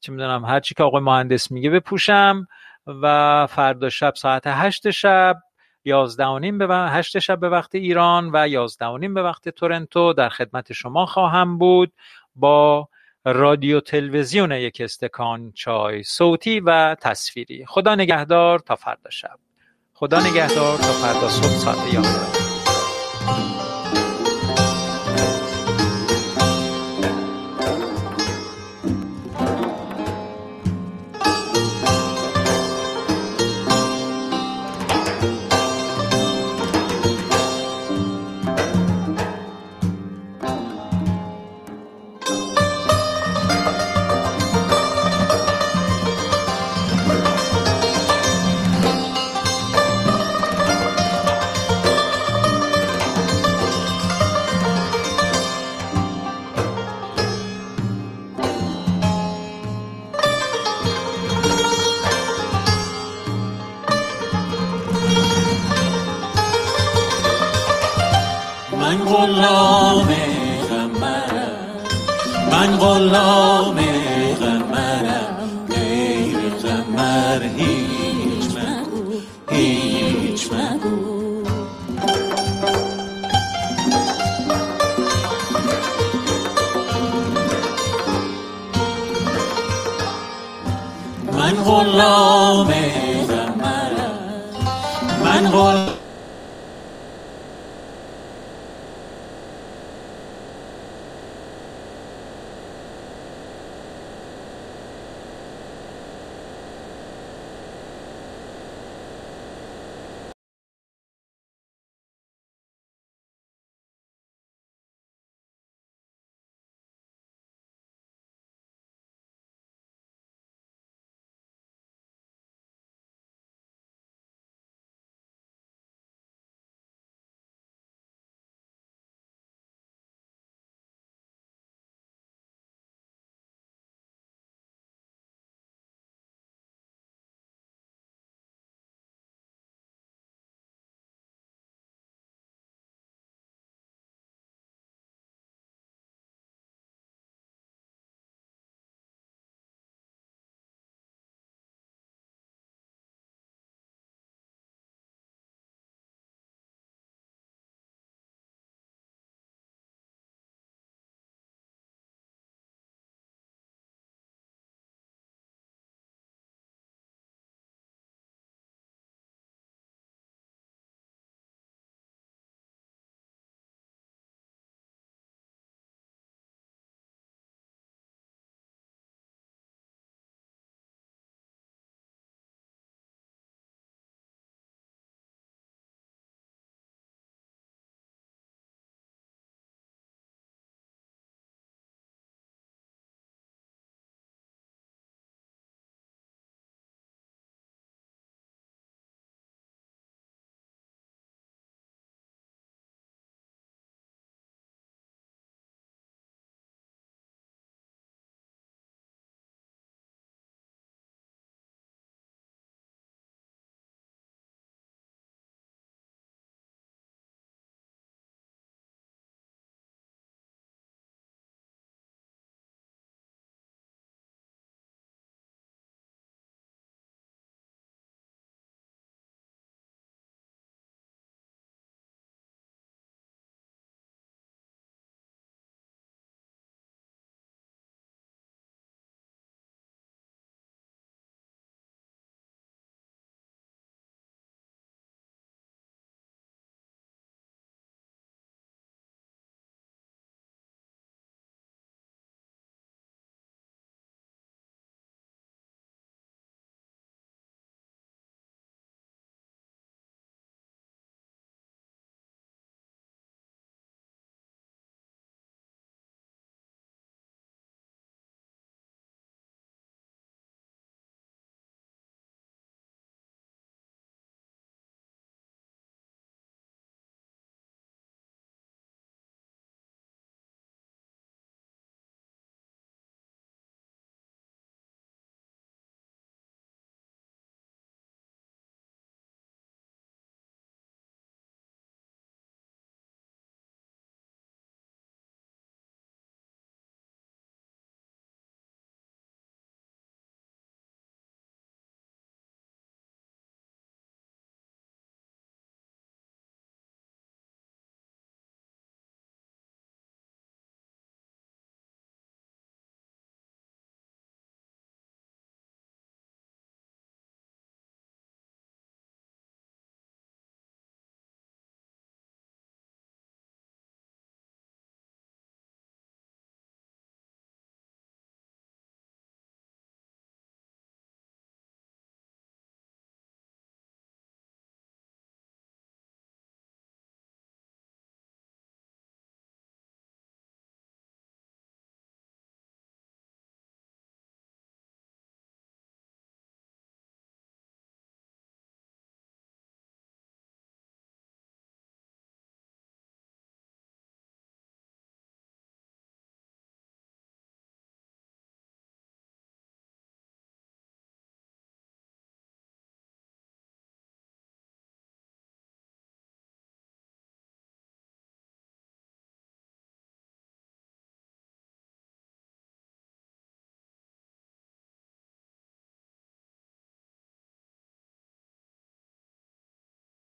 [0.00, 2.48] چه می‌دونم هر چی که آقای مهندس میگه بپوشم
[2.86, 5.36] و فردا شب ساعت هشت شب
[5.84, 9.48] یازده و نیم به هشت شب به وقت ایران و یازده و نیم به وقت
[9.48, 11.92] تورنتو در خدمت شما خواهم بود
[12.36, 12.88] با
[13.24, 17.66] رادیو تلویزیون یک استکان چای صوتی و تصویری.
[17.66, 19.38] خدا نگهدار تا فردا شب.
[19.94, 23.57] خدا نگهدار تا فردا صبح ساعت 11